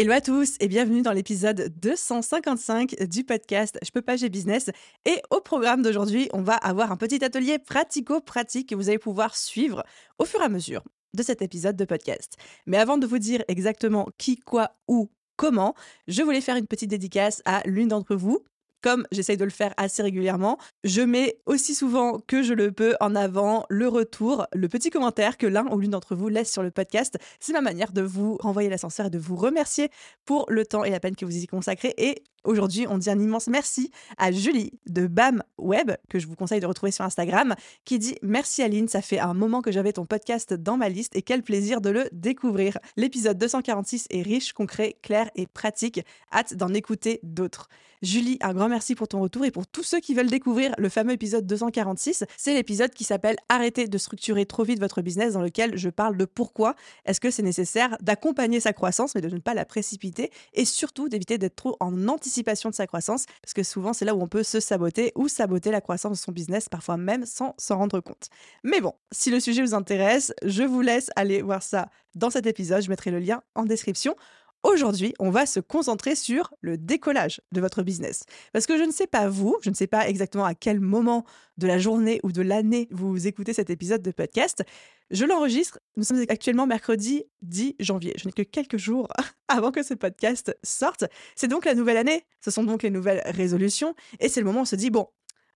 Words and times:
Hello 0.00 0.12
à 0.12 0.20
tous 0.20 0.54
et 0.60 0.68
bienvenue 0.68 1.02
dans 1.02 1.10
l'épisode 1.10 1.74
255 1.80 3.08
du 3.08 3.24
podcast 3.24 3.80
Je 3.84 3.90
peux 3.90 4.00
pas, 4.00 4.14
j'ai 4.14 4.28
business. 4.28 4.70
Et 5.04 5.20
au 5.30 5.40
programme 5.40 5.82
d'aujourd'hui, 5.82 6.28
on 6.32 6.40
va 6.40 6.54
avoir 6.54 6.92
un 6.92 6.96
petit 6.96 7.24
atelier 7.24 7.58
pratico-pratique 7.58 8.68
que 8.68 8.76
vous 8.76 8.90
allez 8.90 9.00
pouvoir 9.00 9.34
suivre 9.34 9.82
au 10.20 10.24
fur 10.24 10.40
et 10.40 10.44
à 10.44 10.48
mesure 10.48 10.84
de 11.14 11.22
cet 11.24 11.42
épisode 11.42 11.74
de 11.74 11.84
podcast. 11.84 12.36
Mais 12.66 12.76
avant 12.76 12.96
de 12.96 13.08
vous 13.08 13.18
dire 13.18 13.42
exactement 13.48 14.06
qui, 14.18 14.36
quoi, 14.36 14.76
où, 14.86 15.10
comment, 15.34 15.74
je 16.06 16.22
voulais 16.22 16.42
faire 16.42 16.54
une 16.54 16.68
petite 16.68 16.90
dédicace 16.90 17.42
à 17.44 17.62
l'une 17.66 17.88
d'entre 17.88 18.14
vous. 18.14 18.44
Comme 18.82 19.06
j'essaye 19.10 19.36
de 19.36 19.44
le 19.44 19.50
faire 19.50 19.74
assez 19.76 20.02
régulièrement, 20.02 20.58
je 20.84 21.02
mets 21.02 21.38
aussi 21.46 21.74
souvent 21.74 22.18
que 22.18 22.42
je 22.42 22.54
le 22.54 22.72
peux 22.72 22.94
en 23.00 23.14
avant 23.14 23.66
le 23.68 23.88
retour, 23.88 24.46
le 24.54 24.68
petit 24.68 24.90
commentaire 24.90 25.36
que 25.36 25.46
l'un 25.46 25.66
ou 25.72 25.78
l'une 25.78 25.90
d'entre 25.90 26.14
vous 26.14 26.28
laisse 26.28 26.52
sur 26.52 26.62
le 26.62 26.70
podcast. 26.70 27.18
C'est 27.40 27.52
ma 27.52 27.60
manière 27.60 27.92
de 27.92 28.02
vous 28.02 28.36
renvoyer 28.40 28.68
l'ascenseur 28.68 29.06
et 29.06 29.10
de 29.10 29.18
vous 29.18 29.36
remercier 29.36 29.90
pour 30.24 30.46
le 30.48 30.64
temps 30.64 30.84
et 30.84 30.90
la 30.90 31.00
peine 31.00 31.16
que 31.16 31.24
vous 31.24 31.36
y 31.36 31.46
consacrez. 31.46 31.94
Et 31.96 32.22
Aujourd'hui, 32.44 32.86
on 32.88 32.98
dit 32.98 33.10
un 33.10 33.18
immense 33.18 33.48
merci 33.48 33.90
à 34.16 34.30
Julie 34.30 34.72
de 34.86 35.06
BAM 35.06 35.42
Web, 35.58 35.90
que 36.08 36.18
je 36.18 36.26
vous 36.26 36.36
conseille 36.36 36.60
de 36.60 36.66
retrouver 36.66 36.92
sur 36.92 37.04
Instagram, 37.04 37.54
qui 37.84 37.98
dit 37.98 38.16
Merci 38.22 38.62
Aline, 38.62 38.88
ça 38.88 39.02
fait 39.02 39.18
un 39.18 39.34
moment 39.34 39.60
que 39.60 39.72
j'avais 39.72 39.92
ton 39.92 40.06
podcast 40.06 40.54
dans 40.54 40.76
ma 40.76 40.88
liste 40.88 41.16
et 41.16 41.22
quel 41.22 41.42
plaisir 41.42 41.80
de 41.80 41.90
le 41.90 42.08
découvrir. 42.12 42.78
L'épisode 42.96 43.38
246 43.38 44.06
est 44.10 44.22
riche, 44.22 44.52
concret, 44.52 44.96
clair 45.02 45.30
et 45.34 45.46
pratique. 45.46 46.00
Hâte 46.32 46.54
d'en 46.54 46.72
écouter 46.72 47.20
d'autres. 47.22 47.68
Julie, 48.00 48.38
un 48.42 48.54
grand 48.54 48.68
merci 48.68 48.94
pour 48.94 49.08
ton 49.08 49.20
retour 49.20 49.44
et 49.44 49.50
pour 49.50 49.66
tous 49.66 49.82
ceux 49.82 49.98
qui 49.98 50.14
veulent 50.14 50.30
découvrir 50.30 50.72
le 50.78 50.88
fameux 50.88 51.14
épisode 51.14 51.46
246. 51.46 52.24
C'est 52.36 52.54
l'épisode 52.54 52.92
qui 52.92 53.02
s'appelle 53.02 53.36
Arrêtez 53.48 53.88
de 53.88 53.98
structurer 53.98 54.46
trop 54.46 54.62
vite 54.62 54.78
votre 54.78 55.02
business, 55.02 55.32
dans 55.32 55.42
lequel 55.42 55.76
je 55.76 55.88
parle 55.88 56.16
de 56.16 56.24
pourquoi 56.24 56.76
est-ce 57.06 57.20
que 57.20 57.32
c'est 57.32 57.42
nécessaire 57.42 57.96
d'accompagner 58.00 58.60
sa 58.60 58.72
croissance, 58.72 59.16
mais 59.16 59.20
de 59.20 59.28
ne 59.28 59.40
pas 59.40 59.52
la 59.52 59.64
précipiter 59.64 60.30
et 60.54 60.64
surtout 60.64 61.08
d'éviter 61.08 61.38
d'être 61.38 61.56
trop 61.56 61.76
en 61.80 62.06
anticipation 62.06 62.70
de 62.70 62.74
sa 62.74 62.86
croissance, 62.86 63.26
parce 63.42 63.52
que 63.52 63.64
souvent 63.64 63.92
c'est 63.92 64.04
là 64.04 64.14
où 64.14 64.22
on 64.22 64.28
peut 64.28 64.44
se 64.44 64.60
saboter 64.60 65.10
ou 65.16 65.26
saboter 65.26 65.72
la 65.72 65.80
croissance 65.80 66.12
de 66.12 66.24
son 66.24 66.30
business, 66.30 66.68
parfois 66.68 66.96
même 66.96 67.26
sans 67.26 67.56
s'en 67.58 67.78
rendre 67.78 67.98
compte. 67.98 68.28
Mais 68.62 68.80
bon, 68.80 68.92
si 69.10 69.32
le 69.32 69.40
sujet 69.40 69.62
vous 69.62 69.74
intéresse, 69.74 70.32
je 70.44 70.62
vous 70.62 70.82
laisse 70.82 71.10
aller 71.16 71.42
voir 71.42 71.64
ça 71.64 71.88
dans 72.14 72.30
cet 72.30 72.46
épisode, 72.46 72.82
je 72.82 72.90
mettrai 72.90 73.10
le 73.10 73.18
lien 73.18 73.42
en 73.54 73.64
description. 73.64 74.16
Aujourd'hui, 74.68 75.14
on 75.18 75.30
va 75.30 75.46
se 75.46 75.60
concentrer 75.60 76.14
sur 76.14 76.52
le 76.60 76.76
décollage 76.76 77.40
de 77.52 77.60
votre 77.62 77.82
business. 77.82 78.24
Parce 78.52 78.66
que 78.66 78.76
je 78.76 78.82
ne 78.82 78.92
sais 78.92 79.06
pas 79.06 79.26
vous, 79.26 79.56
je 79.62 79.70
ne 79.70 79.74
sais 79.74 79.86
pas 79.86 80.06
exactement 80.06 80.44
à 80.44 80.54
quel 80.54 80.78
moment 80.78 81.24
de 81.56 81.66
la 81.66 81.78
journée 81.78 82.20
ou 82.22 82.32
de 82.32 82.42
l'année 82.42 82.86
vous 82.90 83.26
écoutez 83.26 83.54
cet 83.54 83.70
épisode 83.70 84.02
de 84.02 84.10
podcast. 84.10 84.62
Je 85.10 85.24
l'enregistre, 85.24 85.80
nous 85.96 86.04
sommes 86.04 86.22
actuellement 86.28 86.66
mercredi 86.66 87.24
10 87.40 87.76
janvier. 87.80 88.12
Je 88.18 88.26
n'ai 88.26 88.32
que 88.32 88.42
quelques 88.42 88.76
jours 88.76 89.08
avant 89.48 89.70
que 89.70 89.82
ce 89.82 89.94
podcast 89.94 90.54
sorte. 90.62 91.04
C'est 91.34 91.48
donc 91.48 91.64
la 91.64 91.74
nouvelle 91.74 91.96
année, 91.96 92.26
ce 92.44 92.50
sont 92.50 92.62
donc 92.62 92.82
les 92.82 92.90
nouvelles 92.90 93.22
résolutions, 93.24 93.94
et 94.20 94.28
c'est 94.28 94.40
le 94.40 94.46
moment 94.46 94.58
où 94.58 94.62
on 94.62 94.66
se 94.66 94.76
dit, 94.76 94.90
bon, 94.90 95.08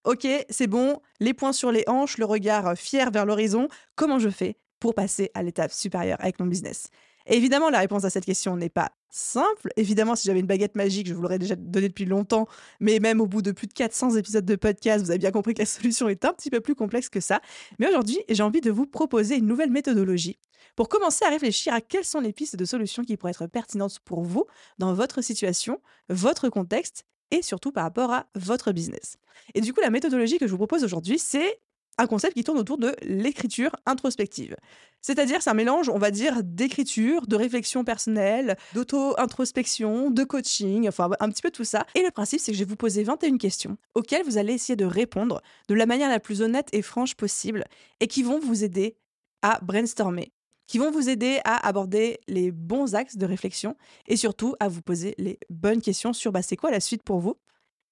ok, 0.05 0.27
c'est 0.49 0.69
bon, 0.69 1.01
les 1.21 1.35
points 1.35 1.53
sur 1.53 1.71
les 1.71 1.85
hanches, 1.87 2.17
le 2.17 2.25
regard 2.25 2.79
fier 2.79 3.11
vers 3.11 3.27
l'horizon, 3.27 3.69
comment 3.95 4.19
je 4.19 4.31
fais 4.31 4.57
pour 4.81 4.95
passer 4.95 5.31
à 5.35 5.43
l'étape 5.43 5.71
supérieure 5.71 6.17
avec 6.19 6.41
mon 6.41 6.47
business? 6.47 6.89
Évidemment, 7.27 7.71
la 7.71 7.81
réponse 7.81 8.05
à 8.05 8.11
cette 8.11 8.25
question 8.25 8.57
n'est 8.57 8.69
pas 8.69 8.93
simple. 9.11 9.71
Évidemment, 9.77 10.17
si 10.17 10.27
j'avais 10.27 10.41
une 10.41 10.47
baguette 10.47 10.75
magique, 10.75 11.07
je 11.07 11.15
vous 11.15 11.23
l'aurais 11.23 11.39
déjà 11.39 11.57
donnée 11.57 11.89
depuis 11.89 12.05
longtemps. 12.05 12.47
Mais 12.81 12.99
même 12.99 13.21
au 13.21 13.27
bout 13.27 13.43
de 13.43 13.53
plus 13.53 13.67
de 13.67 13.73
400 13.73 14.17
épisodes 14.17 14.45
de 14.45 14.57
podcast, 14.57 15.05
vous 15.05 15.11
avez 15.11 15.19
bien 15.19 15.31
compris 15.31 15.55
que 15.55 15.61
la 15.61 15.67
solution 15.67 16.09
est 16.09 16.25
un 16.25 16.33
petit 16.33 16.51
peu 16.51 16.61
plus 16.61 16.75
complexe 16.75 17.09
que 17.09 17.21
ça. 17.21 17.41
Mais 17.79 17.89
aujourd'hui, 17.89 18.21
j'ai 18.29 18.43
envie 18.43 18.61
de 18.61 18.71
vous 18.71 18.87
proposer 18.87 19.37
une 19.37 19.47
nouvelle 19.47 19.71
méthodologie 19.71 20.39
pour 20.77 20.89
commencer 20.89 21.25
à 21.25 21.29
réfléchir 21.29 21.75
à 21.75 21.81
quelles 21.81 22.05
sont 22.05 22.21
les 22.21 22.33
pistes 22.33 22.57
de 22.57 22.65
solutions 22.65 23.05
qui 23.05 23.17
pourraient 23.17 23.33
être 23.33 23.47
pertinentes 23.47 23.99
pour 24.01 24.23
vous 24.23 24.47
dans 24.79 24.95
votre 24.95 25.21
situation, 25.23 25.81
votre 26.09 26.49
contexte 26.49 27.05
et 27.31 27.43
surtout 27.43 27.73
par 27.73 27.85
rapport 27.85 28.13
à 28.13 28.27
votre 28.35 28.73
business. 28.73 29.17
Et 29.55 29.61
du 29.61 29.73
coup, 29.73 29.81
la 29.81 29.91
méthodologie 29.91 30.39
que 30.39 30.47
je 30.47 30.53
vous 30.53 30.59
propose 30.59 30.85
aujourd'hui, 30.85 31.19
c'est 31.19 31.61
un 31.99 32.07
concept 32.07 32.35
qui 32.35 32.45
tourne 32.45 32.59
autour 32.59 32.79
de 32.79 32.95
l'écriture 33.03 33.77
introspective. 33.87 34.57
C'est-à-dire, 35.01 35.43
c'est 35.43 35.51
un 35.51 35.55
mélange, 35.55 35.89
on 35.89 35.99
va 35.99 36.11
dire, 36.11 36.43
d'écriture, 36.43 37.27
de 37.27 37.37
réflexion 37.37 37.85
personnelle, 37.85 38.57
d'auto-introspection, 38.75 40.11
de 40.11 40.25
coaching, 40.25 40.89
enfin 40.89 41.11
un 41.21 41.29
petit 41.29 41.43
peu 41.43 41.51
tout 41.51 41.65
ça. 41.65 41.87
Et 41.95 42.03
le 42.03 42.11
principe, 42.11 42.41
c'est 42.41 42.53
que 42.53 42.59
je 42.59 42.63
vais 42.63 42.69
vous 42.69 42.77
poser 42.77 43.03
21 43.03 43.37
questions 43.37 43.77
auxquelles 43.95 44.25
vous 44.25 44.39
allez 44.39 44.55
essayer 44.55 44.77
de 44.77 44.85
répondre 44.85 45.43
de 45.69 45.75
la 45.75 45.87
manière 45.87 46.09
la 46.09 46.21
plus 46.21 46.41
honnête 46.41 46.69
et 46.73 46.83
franche 46.83 47.15
possible 47.15 47.65
et 48.01 48.07
qui 48.07 48.23
vont 48.23 48.39
vous 48.39 48.65
aider 48.65 48.97
à 49.43 49.59
brainstormer, 49.61 50.33
qui 50.69 50.79
vont 50.79 50.91
vous 50.91 51.09
aider 51.09 51.41
à 51.45 51.67
aborder 51.67 52.21
les 52.29 52.53
bons 52.53 52.95
axes 52.95 53.17
de 53.17 53.27
réflexion 53.27 53.77
et 54.07 54.17
surtout 54.17 54.55
à 54.61 54.69
vous 54.69 54.83
poser 54.83 55.15
les 55.19 55.39
bonnes 55.51 55.83
questions 55.83 56.13
sur 56.13 56.33
bah, 56.33 56.43
c'est 56.43 56.57
quoi 56.57 56.71
la 56.71 56.81
suite 56.81 57.03
pour 57.03 57.19
vous 57.19 57.37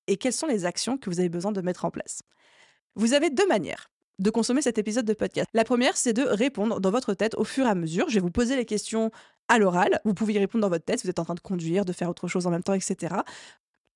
et 0.06 0.16
quelles 0.16 0.32
sont 0.32 0.46
les 0.46 0.64
actions 0.64 0.96
que 0.96 1.10
vous 1.10 1.20
avez 1.20 1.28
besoin 1.28 1.52
de 1.52 1.60
mettre 1.60 1.84
en 1.84 1.90
place. 1.90 2.22
Vous 2.96 3.14
avez 3.14 3.30
deux 3.30 3.46
manières 3.46 3.90
de 4.18 4.30
consommer 4.30 4.62
cet 4.62 4.78
épisode 4.78 5.06
de 5.06 5.14
podcast. 5.14 5.48
La 5.54 5.64
première, 5.64 5.96
c'est 5.96 6.12
de 6.12 6.22
répondre 6.22 6.80
dans 6.80 6.90
votre 6.90 7.14
tête 7.14 7.34
au 7.36 7.44
fur 7.44 7.66
et 7.66 7.70
à 7.70 7.74
mesure. 7.74 8.08
Je 8.08 8.14
vais 8.14 8.20
vous 8.20 8.30
poser 8.30 8.54
les 8.54 8.66
questions 8.66 9.10
à 9.48 9.58
l'oral. 9.58 10.00
Vous 10.04 10.12
pouvez 10.12 10.34
y 10.34 10.38
répondre 10.38 10.62
dans 10.62 10.68
votre 10.68 10.84
tête. 10.84 11.02
Vous 11.02 11.10
êtes 11.10 11.18
en 11.18 11.24
train 11.24 11.34
de 11.34 11.40
conduire, 11.40 11.84
de 11.84 11.92
faire 11.92 12.10
autre 12.10 12.28
chose 12.28 12.46
en 12.46 12.50
même 12.50 12.62
temps, 12.62 12.74
etc. 12.74 13.16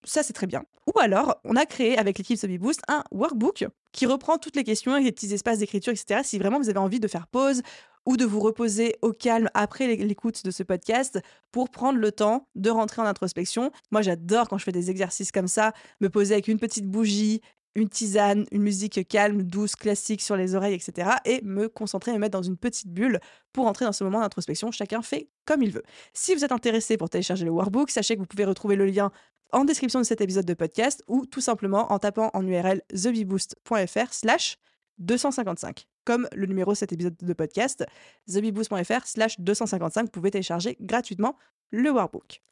Ça, 0.04 0.22
c'est 0.22 0.32
très 0.32 0.46
bien. 0.46 0.64
Ou 0.86 0.98
alors, 0.98 1.40
on 1.44 1.56
a 1.56 1.66
créé 1.66 1.98
avec 1.98 2.18
l'équipe 2.18 2.38
Boost 2.58 2.82
un 2.88 3.04
workbook 3.10 3.66
qui 3.92 4.06
reprend 4.06 4.38
toutes 4.38 4.56
les 4.56 4.64
questions 4.64 4.92
avec 4.92 5.04
des 5.04 5.12
petits 5.12 5.32
espaces 5.32 5.58
d'écriture, 5.58 5.92
etc. 5.92 6.20
Si 6.24 6.38
vraiment 6.38 6.58
vous 6.58 6.70
avez 6.70 6.78
envie 6.78 7.00
de 7.00 7.08
faire 7.08 7.26
pause 7.26 7.62
ou 8.06 8.16
de 8.16 8.24
vous 8.24 8.40
reposer 8.40 8.96
au 9.02 9.12
calme 9.12 9.48
après 9.54 9.86
l'écoute 9.86 10.44
de 10.44 10.50
ce 10.50 10.62
podcast 10.62 11.20
pour 11.52 11.70
prendre 11.70 11.98
le 11.98 12.12
temps 12.12 12.48
de 12.54 12.70
rentrer 12.70 13.00
en 13.02 13.06
introspection. 13.06 13.70
Moi, 13.90 14.02
j'adore 14.02 14.48
quand 14.48 14.58
je 14.58 14.64
fais 14.64 14.72
des 14.72 14.90
exercices 14.90 15.32
comme 15.32 15.48
ça, 15.48 15.72
me 16.00 16.10
poser 16.10 16.34
avec 16.34 16.48
une 16.48 16.58
petite 16.58 16.86
bougie 16.86 17.40
une 17.74 17.88
tisane, 17.88 18.46
une 18.52 18.62
musique 18.62 19.06
calme, 19.08 19.42
douce, 19.42 19.76
classique 19.76 20.22
sur 20.22 20.36
les 20.36 20.54
oreilles, 20.54 20.74
etc. 20.74 21.10
Et 21.24 21.40
me 21.42 21.68
concentrer 21.68 22.12
et 22.12 22.14
me 22.14 22.20
mettre 22.20 22.38
dans 22.38 22.42
une 22.42 22.56
petite 22.56 22.88
bulle 22.88 23.20
pour 23.52 23.66
entrer 23.66 23.84
dans 23.84 23.92
ce 23.92 24.04
moment 24.04 24.20
d'introspection. 24.20 24.70
Chacun 24.70 25.02
fait 25.02 25.28
comme 25.44 25.62
il 25.62 25.72
veut. 25.72 25.82
Si 26.12 26.34
vous 26.34 26.44
êtes 26.44 26.52
intéressé 26.52 26.96
pour 26.96 27.10
télécharger 27.10 27.44
le 27.44 27.50
workbook, 27.50 27.90
sachez 27.90 28.14
que 28.14 28.20
vous 28.20 28.26
pouvez 28.26 28.44
retrouver 28.44 28.76
le 28.76 28.86
lien 28.86 29.10
en 29.52 29.64
description 29.64 30.00
de 30.00 30.04
cet 30.04 30.20
épisode 30.20 30.44
de 30.44 30.54
podcast 30.54 31.02
ou 31.06 31.26
tout 31.26 31.40
simplement 31.40 31.92
en 31.92 31.98
tapant 31.98 32.30
en 32.34 32.46
URL 32.46 32.82
thebeboost.fr 32.88 34.12
slash 34.12 34.58
255. 34.98 35.86
Comme 36.04 36.28
le 36.34 36.46
numéro 36.46 36.72
de 36.72 36.76
cet 36.76 36.92
épisode 36.92 37.16
de 37.20 37.32
podcast, 37.32 37.84
thebeboost.fr 38.32 39.06
slash 39.06 39.40
255, 39.40 40.04
vous 40.04 40.10
pouvez 40.10 40.30
télécharger 40.30 40.76
gratuitement 40.80 41.36
le 41.70 41.90
workbook. 41.90 42.42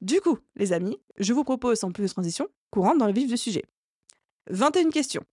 Du 0.00 0.20
coup, 0.20 0.38
les 0.56 0.72
amis, 0.72 0.98
je 1.18 1.32
vous 1.32 1.44
propose 1.44 1.78
sans 1.78 1.90
plus 1.90 2.04
de 2.04 2.08
transition 2.08 2.48
qu'on 2.70 2.82
rentre 2.82 2.98
dans 2.98 3.06
le 3.06 3.12
vif 3.12 3.28
du 3.28 3.36
sujet. 3.36 3.64
21 4.48 4.90
questions. 4.90 5.24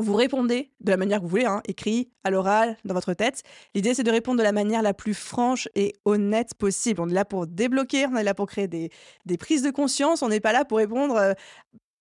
Vous 0.00 0.14
répondez 0.14 0.70
de 0.80 0.90
la 0.92 0.96
manière 0.96 1.18
que 1.18 1.24
vous 1.24 1.28
voulez, 1.28 1.44
hein, 1.44 1.60
écrit, 1.66 2.08
à 2.22 2.30
l'oral, 2.30 2.76
dans 2.84 2.94
votre 2.94 3.14
tête. 3.14 3.42
L'idée, 3.74 3.94
c'est 3.94 4.04
de 4.04 4.10
répondre 4.12 4.38
de 4.38 4.44
la 4.44 4.52
manière 4.52 4.80
la 4.80 4.94
plus 4.94 5.14
franche 5.14 5.68
et 5.74 5.92
honnête 6.04 6.54
possible. 6.54 7.00
On 7.00 7.08
est 7.08 7.14
là 7.14 7.24
pour 7.24 7.48
débloquer, 7.48 8.06
on 8.06 8.16
est 8.16 8.22
là 8.22 8.32
pour 8.32 8.46
créer 8.46 8.68
des, 8.68 8.90
prises 9.38 9.62
de 9.62 9.70
conscience, 9.70 10.22
on 10.22 10.28
n'est 10.28 10.38
pas 10.38 10.52
là 10.52 10.64
pour 10.64 10.78
répondre 10.78 11.16
euh, 11.16 11.32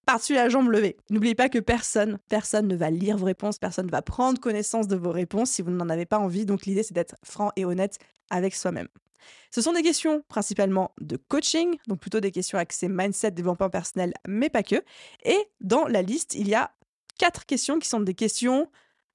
par-dessus 0.05 0.35
la 0.35 0.47
jambe 0.47 0.69
levée. 0.69 0.95
N'oubliez 1.09 1.33
pas 1.33 1.49
que 1.49 1.57
personne, 1.57 2.19
personne 2.29 2.67
ne 2.67 2.75
va 2.75 2.91
lire 2.91 3.17
vos 3.17 3.25
réponses, 3.25 3.57
personne 3.57 3.87
ne 3.87 3.91
va 3.91 4.03
prendre 4.03 4.39
connaissance 4.39 4.87
de 4.87 4.95
vos 4.95 5.11
réponses 5.11 5.49
si 5.49 5.63
vous 5.63 5.71
n'en 5.71 5.89
avez 5.89 6.05
pas 6.05 6.19
envie. 6.19 6.45
Donc 6.45 6.67
l'idée, 6.67 6.83
c'est 6.83 6.93
d'être 6.93 7.15
franc 7.23 7.51
et 7.55 7.65
honnête 7.65 7.97
avec 8.29 8.53
soi-même. 8.53 8.87
Ce 9.51 9.61
sont 9.61 9.73
des 9.73 9.83
questions 9.83 10.23
principalement 10.27 10.93
de 10.99 11.17
coaching, 11.17 11.77
donc 11.87 11.99
plutôt 11.99 12.19
des 12.19 12.31
questions 12.31 12.57
axées 12.57 12.89
mindset, 12.89 13.31
développement 13.31 13.69
personnel, 13.69 14.13
mais 14.27 14.49
pas 14.49 14.63
que. 14.63 14.83
Et 15.23 15.37
dans 15.61 15.85
la 15.85 16.01
liste, 16.01 16.35
il 16.35 16.47
y 16.47 16.55
a 16.55 16.71
quatre 17.17 17.45
questions 17.45 17.79
qui 17.79 17.87
sont 17.87 17.99
des 17.99 18.13
questions, 18.13 18.69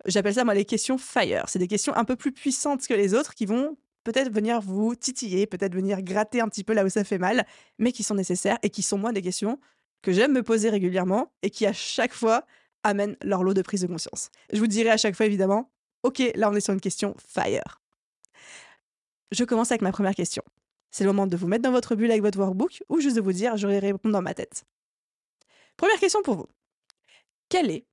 j'appelle 0.06 0.34
ça 0.34 0.44
moi 0.44 0.54
les 0.54 0.64
questions 0.64 0.99
fire. 0.99 1.44
C'est 1.49 1.58
des 1.58 1.69
questions 1.69 1.94
un 1.94 2.04
peu 2.04 2.16
plus 2.16 2.32
puissantes 2.32 2.87
que 2.87 2.94
les 2.94 3.14
autres 3.14 3.34
qui 3.34 3.46
vont 3.46 3.76
peut-être 4.04 4.32
venir 4.32 4.60
vous 4.60 4.94
titiller, 4.94 5.46
peut-être 5.46 5.75
venir 5.75 6.02
gratter 6.02 6.40
un 6.40 6.48
petit 6.48 6.64
peu 6.64 6.72
là 6.72 6.84
où 6.84 6.88
ça 6.88 7.05
fait 7.05 7.19
mal, 7.19 7.46
mais 7.78 7.93
qui 7.93 8.02
sont 8.02 8.14
nécessaires 8.14 8.58
et 8.62 8.70
qui 8.70 8.82
sont 8.82 8.98
moi 8.98 9.12
des 9.12 9.22
questions 9.22 9.58
que 10.02 10.12
j'aime 10.12 10.32
me 10.32 10.43
poser 10.43 10.69
régulièrement 10.69 11.32
et 11.43 11.50
qui 11.50 11.66
à 11.66 11.72
chaque 11.72 12.12
fois 12.12 12.44
amènent 12.82 13.16
leur 13.22 13.44
lot 13.44 13.55
de 13.55 13.62
prise 13.62 13.82
de 13.82 13.87
conscience. 13.87 14.31
Je 14.52 14.58
vous 14.58 14.66
dirai 14.66 14.90
à 14.90 14.96
chaque 14.96 15.14
fois 15.14 15.26
évidemment, 15.26 15.70
ok, 16.02 16.22
là 16.34 16.50
on 16.50 16.55
est 16.55 16.60
sur 16.60 16.75
une 16.75 16.81
question 16.81 17.14
fire. 17.25 17.81
Je 19.32 19.44
commence 19.44 19.73
avec 19.73 19.81
ma 19.81 19.93
première 19.93 20.14
question. 20.14 20.43
C'est 20.90 21.05
le 21.05 21.11
moment 21.11 21.26
de 21.26 21.37
vous 21.38 21.46
mettre 21.46 21.62
dans 21.62 21.73
votre 21.73 21.96
bulle 21.96 22.11
avec 22.11 22.23
votre 22.23 22.38
workbook 22.38 22.82
ou 22.90 23.00
juste 23.00 23.17
de 23.17 23.23
vous 23.23 23.32
dire 23.32 23.56
j'aurai 23.56 23.79
répondre 23.79 24.12
dans 24.12 24.20
ma 24.20 24.34
tête. 24.34 24.64
Première 25.79 25.99
question 25.99 26.23
pour 26.23 26.34
vous. 26.34 26.49
Quelle 27.49 27.70
est 27.70 27.87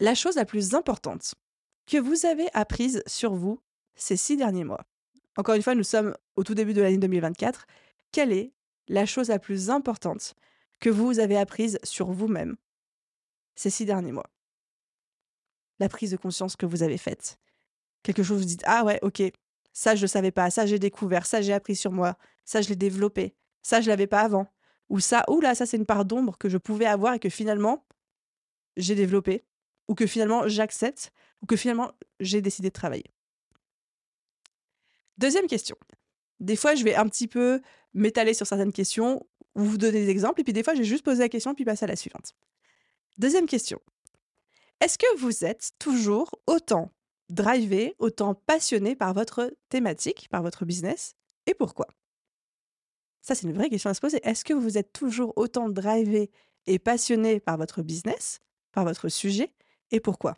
la 0.00 0.16
chose 0.16 0.34
la 0.34 0.44
plus 0.44 0.74
importante 0.74 1.36
que 1.86 1.96
vous 1.96 2.26
avez 2.26 2.48
apprise 2.54 3.04
sur 3.06 3.34
vous 3.34 3.60
ces 3.94 4.16
six 4.16 4.36
derniers 4.36 4.64
mois? 4.64 4.84
Encore 5.36 5.54
une 5.54 5.62
fois, 5.62 5.76
nous 5.76 5.84
sommes 5.84 6.16
au 6.34 6.42
tout 6.42 6.54
début 6.54 6.74
de 6.74 6.82
l'année 6.82 6.98
2024. 6.98 7.66
Quelle 8.10 8.32
est 8.32 8.52
la 8.88 9.06
chose 9.06 9.28
la 9.28 9.38
plus 9.38 9.70
importante 9.70 10.34
que 10.80 10.90
vous 10.90 11.20
avez 11.20 11.36
apprise 11.36 11.78
sur 11.84 12.10
vous-même 12.10 12.56
ces 13.54 13.70
six 13.70 13.84
derniers 13.84 14.12
mois? 14.12 14.28
La 15.78 15.88
prise 15.88 16.10
de 16.10 16.16
conscience 16.16 16.56
que 16.56 16.66
vous 16.66 16.82
avez 16.82 16.98
faite. 16.98 17.38
Quelque 18.02 18.24
chose, 18.24 18.40
vous 18.40 18.44
dites 18.44 18.64
Ah 18.66 18.84
ouais, 18.84 18.98
ok, 19.02 19.22
ça 19.72 19.94
je 19.94 20.02
ne 20.02 20.06
savais 20.06 20.30
pas, 20.30 20.50
ça 20.50 20.66
j'ai 20.66 20.78
découvert, 20.78 21.26
ça 21.26 21.42
j'ai 21.42 21.52
appris 21.52 21.76
sur 21.76 21.92
moi, 21.92 22.16
ça 22.44 22.60
je 22.62 22.68
l'ai 22.68 22.76
développé, 22.76 23.34
ça 23.62 23.80
je 23.80 23.88
l'avais 23.88 24.06
pas 24.06 24.20
avant. 24.20 24.46
Ou 24.88 24.98
ça, 24.98 25.24
ou 25.28 25.40
là, 25.40 25.54
ça 25.54 25.66
c'est 25.66 25.76
une 25.76 25.86
part 25.86 26.04
d'ombre 26.04 26.36
que 26.36 26.48
je 26.48 26.58
pouvais 26.58 26.86
avoir 26.86 27.14
et 27.14 27.18
que 27.18 27.28
finalement 27.28 27.86
j'ai 28.76 28.94
développé, 28.94 29.44
ou 29.88 29.94
que 29.94 30.06
finalement 30.06 30.48
j'accepte, 30.48 31.12
ou 31.42 31.46
que 31.46 31.56
finalement 31.56 31.92
j'ai 32.18 32.40
décidé 32.40 32.68
de 32.68 32.72
travailler. 32.72 33.12
Deuxième 35.18 35.46
question. 35.46 35.76
Des 36.40 36.56
fois, 36.56 36.74
je 36.74 36.82
vais 36.82 36.94
un 36.94 37.06
petit 37.06 37.28
peu 37.28 37.60
m'étaler 37.92 38.32
sur 38.32 38.46
certaines 38.46 38.72
questions 38.72 39.26
ou 39.54 39.62
vous 39.62 39.76
donner 39.76 40.04
des 40.04 40.08
exemples, 40.08 40.40
et 40.40 40.44
puis 40.44 40.52
des 40.52 40.62
fois, 40.62 40.74
je 40.74 40.78
vais 40.78 40.84
juste 40.84 41.04
poser 41.04 41.20
la 41.20 41.28
question 41.28 41.54
puis 41.54 41.64
passer 41.64 41.84
à 41.84 41.88
la 41.88 41.96
suivante. 41.96 42.34
Deuxième 43.18 43.46
question. 43.46 43.78
Est-ce 44.80 44.96
que 44.96 45.18
vous 45.18 45.44
êtes 45.44 45.72
toujours 45.78 46.30
autant 46.46 46.90
drivé, 47.30 47.94
autant 47.98 48.34
passionné 48.34 48.94
par 48.96 49.14
votre 49.14 49.52
thématique, 49.68 50.28
par 50.30 50.42
votre 50.42 50.64
business, 50.64 51.14
et 51.46 51.54
pourquoi? 51.54 51.86
Ça, 53.22 53.34
c'est 53.34 53.46
une 53.46 53.54
vraie 53.54 53.68
question 53.68 53.90
à 53.90 53.94
se 53.94 54.00
poser. 54.00 54.20
Est-ce 54.22 54.44
que 54.44 54.54
vous 54.54 54.78
êtes 54.78 54.92
toujours 54.92 55.32
autant 55.36 55.68
drivé 55.68 56.30
et 56.66 56.78
passionné 56.78 57.40
par 57.40 57.56
votre 57.56 57.82
business, 57.82 58.40
par 58.72 58.84
votre 58.84 59.08
sujet, 59.08 59.52
et 59.90 60.00
pourquoi? 60.00 60.36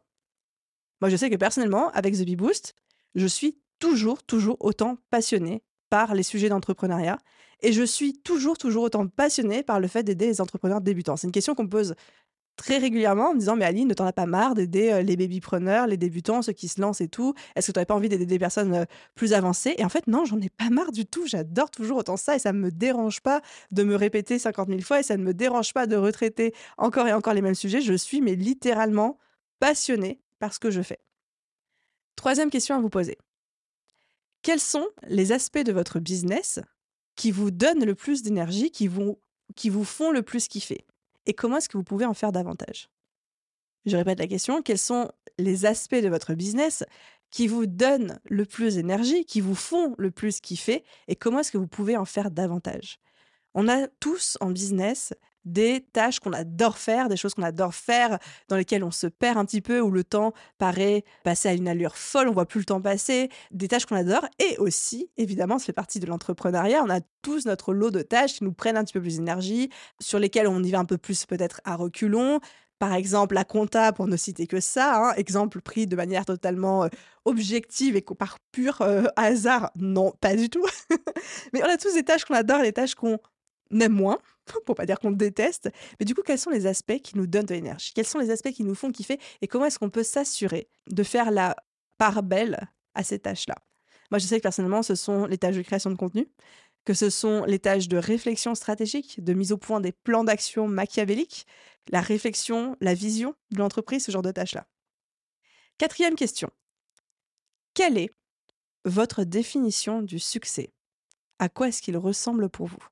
Moi, 1.00 1.11
je 1.11 1.17
sais 1.17 1.31
que 1.31 1.37
personnellement, 1.37 1.91
avec 1.91 2.15
The 2.15 2.25
Bee 2.25 2.37
Boost, 2.37 2.75
je 3.15 3.27
suis 3.27 3.59
toujours, 3.79 4.23
toujours 4.23 4.56
autant 4.61 4.97
passionné 5.11 5.62
par 5.91 6.15
les 6.15 6.23
sujets 6.23 6.49
d'entrepreneuriat. 6.49 7.19
Et 7.61 7.73
je 7.73 7.83
suis 7.83 8.15
toujours, 8.15 8.56
toujours 8.56 8.85
autant 8.85 9.06
passionné 9.06 9.62
par 9.62 9.79
le 9.79 9.89
fait 9.89 10.03
d'aider 10.03 10.27
les 10.27 10.41
entrepreneurs 10.41 10.81
débutants. 10.81 11.17
C'est 11.17 11.27
une 11.27 11.33
question 11.33 11.55
qu'on 11.55 11.69
pose 11.69 11.94
très 12.57 12.79
régulièrement 12.79 13.31
en 13.31 13.35
me 13.35 13.39
disant 13.39 13.57
Mais 13.57 13.65
Aline, 13.65 13.89
ne 13.89 13.95
t'en 13.95 14.07
as 14.07 14.13
pas 14.13 14.27
marre 14.27 14.55
d'aider 14.55 14.91
euh, 14.91 15.03
les 15.03 15.17
babypreneurs, 15.17 15.87
les 15.87 15.97
débutants, 15.97 16.43
ceux 16.43 16.53
qui 16.53 16.69
se 16.69 16.81
lancent 16.81 17.01
et 17.01 17.09
tout? 17.09 17.35
Est-ce 17.57 17.69
que 17.69 17.73
tu 17.73 17.79
n'avais 17.79 17.87
pas 17.87 17.95
envie 17.95 18.09
d'aider 18.09 18.27
des 18.27 18.39
personnes 18.39 18.75
euh, 18.75 18.85
plus 19.15 19.33
avancées 19.33 19.75
Et 19.79 19.85
en 19.85 19.89
fait, 19.89 20.07
non, 20.07 20.25
j'en 20.25 20.41
ai 20.41 20.49
pas 20.49 20.71
marre 20.71 20.93
du 20.93 21.07
tout. 21.07 21.27
J'adore 21.27 21.71
toujours 21.71 21.99
autant 21.99 22.17
ça 22.17 22.37
et 22.37 22.39
ça 22.39 22.53
ne 22.53 22.59
me 22.59 22.71
dérange 22.71 23.21
pas 23.21 23.43
de 23.71 23.83
me 23.83 23.95
répéter 23.95 24.39
50 24.39 24.69
000 24.69 24.81
fois 24.81 25.01
et 25.01 25.03
ça 25.03 25.17
ne 25.17 25.23
me 25.23 25.35
dérange 25.35 25.73
pas 25.73 25.87
de 25.87 25.97
retraiter 25.97 26.55
encore 26.79 27.09
et 27.09 27.13
encore 27.13 27.35
les 27.35 27.43
mêmes 27.43 27.55
sujets. 27.55 27.81
Je 27.81 27.95
suis, 27.95 28.21
mais 28.21 28.35
littéralement, 28.35 29.19
passionnée 29.59 30.21
par 30.39 30.53
ce 30.53 30.59
que 30.59 30.71
je 30.71 30.83
fais. 30.83 30.99
Troisième 32.17 32.51
question 32.51 32.77
à 32.77 32.81
vous 32.81 32.91
poser. 32.91 33.17
Quels 34.43 34.61
sont 34.61 34.89
les 35.07 35.33
aspects 35.33 35.65
de 35.65 35.73
votre 35.73 36.01
business 36.01 36.61
qui 37.15 37.31
vous 37.31 37.51
donnent 37.51 37.85
le 37.85 37.95
plus 37.95 38.23
d'énergie, 38.23 38.71
qui 38.71 38.89
vous, 38.89 39.21
qui 39.55 39.71
vous 39.71 39.85
font 39.85 40.11
le 40.11 40.23
plus 40.23 40.49
kiffer? 40.49 40.85
Et 41.27 41.35
comment 41.35 41.59
est-ce 41.59 41.69
que 41.69 41.77
vous 41.77 41.85
pouvez 41.85 42.07
en 42.07 42.15
faire 42.15 42.33
davantage? 42.33 42.89
Je 43.85 43.97
répète 43.97 44.19
la 44.19 44.27
question, 44.27 44.63
quels 44.63 44.79
sont 44.79 45.11
les 45.39 45.67
aspects 45.67 45.95
de 45.95 46.09
votre 46.09 46.35
business 46.35 46.85
qui 47.31 47.49
vous 47.49 47.67
donnent 47.67 48.21
le 48.25 48.45
plus 48.45 48.77
d'énergie, 48.77 49.25
qui 49.25 49.41
vous 49.41 49.55
font 49.55 49.95
le 49.99 50.11
plus 50.11 50.41
kiffer 50.41 50.85
Et 51.09 51.17
comment 51.17 51.41
est-ce 51.41 51.53
que 51.53 51.59
vous 51.59 51.67
pouvez 51.67 51.97
en 51.97 52.05
faire 52.05 52.31
davantage? 52.31 53.01
On 53.55 53.69
a 53.69 53.87
tous 54.01 54.39
en 54.41 54.51
business 54.51 55.13
des 55.45 55.85
tâches 55.93 56.21
qu'on 56.21 56.33
adore 56.33 56.79
faire, 56.79 57.09
des 57.09 57.17
choses 57.17 57.35
qu'on 57.35 57.43
adore 57.43 57.75
faire, 57.75 58.19
dans 58.49 58.57
lesquelles 58.57 58.85
on 58.85 58.91
se 58.91 59.07
perd 59.07 59.39
un 59.39 59.45
petit 59.45 59.61
peu, 59.61 59.81
où 59.81 59.91
le 59.91 60.05
temps 60.05 60.33
paraît 60.59 61.05
passer 61.25 61.49
à 61.49 61.53
une 61.53 61.69
allure 61.69 61.97
folle, 61.97 62.29
on 62.29 62.33
voit 62.33 62.47
plus 62.47 62.61
le 62.61 62.67
temps 62.67 62.81
passer, 62.81 63.29
des 63.51 63.69
tâches 63.69 63.87
qu'on 63.87 63.97
adore, 63.97 64.27
et 64.39 64.57
aussi, 64.59 65.11
évidemment, 65.17 65.59
ça 65.59 65.67
fait 65.67 65.73
partie 65.73 66.01
de 66.01 66.07
l'entrepreneuriat, 66.07 66.83
on 66.85 66.91
a 66.91 67.01
tous 67.23 67.47
notre 67.47 67.75
lot 67.75 67.91
de 67.91 68.03
tâches 68.03 68.35
qui 68.35 68.45
nous 68.45 68.53
prennent 68.53 68.77
un 68.77 68.85
petit 68.85 68.95
peu 68.95 69.01
plus 69.01 69.17
d'énergie, 69.17 69.71
sur 70.01 70.19
lesquelles 70.19 70.49
on 70.49 70.63
y 70.63 70.71
va 70.71 70.79
un 70.79 70.85
peu 70.85 70.99
plus 70.99 71.27
peut-être 71.27 71.61
à 71.65 71.77
reculons, 71.77 72.41
par 72.79 72.95
exemple 72.95 73.37
la 73.37 73.45
compta 73.45 73.93
pour 73.93 74.09
ne 74.09 74.17
citer 74.17 74.49
que 74.49 74.59
ça, 74.59 74.97
hein, 74.97 75.15
exemple 75.17 75.61
pris 75.61 75.87
de 75.87 75.95
manière 75.95 76.25
totalement 76.25 76.83
euh, 76.83 76.89
objective 77.25 77.95
et 77.95 78.03
par 78.03 78.39
pur 78.51 78.81
euh, 78.81 79.05
hasard, 79.15 79.71
non, 79.77 80.13
pas 80.21 80.35
du 80.35 80.51
tout. 80.51 80.67
Mais 81.53 81.63
on 81.63 81.69
a 81.69 81.77
tous 81.77 81.95
des 81.95 82.03
tâches 82.03 82.25
qu'on 82.25 82.35
adore, 82.35 82.61
des 82.61 82.73
tâches 82.73 82.97
qu'on 82.97 83.21
aime 83.81 83.93
moins, 83.93 84.19
pour 84.67 84.75
pas 84.75 84.87
dire 84.87 84.99
qu'on 84.99 85.11
déteste. 85.11 85.71
Mais 85.99 86.07
du 86.07 86.15
coup, 86.15 86.23
quels 86.23 86.39
sont 86.39 86.51
les 86.51 86.67
aspects 86.67 87.01
qui 87.03 87.17
nous 87.17 87.27
donnent 87.27 87.47
de 87.47 87.55
l'énergie? 87.55 87.93
Quels 87.95 88.07
sont 88.07 88.19
les 88.19 88.31
aspects 88.31 88.53
qui 88.53 88.65
nous 88.65 88.75
font 88.75 88.91
kiffer? 88.91 89.19
Et 89.41 89.49
comment 89.49 89.67
est-ce 89.67 89.79
qu'on 89.79 89.91
peut 89.91 90.03
s'assurer 90.03 90.69
de 90.91 91.03
faire 91.03 91.31
la 91.31 91.57
part 91.99 92.23
belle 92.23 92.59
à 92.95 93.03
ces 93.03 93.19
tâches-là? 93.19 93.57
Moi, 94.11 94.19
je 94.19 94.27
sais 94.27 94.37
que 94.37 94.43
personnellement, 94.43 94.83
ce 94.83 94.95
sont 94.95 95.27
les 95.27 95.39
tâches 95.39 95.57
de 95.57 95.63
création 95.63 95.91
de 95.91 95.97
contenu, 95.97 96.29
que 96.85 96.95
ce 96.95 97.11
sont 97.11 97.45
les 97.45 97.59
tâches 97.59 97.89
de 97.89 97.97
réflexion 97.97 98.55
stratégique, 98.55 99.23
de 99.23 99.33
mise 99.33 99.53
au 99.53 99.57
point 99.57 99.81
des 99.81 99.93
plans 99.93 100.25
d'action 100.25 100.69
machiavéliques, 100.69 101.47
la 101.91 102.01
réflexion, 102.01 102.77
la 102.81 102.95
vision 102.95 103.35
de 103.51 103.59
l'entreprise, 103.59 104.05
ce 104.05 104.13
genre 104.13 104.23
de 104.23 104.31
tâches-là. 104.31 104.67
Quatrième 105.79 106.15
question. 106.15 106.51
Quelle 107.75 107.97
est 107.97 108.11
votre 108.85 109.25
définition 109.25 110.03
du 110.03 110.19
succès? 110.19 110.73
À 111.39 111.49
quoi 111.49 111.69
est-ce 111.69 111.83
qu'il 111.83 111.97
ressemble 111.97 112.49
pour 112.51 112.67
vous? 112.67 112.92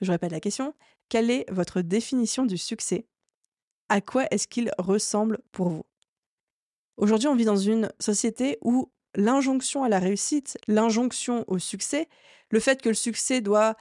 Je 0.00 0.10
répète 0.10 0.32
la 0.32 0.40
question. 0.40 0.74
Quelle 1.08 1.30
est 1.30 1.50
votre 1.50 1.80
définition 1.80 2.46
du 2.46 2.58
succès? 2.58 3.06
À 3.88 4.00
quoi 4.00 4.26
est-ce 4.30 4.48
qu'il 4.48 4.70
ressemble 4.78 5.38
pour 5.52 5.68
vous? 5.68 5.84
Aujourd'hui, 6.96 7.28
on 7.28 7.34
vit 7.34 7.44
dans 7.44 7.56
une 7.56 7.90
société 7.98 8.58
où 8.62 8.90
l'injonction 9.14 9.84
à 9.84 9.88
la 9.88 9.98
réussite, 9.98 10.58
l'injonction 10.68 11.44
au 11.46 11.58
succès, 11.58 12.08
le 12.50 12.60
fait 12.60 12.80
que 12.82 12.88
le 12.88 12.94
succès 12.94 13.40
doit 13.40 13.76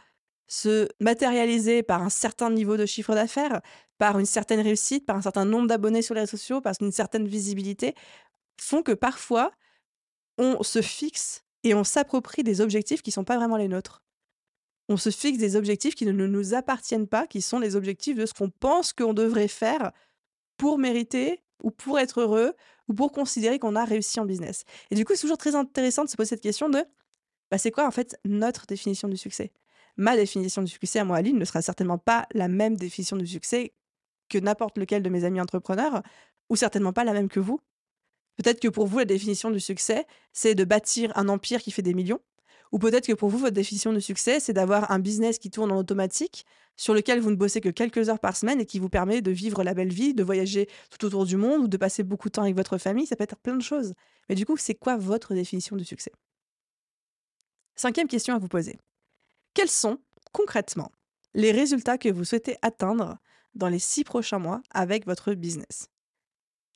se 0.47 0.87
matérialiser 0.99 1.83
par 1.83 2.01
un 2.01 2.09
certain 2.09 2.49
niveau 2.49 2.77
de 2.77 2.85
chiffre 2.85 3.15
d'affaires, 3.15 3.61
par 3.97 4.19
une 4.19 4.25
certaine 4.25 4.59
réussite, 4.59 5.05
par 5.05 5.15
un 5.15 5.21
certain 5.21 5.45
nombre 5.45 5.67
d'abonnés 5.67 6.01
sur 6.01 6.15
les 6.15 6.21
réseaux 6.21 6.37
sociaux, 6.37 6.61
par 6.61 6.73
une 6.81 6.91
certaine 6.91 7.27
visibilité, 7.27 7.95
font 8.59 8.83
que 8.83 8.91
parfois, 8.91 9.51
on 10.37 10.61
se 10.63 10.81
fixe 10.81 11.43
et 11.63 11.73
on 11.73 11.83
s'approprie 11.83 12.43
des 12.43 12.61
objectifs 12.61 13.01
qui 13.01 13.09
ne 13.11 13.13
sont 13.13 13.23
pas 13.23 13.37
vraiment 13.37 13.57
les 13.57 13.67
nôtres 13.67 14.02
on 14.89 14.97
se 14.97 15.09
fixe 15.09 15.37
des 15.37 15.55
objectifs 15.55 15.95
qui 15.95 16.05
ne 16.05 16.11
nous 16.11 16.53
appartiennent 16.53 17.07
pas, 17.07 17.27
qui 17.27 17.41
sont 17.41 17.59
les 17.59 17.75
objectifs 17.75 18.17
de 18.17 18.25
ce 18.25 18.33
qu'on 18.33 18.49
pense 18.49 18.93
qu'on 18.93 19.13
devrait 19.13 19.47
faire 19.47 19.91
pour 20.57 20.77
mériter 20.77 21.41
ou 21.63 21.71
pour 21.71 21.99
être 21.99 22.21
heureux 22.21 22.53
ou 22.87 22.93
pour 22.93 23.11
considérer 23.11 23.59
qu'on 23.59 23.75
a 23.75 23.85
réussi 23.85 24.19
en 24.19 24.25
business. 24.25 24.63
Et 24.91 24.95
du 24.95 25.05
coup, 25.05 25.13
c'est 25.15 25.21
toujours 25.21 25.37
très 25.37 25.55
intéressant 25.55 26.03
de 26.03 26.09
se 26.09 26.17
poser 26.17 26.29
cette 26.29 26.41
question 26.41 26.69
de 26.69 26.83
bah, 27.49 27.57
c'est 27.57 27.71
quoi 27.71 27.87
en 27.87 27.91
fait 27.91 28.19
notre 28.25 28.65
définition 28.65 29.07
du 29.07 29.17
succès? 29.17 29.51
Ma 29.95 30.15
définition 30.15 30.63
du 30.63 30.71
succès 30.71 30.99
à 30.99 31.05
moi, 31.05 31.17
Aline, 31.17 31.37
ne 31.37 31.45
sera 31.45 31.61
certainement 31.61 31.99
pas 31.99 32.25
la 32.33 32.47
même 32.47 32.75
définition 32.75 33.15
du 33.15 33.27
succès 33.27 33.73
que 34.27 34.39
n'importe 34.39 34.77
lequel 34.77 35.03
de 35.03 35.09
mes 35.09 35.23
amis 35.23 35.39
entrepreneurs, 35.39 36.01
ou 36.49 36.55
certainement 36.55 36.93
pas 36.93 37.03
la 37.03 37.13
même 37.13 37.29
que 37.29 37.39
vous. 37.39 37.59
Peut-être 38.37 38.59
que 38.59 38.67
pour 38.67 38.87
vous, 38.87 38.97
la 38.97 39.05
définition 39.05 39.51
du 39.51 39.59
succès, 39.59 40.07
c'est 40.31 40.55
de 40.55 40.63
bâtir 40.63 41.11
un 41.15 41.29
empire 41.29 41.61
qui 41.61 41.71
fait 41.71 41.83
des 41.83 41.93
millions. 41.93 42.19
Ou 42.73 42.79
peut-être 42.79 43.05
que 43.05 43.13
pour 43.13 43.29
vous, 43.29 43.37
votre 43.37 43.53
définition 43.53 43.93
de 43.93 43.99
succès, 43.99 44.39
c'est 44.39 44.51
d'avoir 44.51 44.91
un 44.91 44.97
business 44.97 45.37
qui 45.37 45.51
tourne 45.51 45.71
en 45.71 45.77
automatique, 45.77 46.43
sur 46.75 46.95
lequel 46.95 47.19
vous 47.19 47.29
ne 47.29 47.35
bossez 47.35 47.61
que 47.61 47.69
quelques 47.69 48.09
heures 48.09 48.19
par 48.19 48.35
semaine 48.35 48.59
et 48.59 48.65
qui 48.65 48.79
vous 48.79 48.89
permet 48.89 49.21
de 49.21 49.29
vivre 49.29 49.63
la 49.63 49.75
belle 49.75 49.93
vie, 49.93 50.15
de 50.15 50.23
voyager 50.23 50.67
tout 50.89 51.05
autour 51.05 51.25
du 51.25 51.37
monde 51.37 51.61
ou 51.61 51.67
de 51.67 51.77
passer 51.77 52.01
beaucoup 52.01 52.29
de 52.29 52.31
temps 52.31 52.41
avec 52.41 52.55
votre 52.55 52.79
famille. 52.79 53.05
Ça 53.05 53.15
peut 53.15 53.23
être 53.23 53.37
plein 53.37 53.55
de 53.55 53.61
choses. 53.61 53.93
Mais 54.27 54.33
du 54.33 54.47
coup, 54.47 54.57
c'est 54.57 54.73
quoi 54.73 54.97
votre 54.97 55.35
définition 55.35 55.75
du 55.75 55.85
succès? 55.85 56.11
Cinquième 57.75 58.07
question 58.07 58.33
à 58.33 58.39
vous 58.39 58.47
poser. 58.47 58.79
Quels 59.53 59.69
sont, 59.69 59.99
concrètement, 60.31 60.91
les 61.35 61.51
résultats 61.51 61.99
que 61.99 62.09
vous 62.09 62.23
souhaitez 62.23 62.57
atteindre 62.63 63.19
dans 63.53 63.69
les 63.69 63.77
six 63.77 64.03
prochains 64.03 64.39
mois 64.39 64.63
avec 64.71 65.05
votre 65.05 65.35
business? 65.35 65.89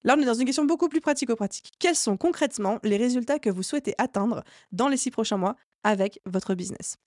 Là, 0.04 0.16
on 0.16 0.22
est 0.22 0.26
dans 0.26 0.36
une 0.36 0.46
question 0.46 0.64
beaucoup 0.64 0.90
plus 0.90 1.02
pratico-pratique. 1.02 1.72
Quels 1.80 1.96
sont 1.96 2.18
concrètement 2.18 2.80
les 2.84 2.98
résultats 2.98 3.40
que 3.40 3.50
vous 3.50 3.64
souhaitez 3.64 3.96
atteindre 3.98 4.44
dans 4.72 4.90
les 4.90 4.98
six 4.98 5.10
prochains 5.10 5.38
mois 5.38 5.56
avec 5.84 6.20
votre 6.26 6.56
business 6.56 6.98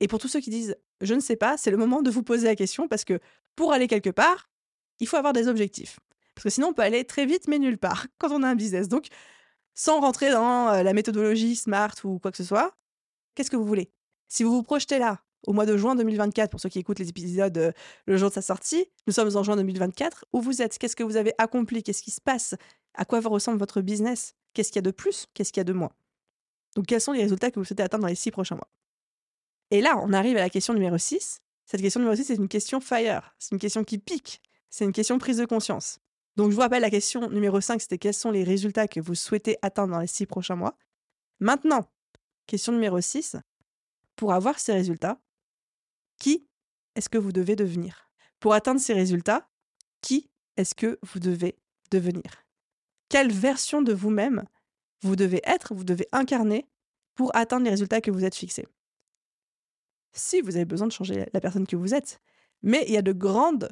Et 0.00 0.08
pour 0.08 0.18
tous 0.18 0.28
ceux 0.28 0.40
qui 0.40 0.50
disent 0.50 0.76
je 1.00 1.14
ne 1.14 1.20
sais 1.20 1.36
pas, 1.36 1.56
c'est 1.56 1.70
le 1.70 1.76
moment 1.76 2.02
de 2.02 2.10
vous 2.10 2.22
poser 2.22 2.46
la 2.46 2.56
question 2.56 2.88
parce 2.88 3.04
que 3.04 3.20
pour 3.54 3.72
aller 3.72 3.86
quelque 3.86 4.10
part, 4.10 4.48
il 5.00 5.06
faut 5.06 5.16
avoir 5.16 5.32
des 5.32 5.48
objectifs. 5.48 6.00
Parce 6.34 6.44
que 6.44 6.50
sinon, 6.50 6.68
on 6.68 6.72
peut 6.72 6.82
aller 6.82 7.04
très 7.04 7.26
vite, 7.26 7.48
mais 7.48 7.58
nulle 7.58 7.78
part 7.78 8.06
quand 8.18 8.30
on 8.30 8.42
a 8.42 8.48
un 8.48 8.54
business. 8.54 8.88
Donc, 8.88 9.06
sans 9.74 10.00
rentrer 10.00 10.30
dans 10.30 10.68
euh, 10.68 10.82
la 10.82 10.92
méthodologie 10.92 11.56
SMART 11.56 11.94
ou 12.04 12.18
quoi 12.18 12.30
que 12.30 12.36
ce 12.36 12.44
soit, 12.44 12.76
qu'est-ce 13.34 13.50
que 13.50 13.56
vous 13.56 13.66
voulez? 13.66 13.90
Si 14.28 14.42
vous 14.42 14.52
vous 14.52 14.62
projetez 14.62 14.98
là, 14.98 15.22
au 15.46 15.52
mois 15.52 15.66
de 15.66 15.76
juin 15.76 15.94
2024, 15.94 16.50
pour 16.50 16.60
ceux 16.60 16.68
qui 16.68 16.78
écoutent 16.78 16.98
les 16.98 17.08
épisodes 17.08 17.56
euh, 17.58 17.72
le 18.06 18.16
jour 18.16 18.28
de 18.30 18.34
sa 18.34 18.42
sortie. 18.42 18.86
Nous 19.06 19.12
sommes 19.12 19.34
en 19.36 19.42
juin 19.42 19.56
2024. 19.56 20.26
Où 20.32 20.40
vous 20.40 20.62
êtes? 20.62 20.78
Qu'est-ce 20.78 20.96
que 20.96 21.04
vous 21.04 21.16
avez 21.16 21.32
accompli? 21.38 21.82
Qu'est-ce 21.82 22.02
qui 22.02 22.10
se 22.10 22.20
passe? 22.20 22.54
À 22.94 23.04
quoi 23.04 23.20
ressemble 23.20 23.58
votre 23.58 23.80
business? 23.80 24.34
Qu'est-ce 24.54 24.70
qu'il 24.70 24.76
y 24.76 24.80
a 24.80 24.82
de 24.82 24.90
plus? 24.90 25.26
Qu'est-ce 25.34 25.52
qu'il 25.52 25.60
y 25.60 25.62
a 25.62 25.64
de 25.64 25.72
moins? 25.72 25.92
Donc, 26.76 26.86
quels 26.86 27.00
sont 27.00 27.12
les 27.12 27.22
résultats 27.22 27.50
que 27.50 27.58
vous 27.58 27.64
souhaitez 27.64 27.82
atteindre 27.82 28.02
dans 28.02 28.08
les 28.08 28.14
six 28.14 28.30
prochains 28.30 28.54
mois? 28.54 28.68
Et 29.70 29.80
là, 29.80 29.98
on 30.02 30.12
arrive 30.12 30.36
à 30.36 30.40
la 30.40 30.50
question 30.50 30.74
numéro 30.74 30.98
6. 30.98 31.40
Cette 31.64 31.80
question 31.80 32.00
numéro 32.00 32.14
6, 32.14 32.24
c'est 32.24 32.34
une 32.34 32.48
question 32.48 32.80
fire. 32.80 33.34
C'est 33.38 33.52
une 33.52 33.58
question 33.58 33.82
qui 33.82 33.96
pique. 33.96 34.42
C'est 34.68 34.84
une 34.84 34.92
question 34.92 35.18
prise 35.18 35.38
de 35.38 35.46
conscience. 35.46 36.00
Donc, 36.36 36.50
je 36.50 36.54
vous 36.54 36.60
rappelle, 36.60 36.82
la 36.82 36.90
question 36.90 37.30
numéro 37.30 37.62
5, 37.62 37.80
c'était 37.80 37.96
quels 37.96 38.14
sont 38.14 38.30
les 38.30 38.44
résultats 38.44 38.86
que 38.88 39.00
vous 39.00 39.14
souhaitez 39.14 39.56
atteindre 39.62 39.94
dans 39.94 40.00
les 40.00 40.06
six 40.06 40.26
prochains 40.26 40.54
mois? 40.54 40.76
Maintenant, 41.40 41.90
question 42.46 42.72
numéro 42.72 43.00
6, 43.00 43.36
pour 44.14 44.34
avoir 44.34 44.58
ces 44.58 44.74
résultats, 44.74 45.18
qui 46.18 46.46
est-ce 46.94 47.08
que 47.08 47.16
vous 47.18 47.32
devez 47.32 47.56
devenir? 47.56 48.10
Pour 48.38 48.52
atteindre 48.52 48.82
ces 48.82 48.92
résultats, 48.92 49.48
qui 50.02 50.28
est-ce 50.58 50.74
que 50.74 50.98
vous 51.02 51.20
devez 51.20 51.58
devenir? 51.90 52.44
Quelle 53.08 53.32
version 53.32 53.80
de 53.80 53.94
vous-même 53.94 54.44
vous 55.02 55.16
devez 55.16 55.40
être, 55.44 55.74
vous 55.74 55.84
devez 55.84 56.06
incarner 56.12 56.66
pour 57.14 57.34
atteindre 57.34 57.64
les 57.64 57.70
résultats 57.70 58.00
que 58.00 58.10
vous 58.10 58.24
êtes 58.24 58.34
fixés 58.34 58.66
Si 60.12 60.40
vous 60.40 60.56
avez 60.56 60.64
besoin 60.64 60.86
de 60.86 60.92
changer 60.92 61.26
la 61.32 61.40
personne 61.40 61.66
que 61.66 61.76
vous 61.76 61.94
êtes. 61.94 62.20
Mais 62.62 62.84
il 62.88 62.94
y 62.94 62.96
a 62.96 63.02
de 63.02 63.12
grandes 63.12 63.68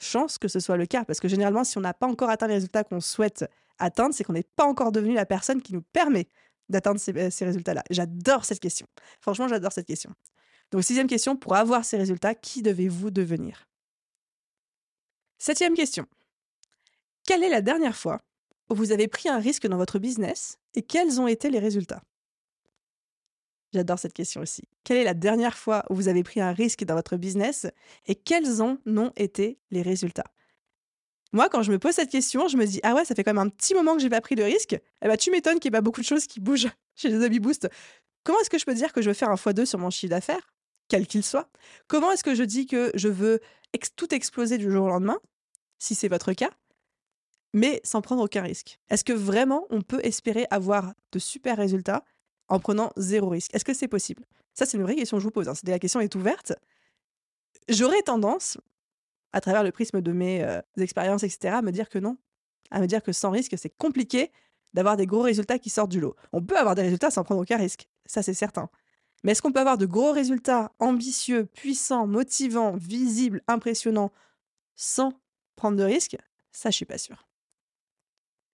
chances 0.00 0.38
que 0.38 0.48
ce 0.48 0.60
soit 0.60 0.76
le 0.76 0.86
cas, 0.86 1.04
parce 1.04 1.20
que 1.20 1.28
généralement, 1.28 1.64
si 1.64 1.78
on 1.78 1.82
n'a 1.82 1.94
pas 1.94 2.06
encore 2.06 2.30
atteint 2.30 2.48
les 2.48 2.54
résultats 2.54 2.84
qu'on 2.84 3.00
souhaite 3.00 3.44
atteindre, 3.78 4.14
c'est 4.14 4.24
qu'on 4.24 4.32
n'est 4.32 4.42
pas 4.42 4.64
encore 4.64 4.92
devenu 4.92 5.14
la 5.14 5.26
personne 5.26 5.62
qui 5.62 5.72
nous 5.72 5.82
permet 5.82 6.28
d'atteindre 6.68 6.98
ces, 6.98 7.16
euh, 7.16 7.30
résultats-là. 7.46 7.84
J'adore 7.90 8.44
cette 8.44 8.60
question. 8.60 8.86
Franchement, 9.20 9.48
j'adore 9.48 9.72
cette 9.72 9.86
question. 9.86 10.10
Donc, 10.70 10.82
sixième 10.82 11.06
question, 11.06 11.36
pour 11.36 11.54
avoir 11.54 11.84
ces 11.84 11.98
résultats, 11.98 12.34
qui 12.34 12.62
devez-vous 12.62 13.10
devenir? 13.10 13.68
Septième 15.38 15.74
question. 15.74 16.06
Quelle 17.26 17.44
est 17.44 17.50
la 17.50 17.62
dernière 17.62 17.96
fois 17.96 18.20
vous 18.74 18.92
avez 18.92 19.08
pris 19.08 19.28
un 19.28 19.38
risque 19.38 19.66
dans 19.66 19.76
votre 19.76 19.98
business 19.98 20.58
et 20.74 20.82
quels 20.82 21.20
ont 21.20 21.26
été 21.26 21.50
les 21.50 21.58
résultats? 21.58 22.02
J'adore 23.72 23.98
cette 23.98 24.12
question 24.12 24.42
aussi. 24.42 24.62
Quelle 24.84 24.98
est 24.98 25.04
la 25.04 25.14
dernière 25.14 25.56
fois 25.56 25.84
où 25.88 25.94
vous 25.94 26.08
avez 26.08 26.22
pris 26.22 26.40
un 26.40 26.52
risque 26.52 26.84
dans 26.84 26.94
votre 26.94 27.16
business 27.16 27.66
et 28.06 28.14
quels 28.14 28.60
en 28.60 28.76
ont 28.86 29.12
été 29.16 29.58
les 29.70 29.82
résultats? 29.82 30.26
Moi, 31.32 31.48
quand 31.48 31.62
je 31.62 31.72
me 31.72 31.78
pose 31.78 31.94
cette 31.94 32.10
question, 32.10 32.48
je 32.48 32.58
me 32.58 32.66
dis 32.66 32.80
Ah 32.82 32.94
ouais, 32.94 33.06
ça 33.06 33.14
fait 33.14 33.24
quand 33.24 33.32
même 33.32 33.46
un 33.46 33.48
petit 33.48 33.74
moment 33.74 33.94
que 33.94 34.02
j'ai 34.02 34.10
pas 34.10 34.20
pris 34.20 34.34
de 34.34 34.42
risque. 34.42 34.78
Eh 35.02 35.08
ben, 35.08 35.16
tu 35.16 35.30
m'étonnes 35.30 35.58
qu'il 35.58 35.70
n'y 35.70 35.74
ait 35.74 35.78
pas 35.78 35.82
beaucoup 35.82 36.02
de 36.02 36.06
choses 36.06 36.26
qui 36.26 36.40
bougent 36.40 36.68
chez 36.94 37.08
les 37.08 37.24
Hobby 37.24 37.40
Boost. 37.40 37.70
Comment 38.24 38.38
est-ce 38.40 38.50
que 38.50 38.58
je 38.58 38.66
peux 38.66 38.74
dire 38.74 38.92
que 38.92 39.00
je 39.00 39.08
veux 39.08 39.14
faire 39.14 39.30
un 39.30 39.36
x2 39.36 39.64
sur 39.64 39.78
mon 39.78 39.88
chiffre 39.88 40.10
d'affaires, 40.10 40.52
quel 40.88 41.06
qu'il 41.06 41.24
soit? 41.24 41.50
Comment 41.88 42.12
est-ce 42.12 42.22
que 42.22 42.34
je 42.34 42.42
dis 42.44 42.66
que 42.66 42.92
je 42.94 43.08
veux 43.08 43.40
tout 43.96 44.14
exploser 44.14 44.58
du 44.58 44.70
jour 44.70 44.84
au 44.84 44.88
lendemain, 44.88 45.18
si 45.78 45.94
c'est 45.94 46.08
votre 46.08 46.32
cas, 46.34 46.50
mais 47.52 47.80
sans 47.84 48.00
prendre 48.00 48.22
aucun 48.22 48.42
risque 48.42 48.78
Est-ce 48.88 49.04
que 49.04 49.12
vraiment 49.12 49.66
on 49.70 49.82
peut 49.82 50.00
espérer 50.04 50.46
avoir 50.50 50.94
de 51.12 51.18
super 51.18 51.56
résultats 51.56 52.04
en 52.48 52.58
prenant 52.58 52.92
zéro 52.96 53.28
risque? 53.28 53.54
Est-ce 53.54 53.64
que 53.64 53.74
c'est 53.74 53.88
possible? 53.88 54.24
Ça, 54.54 54.66
c'est 54.66 54.76
une 54.76 54.82
vraie 54.82 54.96
question 54.96 55.16
que 55.16 55.22
je 55.22 55.26
vous 55.26 55.32
pose. 55.32 55.48
Hein. 55.48 55.54
La 55.64 55.78
question 55.78 56.00
est 56.00 56.14
ouverte. 56.14 56.52
J'aurais 57.68 58.02
tendance, 58.02 58.58
à 59.32 59.40
travers 59.40 59.62
le 59.62 59.72
prisme 59.72 60.00
de 60.00 60.12
mes 60.12 60.42
euh, 60.42 60.60
expériences, 60.78 61.22
etc., 61.22 61.54
à 61.56 61.62
me 61.62 61.72
dire 61.72 61.88
que 61.88 61.98
non. 61.98 62.18
À 62.70 62.80
me 62.80 62.86
dire 62.86 63.02
que 63.02 63.12
sans 63.12 63.30
risque, 63.30 63.56
c'est 63.56 63.74
compliqué 63.76 64.30
d'avoir 64.74 64.96
des 64.96 65.06
gros 65.06 65.22
résultats 65.22 65.58
qui 65.58 65.70
sortent 65.70 65.90
du 65.90 66.00
lot. 66.00 66.16
On 66.32 66.42
peut 66.42 66.56
avoir 66.56 66.74
des 66.74 66.82
résultats 66.82 67.10
sans 67.10 67.24
prendre 67.24 67.42
aucun 67.42 67.58
risque. 67.58 67.88
Ça, 68.06 68.22
c'est 68.22 68.34
certain. 68.34 68.68
Mais 69.22 69.32
est-ce 69.32 69.42
qu'on 69.42 69.52
peut 69.52 69.60
avoir 69.60 69.78
de 69.78 69.86
gros 69.86 70.12
résultats 70.12 70.72
ambitieux, 70.78 71.46
puissants, 71.46 72.06
motivants, 72.06 72.74
visibles, 72.74 73.42
impressionnants, 73.46 74.10
sans 74.74 75.12
prendre 75.54 75.76
de 75.76 75.84
risques 75.84 76.16
Ça, 76.50 76.70
je 76.70 76.76
suis 76.76 76.84
pas 76.84 76.98
sûre. 76.98 77.26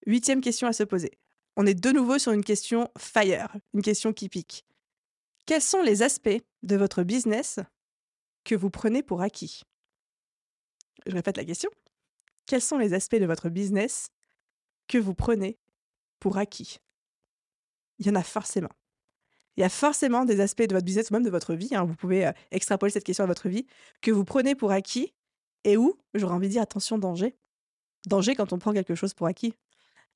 Huitième 0.08 0.40
question 0.40 0.66
à 0.66 0.72
se 0.72 0.84
poser. 0.84 1.10
On 1.56 1.66
est 1.66 1.74
de 1.74 1.90
nouveau 1.90 2.18
sur 2.18 2.32
une 2.32 2.42
question 2.42 2.88
fire, 2.96 3.54
une 3.74 3.82
question 3.82 4.14
qui 4.14 4.30
pique. 4.30 4.64
Quels 5.44 5.60
sont 5.60 5.82
les 5.82 6.02
aspects 6.02 6.40
de 6.62 6.76
votre 6.76 7.02
business 7.02 7.60
que 8.44 8.54
vous 8.54 8.70
prenez 8.70 9.02
pour 9.02 9.20
acquis? 9.20 9.64
Je 11.06 11.12
répète 11.12 11.36
la 11.36 11.44
question. 11.44 11.68
Quels 12.46 12.62
sont 12.62 12.78
les 12.78 12.94
aspects 12.94 13.16
de 13.16 13.26
votre 13.26 13.50
business 13.50 14.08
que 14.86 14.96
vous 14.96 15.12
prenez 15.12 15.58
pour 16.20 16.38
acquis? 16.38 16.78
Il 17.98 18.06
y 18.06 18.10
en 18.10 18.14
a 18.14 18.22
forcément 18.22 18.70
il 19.58 19.62
y 19.62 19.64
a 19.64 19.68
forcément 19.68 20.24
des 20.24 20.40
aspects 20.40 20.62
de 20.62 20.72
votre 20.72 20.84
business 20.84 21.10
ou 21.10 21.14
même 21.14 21.24
de 21.24 21.30
votre 21.30 21.52
vie, 21.52 21.74
hein, 21.74 21.84
vous 21.84 21.96
pouvez 21.96 22.28
euh, 22.28 22.32
extrapoler 22.52 22.92
cette 22.92 23.02
question 23.02 23.24
à 23.24 23.26
votre 23.26 23.48
vie, 23.48 23.66
que 24.00 24.12
vous 24.12 24.24
prenez 24.24 24.54
pour 24.54 24.70
acquis 24.70 25.12
et 25.64 25.76
où, 25.76 25.98
j'aurais 26.14 26.34
envie 26.34 26.46
de 26.46 26.52
dire, 26.52 26.62
attention, 26.62 26.96
danger. 26.96 27.34
Danger 28.06 28.36
quand 28.36 28.52
on 28.52 28.60
prend 28.60 28.72
quelque 28.72 28.94
chose 28.94 29.14
pour 29.14 29.26
acquis. 29.26 29.54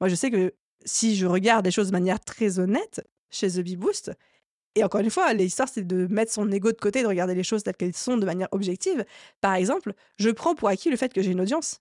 Moi, 0.02 0.08
je 0.08 0.16
sais 0.16 0.32
que 0.32 0.52
si 0.84 1.14
je 1.14 1.26
regarde 1.26 1.64
les 1.64 1.70
choses 1.70 1.86
de 1.86 1.92
manière 1.92 2.18
très 2.18 2.58
honnête 2.58 3.06
chez 3.30 3.48
The 3.48 3.60
Bee 3.60 3.76
Boost, 3.76 4.10
et 4.74 4.82
encore 4.82 5.00
une 5.00 5.10
fois, 5.10 5.32
l'histoire, 5.32 5.68
c'est 5.68 5.86
de 5.86 6.08
mettre 6.08 6.32
son 6.32 6.50
ego 6.50 6.72
de 6.72 6.76
côté, 6.76 7.02
de 7.02 7.06
regarder 7.06 7.36
les 7.36 7.44
choses 7.44 7.62
telles 7.62 7.76
qu'elles 7.76 7.94
sont 7.94 8.16
de 8.16 8.26
manière 8.26 8.48
objective. 8.50 9.04
Par 9.40 9.54
exemple, 9.54 9.92
je 10.18 10.30
prends 10.30 10.56
pour 10.56 10.68
acquis 10.68 10.90
le 10.90 10.96
fait 10.96 11.12
que 11.12 11.22
j'ai 11.22 11.30
une 11.30 11.40
audience. 11.40 11.78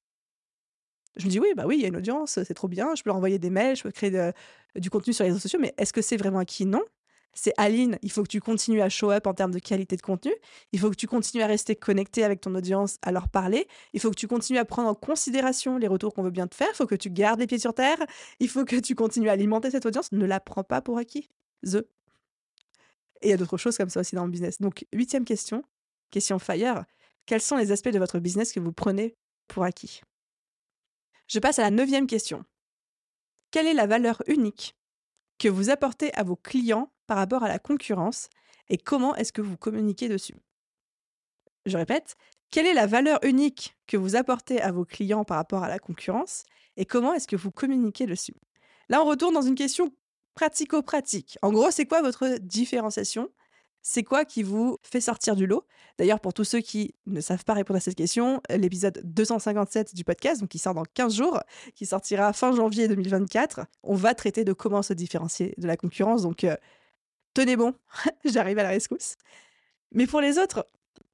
Je 1.15 1.25
me 1.25 1.31
dis, 1.31 1.39
oui, 1.39 1.47
bah 1.55 1.63
oui, 1.65 1.77
il 1.77 1.81
y 1.81 1.85
a 1.85 1.87
une 1.87 1.97
audience, 1.97 2.43
c'est 2.43 2.53
trop 2.53 2.67
bien, 2.67 2.93
je 2.93 3.01
peux 3.01 3.09
leur 3.09 3.17
envoyer 3.17 3.39
des 3.39 3.49
mails, 3.49 3.75
je 3.75 3.81
peux 3.81 3.91
créer 3.91 4.31
du 4.75 4.91
contenu 4.91 5.13
sur 5.13 5.23
les 5.23 5.31
réseaux 5.31 5.41
sociaux, 5.41 5.59
mais 5.59 5.73
est-ce 5.79 5.91
que 5.91 6.03
c'est 6.03 6.17
vraiment 6.17 6.37
acquis? 6.37 6.67
Non 6.67 6.83
c'est 7.33 7.53
Aline, 7.57 7.97
il 8.01 8.11
faut 8.11 8.23
que 8.23 8.27
tu 8.27 8.41
continues 8.41 8.81
à 8.81 8.89
show 8.89 9.11
up 9.11 9.27
en 9.27 9.33
termes 9.33 9.51
de 9.51 9.59
qualité 9.59 9.95
de 9.95 10.01
contenu, 10.01 10.33
il 10.71 10.79
faut 10.79 10.89
que 10.89 10.95
tu 10.95 11.07
continues 11.07 11.43
à 11.43 11.47
rester 11.47 11.75
connecté 11.75 12.23
avec 12.23 12.41
ton 12.41 12.53
audience, 12.55 12.97
à 13.01 13.11
leur 13.11 13.29
parler, 13.29 13.67
il 13.93 13.99
faut 13.99 14.09
que 14.09 14.15
tu 14.15 14.27
continues 14.27 14.59
à 14.59 14.65
prendre 14.65 14.89
en 14.89 14.95
considération 14.95 15.77
les 15.77 15.87
retours 15.87 16.13
qu'on 16.13 16.23
veut 16.23 16.31
bien 16.31 16.47
te 16.47 16.55
faire, 16.55 16.69
il 16.71 16.75
faut 16.75 16.87
que 16.87 16.95
tu 16.95 17.09
gardes 17.09 17.39
les 17.39 17.47
pieds 17.47 17.59
sur 17.59 17.73
terre, 17.73 17.97
il 18.39 18.49
faut 18.49 18.65
que 18.65 18.75
tu 18.75 18.95
continues 18.95 19.29
à 19.29 19.33
alimenter 19.33 19.71
cette 19.71 19.85
audience, 19.85 20.11
ne 20.11 20.25
la 20.25 20.39
prends 20.39 20.63
pas 20.63 20.81
pour 20.81 20.97
acquis. 20.97 21.29
The. 21.63 21.85
Et 23.21 23.27
il 23.27 23.29
y 23.29 23.33
a 23.33 23.37
d'autres 23.37 23.57
choses 23.57 23.77
comme 23.77 23.89
ça 23.89 23.99
aussi 23.99 24.15
dans 24.15 24.25
le 24.25 24.31
business. 24.31 24.59
Donc, 24.59 24.85
huitième 24.93 25.25
question, 25.25 25.63
question 26.09 26.39
fire, 26.39 26.85
quels 27.25 27.41
sont 27.41 27.55
les 27.55 27.71
aspects 27.71 27.89
de 27.89 27.99
votre 27.99 28.19
business 28.19 28.51
que 28.51 28.59
vous 28.59 28.73
prenez 28.73 29.15
pour 29.47 29.63
acquis? 29.63 30.01
Je 31.27 31.39
passe 31.39 31.59
à 31.59 31.61
la 31.61 31.71
neuvième 31.71 32.07
question. 32.07 32.43
Quelle 33.51 33.67
est 33.67 33.73
la 33.73 33.87
valeur 33.87 34.21
unique 34.27 34.75
que 35.37 35.47
vous 35.47 35.69
apportez 35.69 36.13
à 36.13 36.23
vos 36.23 36.35
clients 36.35 36.91
par 37.11 37.17
rapport 37.17 37.43
à 37.43 37.49
la 37.49 37.59
concurrence 37.59 38.29
et 38.69 38.77
comment 38.77 39.13
est-ce 39.17 39.33
que 39.33 39.41
vous 39.41 39.57
communiquez 39.57 40.07
dessus? 40.07 40.37
Je 41.65 41.75
répète, 41.75 42.15
quelle 42.51 42.65
est 42.65 42.73
la 42.73 42.87
valeur 42.87 43.19
unique 43.23 43.75
que 43.85 43.97
vous 43.97 44.15
apportez 44.15 44.61
à 44.61 44.71
vos 44.71 44.85
clients 44.85 45.25
par 45.25 45.35
rapport 45.35 45.61
à 45.61 45.67
la 45.67 45.77
concurrence 45.77 46.45
et 46.77 46.85
comment 46.85 47.11
est-ce 47.13 47.27
que 47.27 47.35
vous 47.35 47.51
communiquez 47.51 48.05
dessus? 48.05 48.35
Là, 48.87 49.01
on 49.01 49.05
retourne 49.05 49.33
dans 49.33 49.41
une 49.41 49.55
question 49.55 49.91
pratico-pratique. 50.35 51.37
En 51.41 51.51
gros, 51.51 51.69
c'est 51.69 51.85
quoi 51.85 52.01
votre 52.01 52.37
différenciation? 52.39 53.29
C'est 53.81 54.03
quoi 54.03 54.23
qui 54.23 54.41
vous 54.41 54.77
fait 54.81 55.01
sortir 55.01 55.35
du 55.35 55.47
lot? 55.47 55.65
D'ailleurs, 55.97 56.21
pour 56.21 56.33
tous 56.33 56.45
ceux 56.45 56.61
qui 56.61 56.95
ne 57.07 57.19
savent 57.19 57.43
pas 57.43 57.55
répondre 57.55 57.75
à 57.77 57.81
cette 57.81 57.95
question, 57.95 58.41
l'épisode 58.49 59.01
257 59.03 59.95
du 59.95 60.05
podcast, 60.05 60.39
donc 60.39 60.49
qui 60.49 60.59
sort 60.59 60.75
dans 60.75 60.85
15 60.93 61.13
jours, 61.13 61.41
qui 61.75 61.85
sortira 61.85 62.31
fin 62.31 62.53
janvier 62.53 62.87
2024, 62.87 63.65
on 63.83 63.95
va 63.95 64.13
traiter 64.13 64.45
de 64.45 64.53
comment 64.53 64.81
se 64.81 64.93
différencier 64.93 65.55
de 65.57 65.67
la 65.67 65.75
concurrence. 65.75 66.21
Donc, 66.21 66.45
euh, 66.45 66.55
tenez 67.33 67.55
bon, 67.55 67.73
j'arrive 68.25 68.59
à 68.59 68.63
la 68.63 68.69
rescousse. 68.69 69.15
Mais 69.91 70.07
pour 70.07 70.21
les 70.21 70.37
autres, 70.37 70.67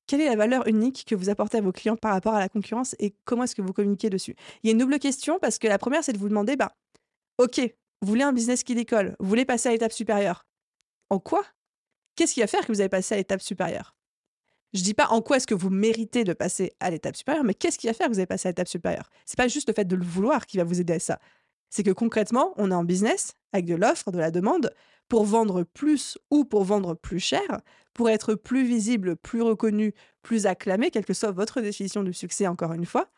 quelle 0.08 0.22
est 0.22 0.30
la 0.30 0.36
valeur 0.36 0.68
unique 0.68 1.06
que 1.06 1.16
vous 1.16 1.30
apportez 1.30 1.58
à 1.58 1.62
vos 1.62 1.72
clients 1.72 1.98
par 1.98 2.14
rapport 2.14 2.34
à 2.34 2.40
la 2.40 2.50
concurrence 2.50 2.96
et 3.00 3.14
comment 3.26 3.44
est-ce 3.44 3.56
que 3.56 3.62
vous 3.62 3.74
communiquez 3.74 4.10
dessus? 4.10 4.36
Il 4.64 4.68
y 4.68 4.70
a 4.70 4.72
une 4.72 4.78
double 4.78 5.00
question 5.00 5.38
parce 5.40 5.60
que 5.60 5.68
la 5.68 5.78
première, 5.78 6.04
c'est 6.04 6.14
de 6.14 6.18
vous 6.18 6.30
demander, 6.30 6.56
bah, 6.56 6.76
ok, 7.38 7.60
vous 8.02 8.08
voulez 8.08 8.24
un 8.24 8.34
business 8.34 8.64
qui 8.64 8.76
décolle, 8.76 9.16
vous 9.20 9.28
voulez 9.28 9.46
passer 9.46 9.70
à 9.70 9.72
l'étape 9.74 9.92
supérieure. 9.92 10.46
En 11.10 11.20
quoi? 11.20 11.44
Qu'est-ce 12.16 12.34
qui 12.34 12.40
va 12.40 12.48
faire 12.48 12.66
que 12.66 12.72
vous 12.72 12.80
allez 12.80 12.90
passer 12.90 13.16
à 13.16 13.18
l'étape 13.18 13.42
supérieure? 13.42 13.96
Je 14.74 14.82
dis 14.82 14.94
pas 14.94 15.08
en 15.08 15.22
quoi 15.22 15.38
est-ce 15.38 15.48
que 15.48 15.56
vous 15.56 15.70
méritez 15.70 16.24
de 16.24 16.34
passer 16.34 16.74
à 16.80 16.90
l'étape 16.90 17.16
supérieure, 17.16 17.44
mais 17.44 17.54
qu'est-ce 17.54 17.78
qui 17.78 17.88
va 17.88 17.94
faire 17.94 18.08
que 18.08 18.14
vous 18.14 18.20
allez 18.20 18.28
passer 18.28 18.48
à 18.48 18.52
l'étape 18.52 18.68
supérieure? 18.68 19.10
C'est 19.26 19.38
pas 19.38 19.48
juste 19.48 19.68
le 19.68 19.74
fait 19.74 19.86
de 19.86 19.96
le 19.96 20.04
vouloir 20.04 20.46
qui 20.46 20.58
va 20.58 20.64
vous 20.64 20.80
aider 20.80 20.94
à 20.94 21.00
ça. 21.00 21.20
C'est 21.70 21.84
que 21.84 21.92
concrètement, 21.92 22.54
on 22.58 22.72
est 22.72 22.76
en 22.76 22.84
business 22.84 23.34
avec 23.54 23.66
de 23.66 23.76
l'offre, 23.76 24.12
de 24.12 24.18
la 24.18 24.32
demande, 24.32 24.74
pour 25.10 25.26
vendre 25.26 25.64
plus 25.64 26.18
ou 26.32 26.44
pour 26.44 26.64
vendre 26.64 26.94
plus 26.94 27.20
cher, 27.20 27.62
pour 27.94 28.10
être 28.10 28.36
plus 28.36 28.66
visible, 28.66 29.16
plus 29.16 29.42
reconnu, 29.42 29.94
plus 30.22 30.46
acclamé, 30.46 30.92
quelle 30.92 31.06
que 31.06 31.14
soit 31.14 31.32
votre 31.32 31.62
définition 31.62 32.04
du 32.04 32.14
succès, 32.14 32.48
encore 32.48 32.74
une 32.74 32.86
fois, 32.86 33.10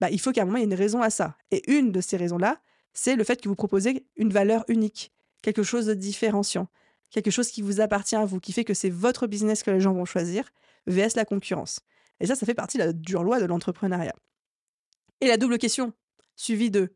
bah, 0.00 0.10
il 0.10 0.20
faut 0.20 0.32
qu'à 0.32 0.42
un 0.42 0.44
moment, 0.44 0.58
il 0.58 0.60
y 0.60 0.64
ait 0.64 0.66
une 0.66 0.74
raison 0.74 1.02
à 1.02 1.10
ça. 1.10 1.36
Et 1.50 1.70
une 1.72 1.90
de 1.90 2.00
ces 2.00 2.16
raisons-là, 2.16 2.60
c'est 2.92 3.16
le 3.16 3.24
fait 3.24 3.40
que 3.40 3.48
vous 3.48 3.54
proposez 3.56 4.06
une 4.16 4.32
valeur 4.32 4.64
unique, 4.68 5.12
quelque 5.42 5.62
chose 5.62 5.86
de 5.86 5.94
différenciant 5.94 6.68
quelque 7.10 7.30
chose 7.30 7.50
qui 7.50 7.62
vous 7.62 7.80
appartient 7.80 8.16
à 8.16 8.24
vous, 8.24 8.40
qui 8.40 8.52
fait 8.52 8.64
que 8.64 8.74
c'est 8.74 8.90
votre 8.90 9.26
business 9.26 9.62
que 9.62 9.70
les 9.70 9.80
gens 9.80 9.92
vont 9.92 10.04
choisir, 10.04 10.50
vs 10.86 11.14
la 11.16 11.24
concurrence. 11.24 11.80
Et 12.20 12.26
ça, 12.26 12.34
ça 12.34 12.46
fait 12.46 12.54
partie 12.54 12.78
de 12.78 12.84
la 12.84 12.92
dure 12.92 13.22
loi 13.22 13.40
de 13.40 13.46
l'entrepreneuriat. 13.46 14.14
Et 15.20 15.28
la 15.28 15.36
double 15.36 15.58
question, 15.58 15.92
suivie 16.36 16.70
de 16.70 16.92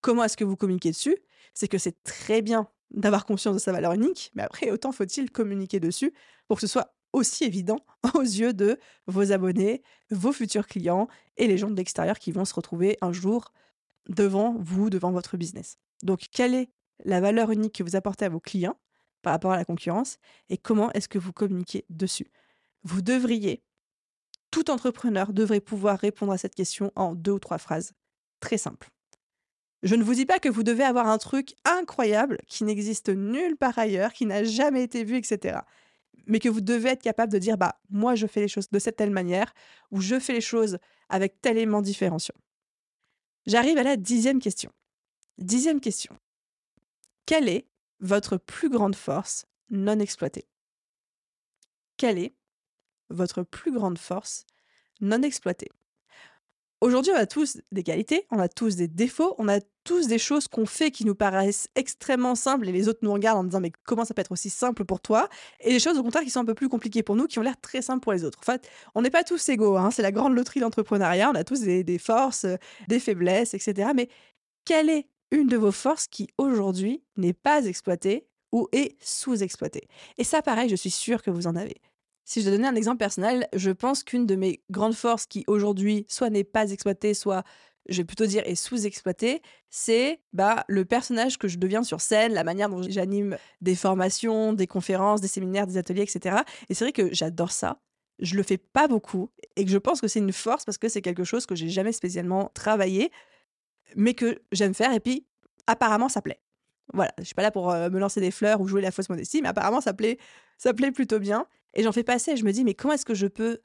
comment 0.00 0.24
est-ce 0.24 0.36
que 0.36 0.44
vous 0.44 0.56
communiquez 0.56 0.90
dessus, 0.90 1.16
c'est 1.54 1.68
que 1.68 1.78
c'est 1.78 2.02
très 2.02 2.42
bien 2.42 2.68
d'avoir 2.90 3.24
conscience 3.24 3.54
de 3.54 3.60
sa 3.60 3.72
valeur 3.72 3.92
unique, 3.92 4.30
mais 4.34 4.42
après, 4.42 4.70
autant 4.70 4.92
faut-il 4.92 5.30
communiquer 5.30 5.80
dessus 5.80 6.12
pour 6.48 6.56
que 6.56 6.62
ce 6.62 6.66
soit 6.66 6.94
aussi 7.12 7.44
évident 7.44 7.78
aux 8.14 8.22
yeux 8.22 8.52
de 8.52 8.78
vos 9.06 9.32
abonnés, 9.32 9.82
vos 10.10 10.32
futurs 10.32 10.66
clients 10.66 11.08
et 11.36 11.46
les 11.46 11.58
gens 11.58 11.70
de 11.70 11.76
l'extérieur 11.76 12.18
qui 12.18 12.32
vont 12.32 12.44
se 12.44 12.54
retrouver 12.54 12.98
un 13.00 13.12
jour 13.12 13.52
devant 14.08 14.56
vous, 14.58 14.90
devant 14.90 15.12
votre 15.12 15.36
business. 15.36 15.78
Donc, 16.02 16.26
quelle 16.32 16.54
est 16.54 16.70
la 17.04 17.20
valeur 17.20 17.50
unique 17.50 17.74
que 17.74 17.82
vous 17.82 17.96
apportez 17.96 18.24
à 18.24 18.28
vos 18.28 18.40
clients 18.40 18.78
par 19.22 19.32
rapport 19.32 19.52
à 19.52 19.56
la 19.56 19.64
concurrence 19.64 20.18
et 20.48 20.56
comment 20.56 20.90
est-ce 20.92 21.08
que 21.08 21.18
vous 21.18 21.32
communiquez 21.32 21.84
dessus? 21.90 22.30
Vous 22.82 23.02
devriez, 23.02 23.62
tout 24.50 24.70
entrepreneur 24.70 25.32
devrait 25.32 25.60
pouvoir 25.60 25.98
répondre 25.98 26.32
à 26.32 26.38
cette 26.38 26.54
question 26.54 26.92
en 26.96 27.14
deux 27.14 27.32
ou 27.32 27.38
trois 27.38 27.58
phrases. 27.58 27.92
Très 28.40 28.58
simple. 28.58 28.90
Je 29.82 29.94
ne 29.94 30.02
vous 30.02 30.14
dis 30.14 30.26
pas 30.26 30.38
que 30.38 30.48
vous 30.48 30.62
devez 30.62 30.84
avoir 30.84 31.06
un 31.06 31.18
truc 31.18 31.54
incroyable 31.64 32.38
qui 32.46 32.64
n'existe 32.64 33.08
nulle 33.08 33.56
part 33.56 33.78
ailleurs, 33.78 34.12
qui 34.12 34.26
n'a 34.26 34.44
jamais 34.44 34.82
été 34.82 35.04
vu, 35.04 35.16
etc. 35.16 35.60
Mais 36.26 36.38
que 36.38 36.50
vous 36.50 36.60
devez 36.60 36.90
être 36.90 37.02
capable 37.02 37.32
de 37.32 37.38
dire, 37.38 37.56
bah, 37.56 37.80
moi, 37.88 38.14
je 38.14 38.26
fais 38.26 38.40
les 38.40 38.48
choses 38.48 38.68
de 38.68 38.78
cette 38.78 38.96
telle 38.96 39.10
manière, 39.10 39.54
ou 39.90 40.00
je 40.00 40.20
fais 40.20 40.34
les 40.34 40.42
choses 40.42 40.78
avec 41.08 41.40
tel 41.40 41.56
élément 41.56 41.80
différenciant. 41.80 42.34
J'arrive 43.46 43.78
à 43.78 43.82
la 43.82 43.96
dixième 43.96 44.38
question. 44.38 44.70
Dixième 45.38 45.80
question. 45.80 46.16
Quelle 47.24 47.48
est 47.48 47.66
votre 48.00 48.36
plus 48.36 48.68
grande 48.68 48.96
force 48.96 49.46
non 49.70 49.98
exploitée? 49.98 50.46
Quelle 51.96 52.18
est 52.18 52.34
votre 53.08 53.42
plus 53.42 53.72
grande 53.72 53.98
force 53.98 54.44
non 55.00 55.22
exploitée? 55.22 55.70
Aujourd'hui, 56.80 57.12
on 57.12 57.16
a 57.16 57.26
tous 57.26 57.58
des 57.72 57.82
qualités, 57.82 58.26
on 58.30 58.38
a 58.38 58.48
tous 58.48 58.74
des 58.74 58.88
défauts, 58.88 59.34
on 59.36 59.48
a 59.48 59.60
tous 59.84 60.06
des 60.06 60.18
choses 60.18 60.48
qu'on 60.48 60.64
fait 60.64 60.90
qui 60.90 61.04
nous 61.04 61.14
paraissent 61.14 61.68
extrêmement 61.74 62.34
simples 62.34 62.66
et 62.70 62.72
les 62.72 62.88
autres 62.88 63.00
nous 63.02 63.12
regardent 63.12 63.40
en 63.40 63.44
disant 63.44 63.60
mais 63.60 63.70
comment 63.84 64.06
ça 64.06 64.14
peut 64.14 64.22
être 64.22 64.32
aussi 64.32 64.48
simple 64.48 64.86
pour 64.86 65.00
toi? 65.02 65.28
Et 65.60 65.74
des 65.74 65.78
choses 65.78 65.98
au 65.98 66.02
contraire 66.02 66.22
qui 66.22 66.30
sont 66.30 66.40
un 66.40 66.44
peu 66.46 66.54
plus 66.54 66.70
compliquées 66.70 67.02
pour 67.02 67.16
nous, 67.16 67.26
qui 67.26 67.38
ont 67.38 67.42
l'air 67.42 67.60
très 67.60 67.82
simples 67.82 68.00
pour 68.00 68.12
les 68.12 68.24
autres. 68.24 68.38
En 68.40 68.44
fait, 68.44 68.66
on 68.94 69.02
n'est 69.02 69.10
pas 69.10 69.24
tous 69.24 69.46
égaux, 69.50 69.76
hein, 69.76 69.90
c'est 69.90 70.00
la 70.00 70.10
grande 70.10 70.34
loterie 70.34 70.60
d'entrepreneuriat, 70.60 71.30
on 71.30 71.34
a 71.34 71.44
tous 71.44 71.60
des, 71.60 71.84
des 71.84 71.98
forces, 71.98 72.46
des 72.88 72.98
faiblesses, 72.98 73.52
etc. 73.52 73.90
Mais 73.94 74.08
quelle 74.64 74.88
est 74.88 75.06
une 75.32 75.48
de 75.48 75.58
vos 75.58 75.72
forces 75.72 76.06
qui 76.06 76.28
aujourd'hui 76.38 77.02
n'est 77.18 77.34
pas 77.34 77.66
exploitée 77.66 78.26
ou 78.52 78.68
est 78.72 78.96
sous-exploitée? 79.02 79.86
Et 80.16 80.24
ça, 80.24 80.40
pareil, 80.40 80.70
je 80.70 80.76
suis 80.76 80.90
sûre 80.90 81.22
que 81.22 81.30
vous 81.30 81.46
en 81.46 81.56
avez. 81.56 81.76
Si 82.30 82.42
je 82.42 82.46
dois 82.46 82.56
donner 82.56 82.68
un 82.68 82.76
exemple 82.76 82.98
personnel, 82.98 83.48
je 83.54 83.72
pense 83.72 84.04
qu'une 84.04 84.24
de 84.24 84.36
mes 84.36 84.62
grandes 84.70 84.94
forces 84.94 85.26
qui 85.26 85.42
aujourd'hui 85.48 86.06
soit 86.08 86.30
n'est 86.30 86.44
pas 86.44 86.70
exploitée, 86.70 87.12
soit 87.12 87.42
je 87.88 87.96
vais 87.96 88.04
plutôt 88.04 88.24
dire 88.24 88.44
est 88.46 88.54
sous-exploitée, 88.54 89.42
c'est 89.68 90.20
bah, 90.32 90.64
le 90.68 90.84
personnage 90.84 91.38
que 91.38 91.48
je 91.48 91.58
deviens 91.58 91.82
sur 91.82 92.00
scène, 92.00 92.32
la 92.32 92.44
manière 92.44 92.68
dont 92.68 92.82
j'anime 92.88 93.36
des 93.62 93.74
formations, 93.74 94.52
des 94.52 94.68
conférences, 94.68 95.20
des 95.20 95.26
séminaires, 95.26 95.66
des 95.66 95.76
ateliers, 95.76 96.02
etc. 96.02 96.36
Et 96.68 96.74
c'est 96.74 96.84
vrai 96.84 96.92
que 96.92 97.12
j'adore 97.12 97.50
ça. 97.50 97.80
Je 98.20 98.36
le 98.36 98.44
fais 98.44 98.58
pas 98.58 98.86
beaucoup 98.86 99.32
et 99.56 99.64
que 99.64 99.70
je 99.72 99.78
pense 99.78 100.00
que 100.00 100.06
c'est 100.06 100.20
une 100.20 100.32
force 100.32 100.64
parce 100.64 100.78
que 100.78 100.88
c'est 100.88 101.02
quelque 101.02 101.24
chose 101.24 101.46
que 101.46 101.56
j'ai 101.56 101.68
jamais 101.68 101.90
spécialement 101.90 102.52
travaillé, 102.54 103.10
mais 103.96 104.14
que 104.14 104.40
j'aime 104.52 104.74
faire 104.74 104.92
et 104.92 105.00
puis 105.00 105.26
apparemment 105.66 106.08
ça 106.08 106.22
plaît. 106.22 106.38
Voilà, 106.94 107.12
je 107.18 107.24
suis 107.24 107.34
pas 107.34 107.42
là 107.42 107.50
pour 107.50 107.72
euh, 107.72 107.90
me 107.90 107.98
lancer 107.98 108.20
des 108.20 108.30
fleurs 108.30 108.60
ou 108.60 108.68
jouer 108.68 108.82
la 108.82 108.92
fausse 108.92 109.08
modestie, 109.08 109.42
mais 109.42 109.48
apparemment 109.48 109.80
ça 109.80 109.94
plaît, 109.94 110.16
ça 110.58 110.72
plaît 110.74 110.92
plutôt 110.92 111.18
bien. 111.18 111.48
Et 111.74 111.82
j'en 111.82 111.92
fais 111.92 112.04
passer, 112.04 112.36
je 112.36 112.44
me 112.44 112.52
dis, 112.52 112.64
mais 112.64 112.74
comment 112.74 112.94
est-ce 112.94 113.04
que 113.04 113.14
je 113.14 113.26
peux 113.26 113.60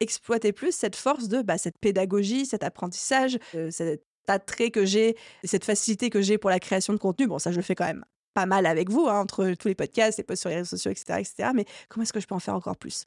exploiter 0.00 0.52
plus 0.52 0.72
cette 0.72 0.96
force 0.96 1.28
de 1.28 1.42
bah, 1.42 1.58
cette 1.58 1.78
pédagogie, 1.78 2.46
cet 2.46 2.62
apprentissage, 2.62 3.38
euh, 3.54 3.70
cet 3.70 4.04
attrait 4.28 4.70
que 4.70 4.84
j'ai, 4.84 5.16
cette 5.44 5.64
facilité 5.64 6.10
que 6.10 6.20
j'ai 6.20 6.38
pour 6.38 6.50
la 6.50 6.60
création 6.60 6.92
de 6.92 6.98
contenu? 6.98 7.26
Bon, 7.26 7.38
ça, 7.38 7.50
je 7.50 7.56
le 7.56 7.62
fais 7.62 7.74
quand 7.74 7.86
même 7.86 8.04
pas 8.34 8.46
mal 8.46 8.66
avec 8.66 8.90
vous, 8.90 9.08
hein, 9.08 9.20
entre 9.20 9.52
tous 9.54 9.68
les 9.68 9.74
podcasts, 9.74 10.18
les 10.18 10.24
posts 10.24 10.42
sur 10.42 10.50
les 10.50 10.56
réseaux 10.56 10.76
sociaux, 10.76 10.90
etc. 10.90 11.20
etc. 11.20 11.50
mais 11.54 11.66
comment 11.88 12.02
est-ce 12.02 12.12
que 12.12 12.20
je 12.20 12.26
peux 12.26 12.34
en 12.34 12.40
faire 12.40 12.54
encore 12.54 12.76
plus? 12.76 13.04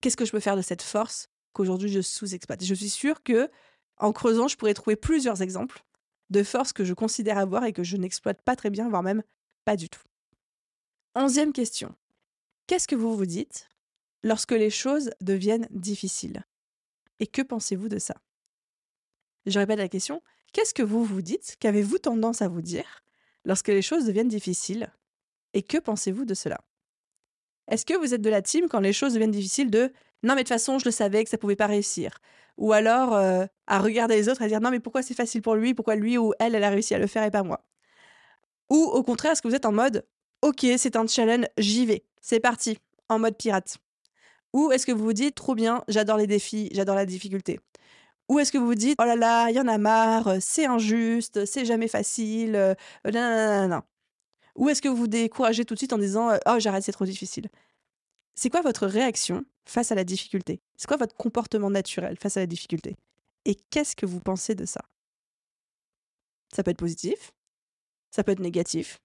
Qu'est-ce 0.00 0.16
que 0.16 0.24
je 0.24 0.30
peux 0.30 0.40
faire 0.40 0.56
de 0.56 0.62
cette 0.62 0.82
force 0.82 1.28
qu'aujourd'hui 1.52 1.90
je 1.90 2.00
sous-exploite? 2.00 2.64
Je 2.64 2.74
suis 2.74 2.88
sûre 2.88 3.22
que 3.22 3.50
en 3.98 4.12
creusant, 4.12 4.48
je 4.48 4.56
pourrais 4.56 4.74
trouver 4.74 4.96
plusieurs 4.96 5.42
exemples 5.42 5.84
de 6.30 6.42
forces 6.42 6.72
que 6.72 6.84
je 6.84 6.94
considère 6.94 7.38
avoir 7.38 7.64
et 7.64 7.72
que 7.72 7.84
je 7.84 7.96
n'exploite 7.96 8.42
pas 8.42 8.56
très 8.56 8.70
bien, 8.70 8.88
voire 8.88 9.02
même 9.02 9.22
pas 9.64 9.76
du 9.76 9.88
tout. 9.88 10.02
Onzième 11.14 11.52
question. 11.52 11.94
Qu'est-ce 12.66 12.88
que 12.88 12.96
vous 12.96 13.14
vous 13.14 13.26
dites 13.26 13.68
lorsque 14.22 14.52
les 14.52 14.70
choses 14.70 15.10
deviennent 15.20 15.68
difficiles? 15.70 16.44
Et 17.20 17.26
que 17.26 17.42
pensez-vous 17.42 17.90
de 17.90 17.98
ça? 17.98 18.14
Je 19.44 19.58
répète 19.58 19.78
la 19.78 19.88
question. 19.88 20.22
Qu'est-ce 20.54 20.72
que 20.72 20.82
vous 20.82 21.04
vous 21.04 21.20
dites? 21.20 21.56
Qu'avez-vous 21.60 21.98
tendance 21.98 22.40
à 22.40 22.48
vous 22.48 22.62
dire 22.62 23.04
lorsque 23.44 23.68
les 23.68 23.82
choses 23.82 24.06
deviennent 24.06 24.28
difficiles? 24.28 24.90
Et 25.52 25.62
que 25.62 25.76
pensez-vous 25.76 26.24
de 26.24 26.32
cela? 26.32 26.58
Est-ce 27.68 27.84
que 27.84 27.98
vous 27.98 28.14
êtes 28.14 28.22
de 28.22 28.30
la 28.30 28.40
team 28.40 28.68
quand 28.70 28.80
les 28.80 28.94
choses 28.94 29.12
deviennent 29.12 29.30
difficiles 29.30 29.70
de 29.70 29.92
non 30.22 30.34
mais 30.34 30.42
de 30.42 30.48
toute 30.48 30.48
façon 30.48 30.78
je 30.78 30.86
le 30.86 30.90
savais 30.90 31.22
que 31.22 31.28
ça 31.28 31.36
pouvait 31.36 31.56
pas 31.56 31.66
réussir 31.66 32.18
ou 32.56 32.72
alors 32.72 33.14
euh, 33.14 33.44
à 33.66 33.78
regarder 33.78 34.16
les 34.16 34.30
autres 34.30 34.40
et 34.40 34.46
à 34.46 34.48
dire 34.48 34.60
non 34.60 34.70
mais 34.70 34.80
pourquoi 34.80 35.02
c'est 35.02 35.14
facile 35.14 35.42
pour 35.42 35.54
lui? 35.54 35.74
Pourquoi 35.74 35.96
lui 35.96 36.16
ou 36.16 36.32
elle 36.38 36.54
elle 36.54 36.64
a 36.64 36.70
réussi 36.70 36.94
à 36.94 36.98
le 36.98 37.06
faire 37.06 37.24
et 37.24 37.30
pas 37.30 37.42
moi? 37.42 37.62
Ou 38.70 38.76
au 38.76 39.02
contraire 39.02 39.32
est-ce 39.32 39.42
que 39.42 39.48
vous 39.48 39.54
êtes 39.54 39.66
en 39.66 39.72
mode 39.72 40.06
ok 40.44 40.66
c'est 40.76 40.96
un 40.96 41.06
challenge 41.06 41.46
j'y 41.58 41.86
vais. 41.86 42.04
C'est 42.20 42.40
parti, 42.40 42.78
en 43.08 43.18
mode 43.18 43.36
pirate. 43.36 43.78
Ou 44.52 44.70
est-ce 44.72 44.86
que 44.86 44.92
vous 44.92 45.04
vous 45.04 45.12
dites, 45.12 45.34
trop 45.34 45.54
bien, 45.54 45.82
j'adore 45.88 46.16
les 46.16 46.26
défis, 46.26 46.68
j'adore 46.72 46.94
la 46.94 47.06
difficulté. 47.06 47.60
Ou 48.28 48.38
est-ce 48.38 48.52
que 48.52 48.58
vous 48.58 48.66
vous 48.66 48.74
dites, 48.74 48.96
oh 49.00 49.04
là 49.04 49.16
là, 49.16 49.50
il 49.50 49.56
y 49.56 49.60
en 49.60 49.68
a 49.68 49.78
marre, 49.78 50.36
c'est 50.40 50.66
injuste, 50.66 51.44
c'est 51.44 51.64
jamais 51.64 51.88
facile, 51.88 52.56
euh, 52.56 53.68
non, 53.68 53.82
Ou 54.56 54.68
est-ce 54.68 54.80
que 54.80 54.88
vous 54.88 54.96
vous 54.96 55.08
découragez 55.08 55.64
tout 55.64 55.74
de 55.74 55.78
suite 55.78 55.92
en 55.92 55.98
disant, 55.98 56.30
euh, 56.30 56.38
oh 56.46 56.56
j'arrête, 56.58 56.84
c'est 56.84 56.92
trop 56.92 57.04
difficile. 57.04 57.48
C'est 58.34 58.50
quoi 58.50 58.62
votre 58.62 58.86
réaction 58.86 59.44
face 59.66 59.92
à 59.92 59.94
la 59.94 60.04
difficulté? 60.04 60.60
C'est 60.76 60.86
quoi 60.86 60.96
votre 60.96 61.16
comportement 61.16 61.70
naturel 61.70 62.16
face 62.18 62.36
à 62.36 62.40
la 62.40 62.46
difficulté? 62.46 62.96
Et 63.44 63.56
qu'est-ce 63.70 63.96
que 63.96 64.06
vous 64.06 64.20
pensez 64.20 64.54
de 64.54 64.66
ça? 64.66 64.82
Ça 66.54 66.62
peut 66.62 66.70
être 66.70 66.78
positif, 66.78 67.32
ça 68.10 68.22
peut 68.22 68.32
être 68.32 68.40
négatif, 68.40 69.00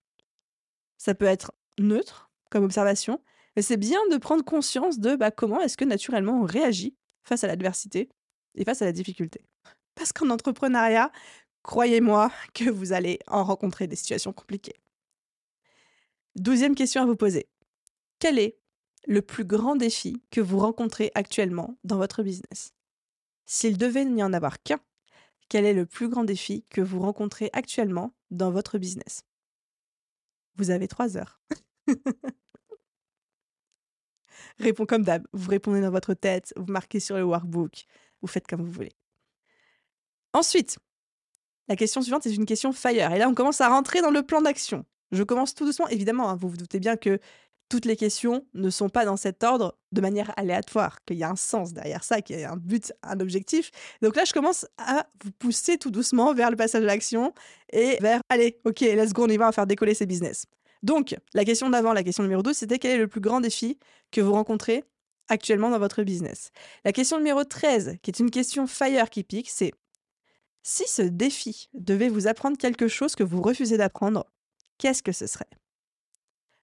ça 1.00 1.16
peut 1.16 1.26
être 1.26 1.54
neutre, 1.80 2.30
comme 2.52 2.64
observation. 2.64 3.20
Mais 3.56 3.64
c'est 3.64 3.78
bien 3.78 4.00
de 4.12 4.18
prendre 4.18 4.44
conscience 4.44 5.00
de 5.00 5.16
bah, 5.16 5.32
comment 5.32 5.60
est-ce 5.62 5.78
que 5.78 5.86
naturellement 5.86 6.42
on 6.42 6.46
réagit 6.46 6.96
face 7.24 7.44
à 7.44 7.48
l'adversité 7.48 8.10
et 8.56 8.64
face 8.64 8.84
à 8.84 8.86
la 8.86 8.92
difficulté. 8.92 9.42
Parce 9.96 10.14
qu'en 10.14 10.30
entrepreneuriat, 10.30 11.12
croyez-moi 11.64 12.32
que 12.54 12.70
vous 12.70 12.94
allez 12.94 13.20
en 13.28 13.44
rencontrer 13.44 13.88
des 13.88 13.96
situations 13.96 14.34
compliquées. 14.34 14.80
Douzième 16.36 16.76
question 16.76 17.02
à 17.02 17.06
vous 17.06 17.16
poser. 17.16 17.48
Quel 18.20 18.38
est 18.38 18.60
le 19.08 19.22
plus 19.22 19.46
grand 19.46 19.76
défi 19.76 20.22
que 20.30 20.42
vous 20.42 20.60
rencontrez 20.60 21.12
actuellement 21.16 21.78
dans 21.84 21.98
votre 21.98 22.22
business? 22.22 22.74
S'il 23.46 23.78
devait 23.78 24.06
n'y 24.06 24.22
en 24.22 24.34
avoir 24.34 24.62
qu'un, 24.62 24.80
quel 25.48 25.66
est 25.66 25.74
le 25.74 25.86
plus 25.86 26.10
grand 26.10 26.24
défi 26.24 26.66
que 26.70 26.82
vous 26.82 27.00
rencontrez 27.00 27.50
actuellement 27.54 28.14
dans 28.30 28.52
votre 28.52 28.78
business? 28.78 29.24
Vous 30.60 30.70
avez 30.72 30.90
trois 30.90 31.16
heures. 31.18 31.40
Réponds 34.60 34.86
comme 34.86 35.04
d'hab. 35.04 35.26
Vous 35.32 35.50
répondez 35.50 35.80
dans 35.80 35.90
votre 35.90 36.14
tête, 36.14 36.54
vous 36.58 36.72
marquez 36.72 37.00
sur 37.00 37.16
le 37.16 37.24
workbook, 37.24 37.86
vous 38.22 38.28
faites 38.28 38.46
comme 38.46 38.62
vous 38.62 38.72
voulez. 38.72 38.92
Ensuite, 40.34 40.78
la 41.70 41.78
question 41.78 42.02
suivante 42.02 42.26
est 42.26 42.36
une 42.36 42.46
question 42.46 42.74
fire. 42.74 43.14
Et 43.14 43.20
là, 43.20 43.30
on 43.30 43.34
commence 43.34 43.62
à 43.62 43.70
rentrer 43.70 44.02
dans 44.02 44.12
le 44.12 44.22
plan 44.22 44.42
d'action. 44.42 44.86
Je 45.14 45.24
commence 45.24 45.56
tout 45.56 45.64
doucement. 45.66 45.88
Évidemment, 45.88 46.30
hein, 46.30 46.36
vous 46.36 46.50
vous 46.50 46.58
doutez 46.58 46.82
bien 46.82 46.98
que 46.98 47.20
toutes 47.70 47.86
les 47.86 47.96
questions 47.96 48.46
ne 48.56 48.70
sont 48.70 48.90
pas 48.90 49.06
dans 49.06 49.16
cet 49.16 49.44
ordre 49.44 49.78
de 49.92 50.02
manière 50.02 50.34
aléatoire, 50.38 51.04
qu'il 51.06 51.18
y 51.18 51.24
a 51.24 51.30
un 51.30 51.36
sens 51.36 51.72
derrière 51.72 52.04
ça, 52.04 52.22
qu'il 52.22 52.40
y 52.40 52.44
a 52.44 52.52
un 52.52 52.58
but, 52.58 52.92
un 53.04 53.20
objectif. 53.20 53.72
Donc 54.02 54.16
là, 54.16 54.26
je 54.26 54.34
commence 54.34 54.66
à 54.78 55.06
vous 55.24 55.32
pousser 55.32 55.78
tout 55.78 55.92
doucement 55.92 56.34
vers 56.34 56.50
le 56.50 56.58
passage 56.58 56.84
à 56.84 56.88
l'action 56.88 57.34
et 57.72 57.98
vers, 58.02 58.22
allez, 58.30 58.60
ok, 58.66 58.82
let's 58.82 59.14
go, 59.14 59.26
on 59.26 59.30
y 59.30 59.38
va, 59.38 59.52
faire 59.52 59.68
décoller 59.68 59.94
ces 59.94 60.08
business. 60.08 60.46
Donc, 60.82 61.16
la 61.34 61.46
question 61.46 61.70
d'avant, 61.70 61.94
la 61.94 62.04
question 62.04 62.24
numéro 62.24 62.42
12, 62.42 62.56
c'était 62.56 62.80
quel 62.80 62.92
est 62.92 62.98
le 62.98 63.08
plus 63.08 63.22
grand 63.22 63.42
défi 63.42 63.78
que 64.12 64.22
vous 64.22 64.34
rencontrez 64.34 64.84
actuellement 65.28 65.70
dans 65.70 65.80
votre 65.80 66.04
business? 66.04 66.52
La 66.86 66.92
question 66.92 67.18
numéro 67.18 67.44
13, 67.44 67.98
qui 68.02 68.10
est 68.10 68.20
une 68.20 68.32
question 68.32 68.66
fire 68.66 69.10
qui 69.10 69.24
pique, 69.24 69.50
c'est 69.50 69.74
si 70.64 70.88
ce 70.88 71.02
défi 71.02 71.70
devait 71.74 72.10
vous 72.10 72.28
apprendre 72.28 72.58
quelque 72.58 72.88
chose 72.88 73.16
que 73.16 73.24
vous 73.24 73.42
refusez 73.42 73.78
d'apprendre, 73.78 74.26
qu'est-ce 74.78 75.04
que 75.04 75.12
ce 75.12 75.28
serait? 75.28 75.50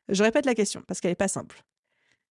Je 0.09 0.23
répète 0.23 0.47
la 0.47 0.55
question 0.55 0.83
parce 0.87 1.01
qu'elle 1.01 1.11
n'est 1.11 1.17
pas 1.17 1.29
simple. 1.29 1.65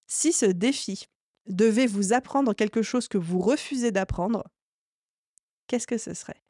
Si 0.08 0.32
ce 0.32 0.46
défi 0.46 1.08
devait 1.48 1.88
vous 1.88 2.14
apprendre 2.14 2.54
quelque 2.54 2.82
chose 2.82 3.08
que 3.08 3.18
vous 3.18 3.40
refusez 3.40 3.92
d'apprendre, 3.92 4.44
qu'est-ce 5.68 5.88
que 5.88 5.98
ce 5.98 6.14
serait? 6.14 6.42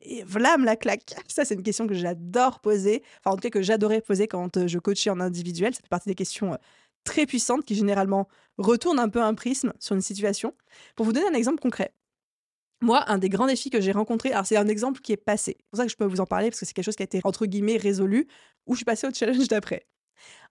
Et 0.00 0.22
vlam 0.24 0.64
la 0.64 0.76
claque. 0.76 1.14
Ça, 1.28 1.44
c'est 1.44 1.54
une 1.54 1.62
question 1.62 1.86
que 1.86 1.94
j'adore 1.94 2.60
poser. 2.60 3.02
Enfin, 3.20 3.32
en 3.32 3.36
tout 3.36 3.42
cas, 3.42 3.50
que 3.50 3.62
j'adorais 3.62 4.00
poser 4.00 4.28
quand 4.28 4.56
euh, 4.56 4.66
je 4.66 4.78
coachais 4.78 5.10
en 5.10 5.20
individuel. 5.20 5.74
Ça 5.74 5.80
fait 5.80 5.88
partie 5.88 6.08
des 6.08 6.14
questions 6.14 6.52
euh, 6.52 6.58
très 7.04 7.26
puissantes 7.26 7.64
qui 7.64 7.74
généralement 7.74 8.28
retournent 8.58 8.98
un 8.98 9.08
peu 9.08 9.22
un 9.22 9.34
prisme 9.34 9.72
sur 9.78 9.94
une 9.94 10.02
situation. 10.02 10.54
Pour 10.94 11.06
vous 11.06 11.12
donner 11.12 11.28
un 11.28 11.34
exemple 11.34 11.60
concret. 11.60 11.94
Moi, 12.80 13.04
un 13.08 13.18
des 13.18 13.28
grands 13.28 13.46
défis 13.46 13.70
que 13.70 13.80
j'ai 13.80 13.92
rencontré, 13.92 14.32
alors 14.32 14.46
c'est 14.46 14.56
un 14.56 14.68
exemple 14.68 15.00
qui 15.00 15.12
est 15.12 15.16
passé. 15.16 15.56
C'est 15.58 15.70
pour 15.70 15.78
ça 15.78 15.84
que 15.84 15.90
je 15.90 15.96
peux 15.96 16.04
vous 16.04 16.20
en 16.20 16.26
parler 16.26 16.50
parce 16.50 16.60
que 16.60 16.66
c'est 16.66 16.74
quelque 16.74 16.84
chose 16.84 16.96
qui 16.96 17.02
a 17.02 17.04
été 17.04 17.20
entre 17.24 17.46
guillemets 17.46 17.76
résolu 17.76 18.26
où 18.66 18.74
je 18.74 18.78
suis 18.78 18.84
passée 18.84 19.06
au 19.06 19.12
challenge 19.12 19.48
d'après. 19.48 19.86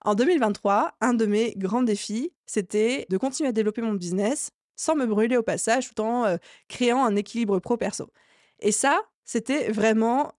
En 0.04 0.14
2023, 0.14 0.96
un 1.00 1.14
de 1.14 1.26
mes 1.26 1.54
grands 1.56 1.82
défis, 1.82 2.32
c'était 2.46 3.06
de 3.08 3.16
continuer 3.16 3.48
à 3.48 3.52
développer 3.52 3.82
mon 3.82 3.94
business 3.94 4.50
sans 4.76 4.96
me 4.96 5.06
brûler 5.06 5.36
au 5.36 5.42
passage 5.42 5.88
tout 5.88 6.00
en 6.00 6.24
euh, 6.24 6.36
créant 6.68 7.04
un 7.04 7.16
équilibre 7.16 7.58
pro-perso. 7.60 8.10
Et 8.60 8.72
ça, 8.72 9.02
c'était 9.24 9.70
vraiment 9.70 10.32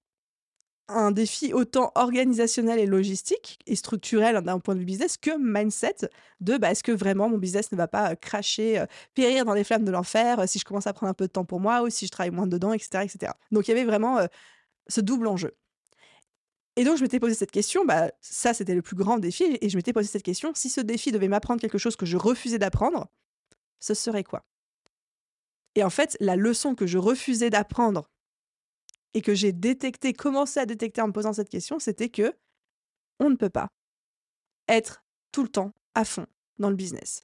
un 0.87 1.11
défi 1.11 1.53
autant 1.53 1.91
organisationnel 1.95 2.79
et 2.79 2.85
logistique 2.85 3.59
et 3.65 3.75
structurel 3.75 4.39
d'un 4.41 4.59
point 4.59 4.75
de 4.75 4.79
vue 4.79 4.85
business 4.85 5.17
que 5.17 5.31
mindset 5.37 6.09
de 6.41 6.57
bah, 6.57 6.71
est-ce 6.71 6.83
que 6.83 6.91
vraiment 6.91 7.29
mon 7.29 7.37
business 7.37 7.71
ne 7.71 7.77
va 7.77 7.87
pas 7.87 8.11
euh, 8.11 8.15
cracher, 8.15 8.79
euh, 8.79 8.85
périr 9.13 9.45
dans 9.45 9.53
les 9.53 9.63
flammes 9.63 9.85
de 9.85 9.91
l'enfer 9.91 10.39
euh, 10.39 10.47
si 10.47 10.59
je 10.59 10.65
commence 10.65 10.87
à 10.87 10.93
prendre 10.93 11.09
un 11.09 11.15
peu 11.15 11.25
de 11.25 11.31
temps 11.31 11.45
pour 11.45 11.59
moi 11.59 11.81
ou 11.81 11.89
si 11.89 12.05
je 12.05 12.11
travaille 12.11 12.31
moins 12.31 12.47
dedans, 12.47 12.73
etc. 12.73 13.03
etc. 13.03 13.31
Donc 13.51 13.67
il 13.67 13.71
y 13.71 13.73
avait 13.73 13.85
vraiment 13.85 14.19
ce 14.87 15.01
double 15.01 15.27
enjeu. 15.27 15.55
Et 16.75 16.83
donc 16.83 16.97
je 16.97 17.03
m'étais 17.03 17.19
posé 17.19 17.33
cette 17.33 17.51
question, 17.51 17.85
bah, 17.85 18.11
ça 18.21 18.53
c'était 18.53 18.75
le 18.75 18.81
plus 18.81 18.95
grand 18.95 19.17
défi, 19.17 19.57
et 19.61 19.69
je 19.69 19.77
m'étais 19.77 19.93
posé 19.93 20.07
cette 20.07 20.23
question, 20.23 20.51
si 20.53 20.69
ce 20.69 20.81
défi 20.81 21.11
devait 21.11 21.29
m'apprendre 21.29 21.61
quelque 21.61 21.77
chose 21.77 21.95
que 21.95 22.05
je 22.05 22.17
refusais 22.17 22.59
d'apprendre, 22.59 23.07
ce 23.79 23.93
serait 23.93 24.23
quoi? 24.23 24.45
Et 25.75 25.83
en 25.83 25.89
fait, 25.89 26.17
la 26.19 26.35
leçon 26.35 26.75
que 26.75 26.85
je 26.85 26.97
refusais 26.97 27.49
d'apprendre 27.49 28.09
et 29.15 29.21
que 29.21 29.33
j'ai 29.33 29.53
détecté, 29.53 30.13
commencé 30.13 30.59
à 30.59 30.67
détecter 30.67 31.01
en 31.01 31.07
me 31.07 31.13
posant 31.13 31.33
cette 31.33 31.49
question, 31.49 31.79
c'était 31.79 32.09
que 32.09 32.33
on 33.19 33.29
ne 33.29 33.35
peut 33.35 33.49
pas 33.49 33.69
être 34.67 35.03
tout 35.31 35.41
le 35.41 35.49
temps 35.49 35.71
à 35.95 36.03
fond 36.03 36.27
dans 36.59 36.69
le 36.69 36.75
business. 36.75 37.23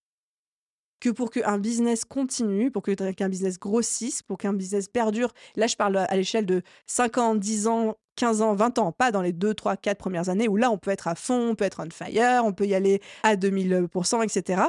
Que 1.02 1.10
pour 1.10 1.32
qu'un 1.32 1.58
business 1.58 2.06
continue, 2.06 2.72
pour 2.72 2.84
qu'un 2.84 3.30
business 3.30 3.60
grossisse, 3.60 4.24
pour 4.24 4.38
qu'un 4.38 4.54
business 4.54 4.88
perdure, 4.88 5.34
là 5.56 5.68
je 5.68 5.76
parle 5.76 5.98
à 5.98 6.16
l'échelle 6.16 6.46
de 6.46 6.62
5 6.86 7.18
ans, 7.18 7.36
10 7.36 7.68
ans, 7.68 7.98
15 8.16 8.42
ans, 8.42 8.56
20 8.56 8.80
ans, 8.80 8.92
pas 8.94 9.12
dans 9.12 9.22
les 9.22 9.34
2, 9.34 9.54
3, 9.54 9.76
4 9.76 9.98
premières 9.98 10.30
années 10.30 10.48
où 10.48 10.56
là 10.56 10.72
on 10.72 10.78
peut 10.78 10.92
être 10.92 11.10
à 11.10 11.16
fond, 11.16 11.50
on 11.50 11.56
peut 11.56 11.66
être 11.66 11.84
on 11.86 11.90
fire, 11.90 12.46
on 12.46 12.54
peut 12.54 12.68
y 12.68 12.76
aller 12.76 13.02
à 13.24 13.36
2000%, 13.36 14.24
etc. 14.24 14.62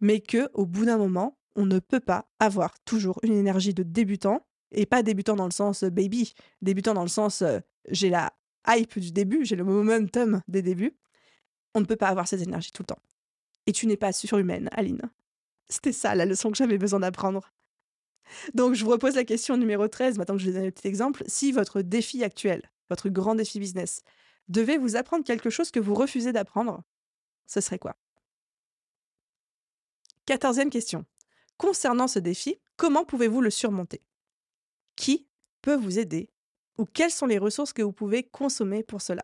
Mais 0.00 0.20
que 0.20 0.48
au 0.54 0.66
bout 0.66 0.84
d'un 0.84 0.98
moment, 0.98 1.38
on 1.56 1.66
ne 1.66 1.80
peut 1.80 2.00
pas 2.00 2.26
avoir 2.38 2.78
toujours 2.84 3.18
une 3.24 3.34
énergie 3.34 3.74
de 3.74 3.82
débutant 3.82 4.46
et 4.72 4.86
pas 4.86 5.02
débutant 5.02 5.36
dans 5.36 5.44
le 5.44 5.52
sens 5.52 5.84
baby, 5.84 6.34
débutant 6.60 6.94
dans 6.94 7.02
le 7.02 7.08
sens 7.08 7.42
j'ai 7.88 8.10
la 8.10 8.32
hype 8.66 8.98
du 8.98 9.12
début, 9.12 9.44
j'ai 9.44 9.56
le 9.56 9.64
momentum 9.64 10.42
des 10.48 10.62
débuts. 10.62 10.96
On 11.74 11.80
ne 11.80 11.86
peut 11.86 11.96
pas 11.96 12.08
avoir 12.08 12.28
cette 12.28 12.42
énergie 12.42 12.70
tout 12.70 12.82
le 12.82 12.86
temps. 12.86 13.02
Et 13.66 13.72
tu 13.72 13.86
n'es 13.86 13.96
pas 13.96 14.12
surhumaine, 14.12 14.68
Aline. 14.72 15.02
C'était 15.68 15.92
ça 15.92 16.14
la 16.14 16.26
leçon 16.26 16.50
que 16.50 16.56
j'avais 16.56 16.78
besoin 16.78 17.00
d'apprendre. 17.00 17.52
Donc 18.54 18.74
je 18.74 18.84
vous 18.84 18.90
repose 18.90 19.14
la 19.14 19.24
question 19.24 19.56
numéro 19.56 19.88
13, 19.88 20.18
maintenant 20.18 20.36
que 20.36 20.40
je 20.40 20.46
vous 20.46 20.50
ai 20.50 20.54
donné 20.54 20.68
un 20.68 20.70
petit 20.70 20.88
exemple. 20.88 21.24
Si 21.26 21.52
votre 21.52 21.82
défi 21.82 22.24
actuel, 22.24 22.70
votre 22.88 23.08
grand 23.08 23.34
défi 23.34 23.58
business, 23.58 24.02
devait 24.48 24.78
vous 24.78 24.96
apprendre 24.96 25.24
quelque 25.24 25.50
chose 25.50 25.70
que 25.70 25.80
vous 25.80 25.94
refusez 25.94 26.32
d'apprendre, 26.32 26.82
ce 27.46 27.60
serait 27.60 27.78
quoi? 27.78 27.96
Quatorzième 30.26 30.70
question. 30.70 31.04
Concernant 31.56 32.08
ce 32.08 32.18
défi, 32.18 32.58
comment 32.76 33.04
pouvez-vous 33.04 33.40
le 33.40 33.50
surmonter? 33.50 34.02
Qui 34.96 35.26
peut 35.62 35.76
vous 35.76 35.98
aider 35.98 36.30
ou 36.78 36.84
quelles 36.84 37.10
sont 37.10 37.26
les 37.26 37.38
ressources 37.38 37.72
que 37.72 37.82
vous 37.82 37.92
pouvez 37.92 38.22
consommer 38.22 38.82
pour 38.82 39.02
cela. 39.02 39.22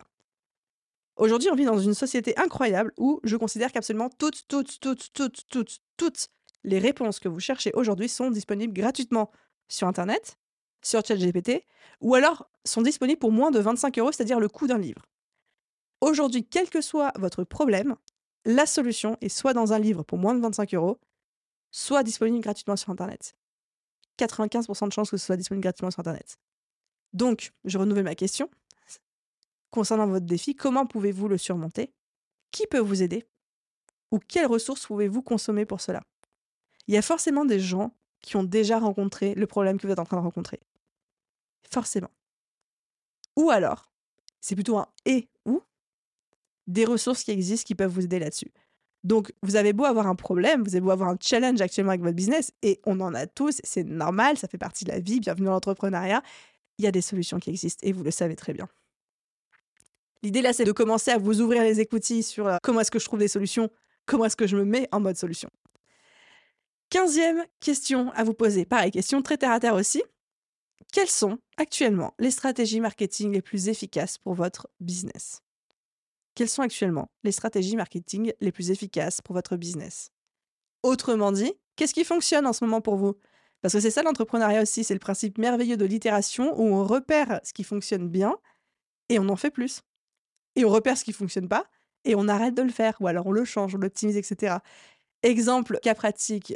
Aujourd'hui, 1.17 1.51
on 1.51 1.57
vit 1.57 1.65
dans 1.65 1.79
une 1.79 1.95
société 1.95 2.39
incroyable 2.39 2.93
où 2.97 3.21
je 3.25 3.37
considère 3.37 3.73
qu'absolument 3.73 4.09
toutes, 4.09 4.47
toutes, 4.47 4.79
toutes, 4.79 5.13
toutes, 5.13 5.49
toutes, 5.49 5.79
toutes 5.97 6.29
les 6.65 6.79
réponses 6.79 7.19
que 7.19 7.29
vous 7.29 7.41
cherchez 7.41 7.73
aujourd'hui 7.75 8.09
sont 8.09 8.31
disponibles 8.31 8.73
gratuitement 8.73 9.31
sur 9.69 9.89
Internet, 9.89 10.39
sur 10.83 11.05
ChatGPT, 11.05 11.65
ou 12.01 12.15
alors 12.15 12.49
sont 12.65 12.83
disponibles 12.83 13.19
pour 13.19 13.33
moins 13.33 13.51
de 13.51 13.59
25 13.59 13.99
euros, 13.99 14.13
c'est-à-dire 14.13 14.39
le 14.39 14.49
coût 14.49 14.67
d'un 14.67 14.79
livre. 14.79 15.03
Aujourd'hui, 16.01 16.47
quel 16.47 16.71
que 16.71 16.81
soit 16.81 17.13
votre 17.17 17.43
problème, 17.43 17.97
la 18.45 18.67
solution 18.67 19.17
est 19.21 19.29
soit 19.29 19.55
dans 19.55 19.73
un 19.73 19.79
livre 19.79 20.05
pour 20.05 20.19
moins 20.19 20.35
de 20.35 20.41
25 20.41 20.75
euros, 20.75 21.01
soit 21.71 22.03
disponible 22.03 22.41
gratuitement 22.41 22.77
sur 22.77 22.91
Internet. 22.91 23.35
95% 24.19 24.89
de 24.89 24.93
chances 24.93 25.11
que 25.11 25.17
ce 25.17 25.27
soit 25.27 25.37
disponible 25.37 25.63
gratuitement 25.63 25.91
sur 25.91 26.01
Internet. 26.01 26.39
Donc, 27.13 27.53
je 27.65 27.79
renouvelle 27.79 28.05
ma 28.05 28.15
question. 28.15 28.51
Concernant 29.71 30.07
votre 30.07 30.27
défi, 30.27 30.55
comment 30.55 30.87
pouvez-vous 30.87 31.29
le 31.29 31.39
surmonter? 31.39 31.93
Qui 32.51 32.67
peut 32.67 32.79
vous 32.79 33.03
aider? 33.03 33.27
Ou 34.11 34.19
quelles 34.19 34.47
ressources 34.47 34.87
pouvez-vous 34.87 35.23
consommer 35.23 35.67
pour 35.67 35.81
cela? 35.81 36.03
Il 36.87 36.95
y 36.95 36.97
a 36.97 37.03
forcément 37.03 37.45
des 37.45 37.61
gens 37.61 37.95
qui 38.21 38.37
ont 38.37 38.45
déjà 38.45 38.79
rencontré 38.79 39.35
le 39.35 39.47
problème 39.47 39.79
que 39.79 39.87
vous 39.87 39.93
êtes 39.93 39.99
en 39.99 40.05
train 40.05 40.17
de 40.17 40.23
rencontrer. 40.23 40.61
Forcément. 41.71 42.11
Ou 43.37 43.51
alors, 43.51 43.93
c'est 44.41 44.55
plutôt 44.55 44.79
un 44.79 44.89
et 45.05 45.29
ou 45.45 45.63
des 46.67 46.85
ressources 46.85 47.25
qui 47.25 47.31
existent 47.31 47.67
qui 47.67 47.75
peuvent 47.75 47.93
vous 47.93 48.05
aider 48.05 48.19
là-dessus. 48.19 48.53
Donc, 49.05 49.33
vous 49.43 49.57
avez 49.57 49.73
beau 49.73 49.85
avoir 49.85 50.07
un 50.07 50.15
problème, 50.15 50.63
vous 50.63 50.75
avez 50.75 50.81
beau 50.81 50.91
avoir 50.91 51.09
un 51.09 51.17
challenge 51.21 51.61
actuellement 51.61 51.93
avec 51.93 52.03
votre 52.03 52.17
business, 52.17 52.53
et 52.63 52.81
on 52.85 53.01
en 53.01 53.15
a 53.15 53.27
tous, 53.27 53.61
c'est 53.63 53.85
normal, 53.85 54.37
ça 54.37 54.49
fait 54.49 54.59
partie 54.59 54.85
de 54.85 54.91
la 54.91 54.99
vie, 54.99 55.21
bienvenue 55.21 55.47
dans 55.47 55.53
l'entrepreneuriat, 55.53 56.23
il 56.79 56.85
y 56.85 56.89
a 56.89 56.91
des 56.91 57.01
solutions 57.01 57.39
qui 57.39 57.51
existent, 57.51 57.87
et 57.87 57.93
vous 57.93 58.03
le 58.03 58.11
savez 58.11 58.35
très 58.35 58.53
bien. 58.53 58.69
L'idée 60.23 60.43
là, 60.43 60.53
c'est 60.53 60.65
de 60.65 60.73
commencer 60.73 61.13
à 61.13 61.19
vous 61.19 61.41
ouvrir 61.41 61.63
les 61.63 61.81
écoutilles 61.81 62.25
sur 62.25 62.49
euh, 62.49 62.57
comment 62.63 62.81
est-ce 62.81 62.91
que 62.91 62.99
je 62.99 63.05
trouve 63.05 63.21
des 63.21 63.29
solutions, 63.29 63.71
comment 64.05 64.25
est-ce 64.25 64.37
que 64.37 64.49
je 64.49 64.57
me 64.57 64.65
mets 64.65 64.89
en 64.91 65.01
mode 65.01 65.17
solution. 65.17 65.49
Quinzième 66.91 67.45
question 67.61 68.11
à 68.13 68.25
vous 68.25 68.35
poser, 68.35 68.65
pareil, 68.65 68.91
question 68.91 69.23
très 69.23 69.37
terre 69.37 69.53
à 69.53 69.61
terre 69.61 69.75
aussi. 69.75 70.03
Quelles 70.93 71.11
sont 71.11 71.39
actuellement 71.57 72.15
les 72.19 72.31
stratégies 72.31 72.81
marketing 72.81 73.33
les 73.33 73.43
plus 73.43 73.69
efficaces 73.69 74.19
pour 74.19 74.35
votre 74.35 74.69
business? 74.81 75.43
Quelles 76.39 76.49
sont 76.49 76.63
actuellement 76.63 77.11
les 77.25 77.33
stratégies 77.33 77.75
marketing 77.75 78.33
les 78.41 78.53
plus 78.53 78.71
efficaces 78.71 79.21
pour 79.21 79.35
votre 79.35 79.57
business? 79.57 80.13
Autrement 80.85 81.33
dit, 81.33 81.53
qu'est-ce 81.75 81.93
qui 81.93 82.05
fonctionne 82.05 82.47
en 82.47 82.53
ce 82.53 82.65
moment 82.65 82.81
pour 82.81 82.95
vous? 82.95 83.17
Parce 83.61 83.75
que 83.75 83.81
c'est 83.81 83.91
ça 83.91 84.05
l'entrepreneuriat 84.05 84.63
aussi, 84.63 84.85
c'est 84.85 84.95
le 84.95 85.01
principe 85.01 85.37
merveilleux 85.37 85.77
de 85.77 85.85
l'itération 85.85 86.57
où 86.57 86.63
on 86.63 86.85
repère 86.85 87.41
ce 87.43 87.53
qui 87.53 87.65
fonctionne 87.65 88.09
bien 88.09 88.39
et 89.09 89.19
on 89.19 89.29
en 89.31 89.35
fait 89.35 89.51
plus. 89.51 89.83
Et 90.55 90.65
on 90.65 90.69
repère 90.69 90.97
ce 90.97 91.03
qui 91.03 91.13
fonctionne 91.13 91.49
pas 91.49 91.67
et 92.05 92.15
on 92.15 92.29
arrête 92.29 92.55
de 92.55 92.63
le 92.63 92.71
faire 92.71 92.97
ou 93.01 93.09
alors 93.09 93.27
on 93.27 93.33
le 93.33 93.45
change, 93.45 93.75
on 93.75 93.79
l'optimise, 93.79 94.17
etc. 94.17 94.59
Exemple, 95.25 95.81
cas 95.83 95.97
pratique 95.97 96.55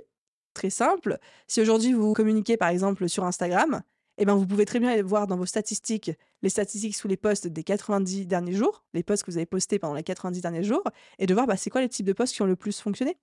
très 0.54 0.70
simple, 0.70 1.18
si 1.48 1.60
aujourd'hui 1.60 1.92
vous 1.92 2.12
communiquez 2.12 2.56
par 2.56 2.68
exemple 2.68 3.08
sur 3.08 3.24
Instagram, 3.24 3.82
eh 4.18 4.24
ben, 4.24 4.34
vous 4.34 4.46
pouvez 4.46 4.66
très 4.66 4.78
bien 4.78 5.02
voir 5.02 5.26
dans 5.26 5.36
vos 5.36 5.46
statistiques, 5.46 6.10
les 6.42 6.48
statistiques 6.48 6.96
sous 6.96 7.08
les 7.08 7.16
posts 7.16 7.46
des 7.46 7.64
90 7.64 8.26
derniers 8.26 8.52
jours, 8.52 8.84
les 8.94 9.02
posts 9.02 9.24
que 9.24 9.30
vous 9.30 9.38
avez 9.38 9.46
postés 9.46 9.78
pendant 9.78 9.94
les 9.94 10.02
90 10.02 10.40
derniers 10.40 10.62
jours, 10.62 10.84
et 11.18 11.26
de 11.26 11.34
voir 11.34 11.46
bah, 11.46 11.56
c'est 11.56 11.70
quoi 11.70 11.80
les 11.80 11.88
types 11.88 12.06
de 12.06 12.12
posts 12.12 12.34
qui 12.34 12.42
ont 12.42 12.46
le 12.46 12.56
plus 12.56 12.80
fonctionné. 12.80 13.16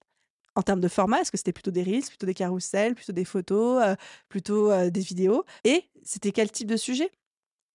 En 0.55 0.61
termes 0.61 0.79
de 0.79 0.87
format, 0.87 1.21
est-ce 1.21 1.31
que 1.31 1.37
c'était 1.37 1.53
plutôt 1.53 1.71
des 1.71 1.83
reels, 1.83 2.03
plutôt 2.03 2.25
des 2.25 2.33
carousels, 2.33 2.95
plutôt 2.95 3.13
des 3.13 3.23
photos, 3.23 3.83
euh, 3.83 3.95
plutôt 4.29 4.71
euh, 4.71 4.89
des 4.89 5.01
vidéos? 5.01 5.45
Et 5.63 5.85
c'était 6.03 6.31
quel 6.31 6.51
type 6.51 6.67
de 6.67 6.75
sujet? 6.75 7.11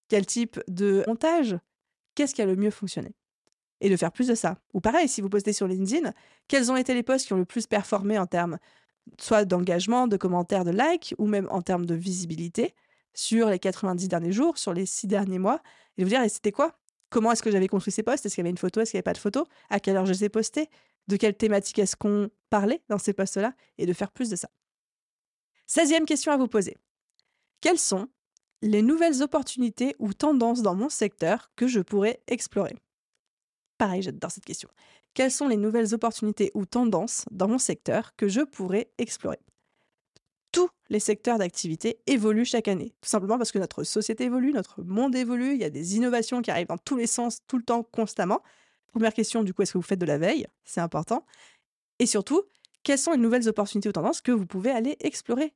Quel 0.08 0.26
type 0.26 0.60
de 0.68 1.04
montage? 1.06 1.56
Qu'est-ce 2.14 2.34
qui 2.34 2.42
a 2.42 2.46
le 2.46 2.56
mieux 2.56 2.70
fonctionné? 2.70 3.14
Et 3.80 3.88
de 3.88 3.96
faire 3.96 4.12
plus 4.12 4.28
de 4.28 4.34
ça. 4.34 4.58
Ou 4.72 4.80
pareil, 4.80 5.08
si 5.08 5.20
vous 5.20 5.28
postez 5.28 5.52
sur 5.52 5.68
LinkedIn, 5.68 6.12
quels 6.48 6.70
ont 6.70 6.76
été 6.76 6.94
les 6.94 7.02
posts 7.02 7.26
qui 7.26 7.32
ont 7.32 7.38
le 7.38 7.44
plus 7.44 7.66
performé 7.66 8.18
en 8.18 8.26
termes 8.26 8.58
soit 9.20 9.44
d'engagement, 9.44 10.06
de 10.08 10.16
commentaires, 10.16 10.64
de 10.64 10.70
likes, 10.70 11.14
ou 11.18 11.26
même 11.26 11.46
en 11.50 11.62
termes 11.62 11.86
de 11.86 11.94
visibilité? 11.94 12.74
Sur 13.14 13.48
les 13.48 13.58
90 13.58 14.08
derniers 14.08 14.32
jours, 14.32 14.58
sur 14.58 14.72
les 14.72 14.86
6 14.86 15.06
derniers 15.06 15.38
mois, 15.38 15.62
et 15.96 16.02
de 16.02 16.04
vous 16.04 16.10
dire, 16.10 16.22
et 16.22 16.28
c'était 16.28 16.52
quoi? 16.52 16.78
Comment 17.10 17.32
est-ce 17.32 17.42
que 17.42 17.50
j'avais 17.50 17.68
construit 17.68 17.92
ces 17.92 18.02
posts? 18.02 18.26
Est-ce 18.26 18.34
qu'il 18.34 18.42
y 18.42 18.44
avait 18.44 18.50
une 18.50 18.58
photo? 18.58 18.80
Est-ce 18.80 18.90
qu'il 18.90 18.98
n'y 18.98 19.00
avait 19.00 19.04
pas 19.04 19.12
de 19.12 19.18
photo? 19.18 19.46
À 19.70 19.78
quelle 19.78 19.96
heure 19.96 20.06
je 20.06 20.12
les 20.12 20.24
ai 20.24 20.28
postés? 20.28 20.68
De 21.06 21.16
quelle 21.16 21.36
thématique 21.36 21.78
est-ce 21.78 21.96
qu'on 21.96 22.30
parlait 22.50 22.82
dans 22.88 22.98
ces 22.98 23.12
posts-là? 23.12 23.54
Et 23.78 23.86
de 23.86 23.92
faire 23.92 24.10
plus 24.10 24.30
de 24.30 24.36
ça. 24.36 24.48
16e 25.68 26.04
question 26.04 26.32
à 26.32 26.36
vous 26.36 26.48
poser. 26.48 26.76
Quelles 27.60 27.78
sont 27.78 28.08
les 28.62 28.82
nouvelles 28.82 29.22
opportunités 29.22 29.94
ou 29.98 30.12
tendances 30.12 30.62
dans 30.62 30.74
mon 30.74 30.88
secteur 30.88 31.52
que 31.56 31.68
je 31.68 31.80
pourrais 31.80 32.22
explorer? 32.26 32.76
Pareil, 33.78 34.02
j'adore 34.02 34.30
cette 34.30 34.44
question. 34.44 34.68
Quelles 35.14 35.30
sont 35.30 35.46
les 35.46 35.56
nouvelles 35.56 35.94
opportunités 35.94 36.50
ou 36.54 36.66
tendances 36.66 37.24
dans 37.30 37.48
mon 37.48 37.58
secteur 37.58 38.16
que 38.16 38.26
je 38.26 38.40
pourrais 38.40 38.90
explorer? 38.98 39.38
Tous 40.54 40.70
les 40.88 41.00
secteurs 41.00 41.38
d'activité 41.38 41.98
évoluent 42.06 42.44
chaque 42.44 42.68
année. 42.68 42.94
Tout 43.00 43.08
simplement 43.08 43.36
parce 43.36 43.50
que 43.50 43.58
notre 43.58 43.82
société 43.82 44.24
évolue, 44.24 44.52
notre 44.52 44.82
monde 44.82 45.14
évolue, 45.16 45.52
il 45.54 45.60
y 45.60 45.64
a 45.64 45.70
des 45.70 45.96
innovations 45.96 46.42
qui 46.42 46.50
arrivent 46.52 46.68
dans 46.68 46.78
tous 46.78 46.96
les 46.96 47.08
sens, 47.08 47.40
tout 47.48 47.58
le 47.58 47.64
temps, 47.64 47.82
constamment. 47.82 48.40
Première 48.92 49.12
question, 49.12 49.42
du 49.42 49.52
coup, 49.52 49.62
est-ce 49.62 49.72
que 49.72 49.78
vous 49.78 49.82
faites 49.82 49.98
de 49.98 50.06
la 50.06 50.16
veille? 50.16 50.46
C'est 50.62 50.80
important. 50.80 51.26
Et 51.98 52.06
surtout, 52.06 52.44
quelles 52.84 53.00
sont 53.00 53.10
les 53.10 53.18
nouvelles 53.18 53.48
opportunités 53.48 53.88
ou 53.88 53.92
tendances 53.92 54.20
que 54.20 54.30
vous 54.30 54.46
pouvez 54.46 54.70
aller 54.70 54.96
explorer? 55.00 55.52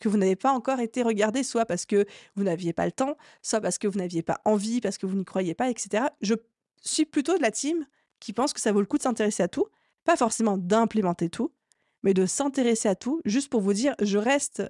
Que 0.00 0.10
vous 0.10 0.18
n'avez 0.18 0.36
pas 0.36 0.52
encore 0.52 0.80
été 0.80 1.02
regardé, 1.02 1.42
soit 1.44 1.64
parce 1.64 1.86
que 1.86 2.04
vous 2.36 2.44
n'aviez 2.44 2.74
pas 2.74 2.84
le 2.84 2.92
temps, 2.92 3.16
soit 3.40 3.62
parce 3.62 3.78
que 3.78 3.88
vous 3.88 3.98
n'aviez 3.98 4.22
pas 4.22 4.42
envie, 4.44 4.82
parce 4.82 4.98
que 4.98 5.06
vous 5.06 5.16
n'y 5.16 5.24
croyez 5.24 5.54
pas, 5.54 5.70
etc. 5.70 6.04
Je 6.20 6.34
suis 6.82 7.06
plutôt 7.06 7.38
de 7.38 7.42
la 7.42 7.50
team 7.50 7.86
qui 8.20 8.34
pense 8.34 8.52
que 8.52 8.60
ça 8.60 8.70
vaut 8.70 8.80
le 8.80 8.86
coup 8.86 8.98
de 8.98 9.02
s'intéresser 9.02 9.42
à 9.42 9.48
tout, 9.48 9.68
pas 10.04 10.16
forcément 10.16 10.58
d'implémenter 10.58 11.30
tout, 11.30 11.52
mais 12.02 12.14
de 12.14 12.26
s'intéresser 12.26 12.88
à 12.88 12.94
tout, 12.94 13.20
juste 13.24 13.48
pour 13.48 13.60
vous 13.60 13.72
dire, 13.72 13.94
je 14.00 14.18
reste 14.18 14.62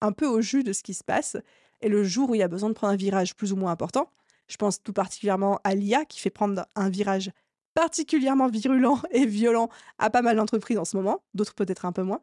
un 0.00 0.12
peu 0.12 0.26
au 0.26 0.40
jus 0.40 0.62
de 0.62 0.72
ce 0.72 0.82
qui 0.82 0.94
se 0.94 1.04
passe. 1.04 1.36
Et 1.80 1.88
le 1.88 2.04
jour 2.04 2.30
où 2.30 2.34
il 2.34 2.38
y 2.38 2.42
a 2.42 2.48
besoin 2.48 2.68
de 2.68 2.74
prendre 2.74 2.92
un 2.92 2.96
virage 2.96 3.34
plus 3.34 3.52
ou 3.52 3.56
moins 3.56 3.70
important, 3.70 4.10
je 4.48 4.56
pense 4.56 4.82
tout 4.82 4.92
particulièrement 4.92 5.60
à 5.64 5.74
l'IA 5.74 6.04
qui 6.04 6.20
fait 6.20 6.30
prendre 6.30 6.66
un 6.74 6.88
virage 6.88 7.30
particulièrement 7.74 8.48
virulent 8.48 9.00
et 9.10 9.26
violent 9.26 9.68
à 9.98 10.10
pas 10.10 10.22
mal 10.22 10.36
d'entreprises 10.36 10.78
en 10.78 10.84
ce 10.84 10.96
moment, 10.96 11.22
d'autres 11.34 11.54
peut-être 11.54 11.84
un 11.84 11.92
peu 11.92 12.02
moins. 12.02 12.22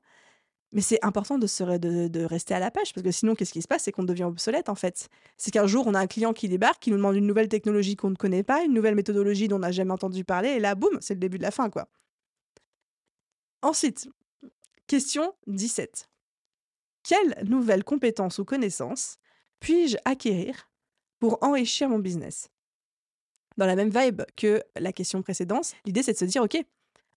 Mais 0.74 0.82
c'est 0.82 0.98
important 1.06 1.38
de, 1.38 1.46
se, 1.46 1.78
de, 1.78 2.26
rester 2.26 2.56
à 2.56 2.60
la 2.60 2.72
page 2.72 2.96
parce 2.96 3.04
que 3.06 3.12
sinon, 3.12 3.36
qu'est-ce 3.36 3.54
qui 3.54 3.62
se 3.62 3.68
passe? 3.68 3.84
C'est 3.84 3.92
qu'on 3.92 4.04
devient 4.04 4.24
obsolète 4.24 4.70
en 4.70 4.76
fait. 4.76 5.08
C'est 5.38 5.52
qu'un 5.52 5.68
jour, 5.68 5.86
on 5.86 5.94
a 5.94 6.00
un 6.00 6.08
client 6.08 6.34
qui 6.34 6.50
débarque, 6.50 6.82
qui 6.82 6.90
nous 6.90 6.98
demande 6.98 7.16
une 7.16 7.28
nouvelle 7.28 7.48
technologie 7.48 7.96
qu'on 7.96 8.10
ne 8.10 8.16
connaît 8.16 8.42
pas, 8.42 8.64
une 8.64 8.74
nouvelle 8.74 8.96
méthodologie 8.96 9.48
dont 9.48 9.58
on 9.58 9.60
n'a 9.60 9.72
jamais 9.72 9.92
entendu 9.92 10.26
parler, 10.26 10.50
et 10.50 10.60
là, 10.60 10.74
boum, 10.74 10.98
c'est 11.00 11.14
le 11.14 11.20
début 11.20 11.38
de 11.38 11.44
la 11.44 11.52
fin, 11.52 11.70
quoi. 11.70 11.88
Ensuite, 13.62 14.10
question 14.94 15.34
17. 15.48 16.08
Quelles 17.02 17.36
nouvelles 17.50 17.84
compétences 17.84 18.38
ou 18.38 18.46
connaissances 18.46 19.18
puis-je 19.60 19.98
acquérir 20.06 20.70
pour 21.18 21.40
enrichir 21.42 21.90
mon 21.90 21.98
business? 21.98 22.52
Dans 23.58 23.66
la 23.66 23.76
même 23.76 23.90
vibe 23.90 24.22
que 24.38 24.62
la 24.76 24.94
question 24.94 25.24
précédente, 25.24 25.74
l'idée 25.86 26.04
c'est 26.04 26.14
de 26.14 26.18
se 26.20 26.26
dire, 26.26 26.44
OK, 26.44 26.64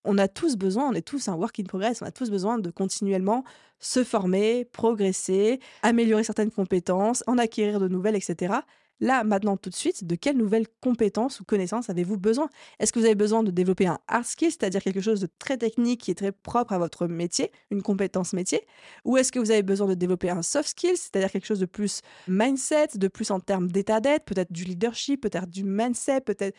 on 0.05 0.17
a 0.17 0.27
tous 0.27 0.57
besoin, 0.57 0.89
on 0.89 0.95
est 0.95 1.07
tous 1.07 1.29
un 1.29 1.35
work 1.35 1.61
in 1.61 1.65
progress, 1.65 2.01
on 2.01 2.07
a 2.07 2.11
tous 2.11 2.31
besoin 2.31 2.59
de 2.59 2.71
continuellement 2.71 3.45
se 3.79 4.05
former, 4.05 4.65
progresser, 4.65 5.61
améliorer 5.83 6.25
certaines 6.25 6.51
compétences, 6.51 7.25
en 7.27 7.37
acquérir 7.37 7.79
de 7.79 7.89
nouvelles, 7.89 8.17
etc. 8.17 8.55
Là, 9.01 9.25
maintenant, 9.25 9.57
tout 9.57 9.69
de 9.69 9.75
suite, 9.75 10.05
de 10.05 10.15
quelles 10.15 10.37
nouvelles 10.37 10.67
compétences 10.81 11.41
ou 11.41 11.45
connaissances 11.45 11.91
avez-vous 11.91 12.17
besoin? 12.17 12.49
Est-ce 12.79 12.93
que 12.93 12.99
vous 12.99 13.05
avez 13.05 13.15
besoin 13.15 13.43
de 13.43 13.51
développer 13.51 13.87
un 13.87 13.99
hard 14.09 14.25
skill, 14.25 14.51
c'est-à-dire 14.51 14.83
quelque 14.83 15.03
chose 15.03 15.21
de 15.21 15.29
très 15.39 15.59
technique 15.59 16.01
qui 16.01 16.11
est 16.11 16.15
très 16.15 16.33
propre 16.33 16.73
à 16.73 16.79
votre 16.79 17.07
métier, 17.07 17.53
une 17.71 17.83
compétence 17.83 18.33
métier? 18.33 18.67
Ou 19.05 19.19
est-ce 19.19 19.33
que 19.33 19.39
vous 19.39 19.51
avez 19.51 19.63
besoin 19.63 19.87
de 19.87 19.95
développer 19.95 20.31
un 20.31 20.43
soft 20.43 20.71
skill, 20.71 20.97
c'est-à-dire 20.97 21.31
quelque 21.31 21.47
chose 21.47 21.61
de 21.61 21.67
plus 21.67 22.01
mindset, 22.27 22.89
de 22.97 23.09
plus 23.09 23.31
en 23.31 23.41
termes 23.41 23.71
d'état 23.71 24.01
d'être, 24.01 24.25
peut-être 24.25 24.53
du 24.53 24.65
leadership, 24.65 25.21
peut-être 25.21 25.49
du 25.49 25.65
mindset, 25.65 26.23
peut-être 26.23 26.57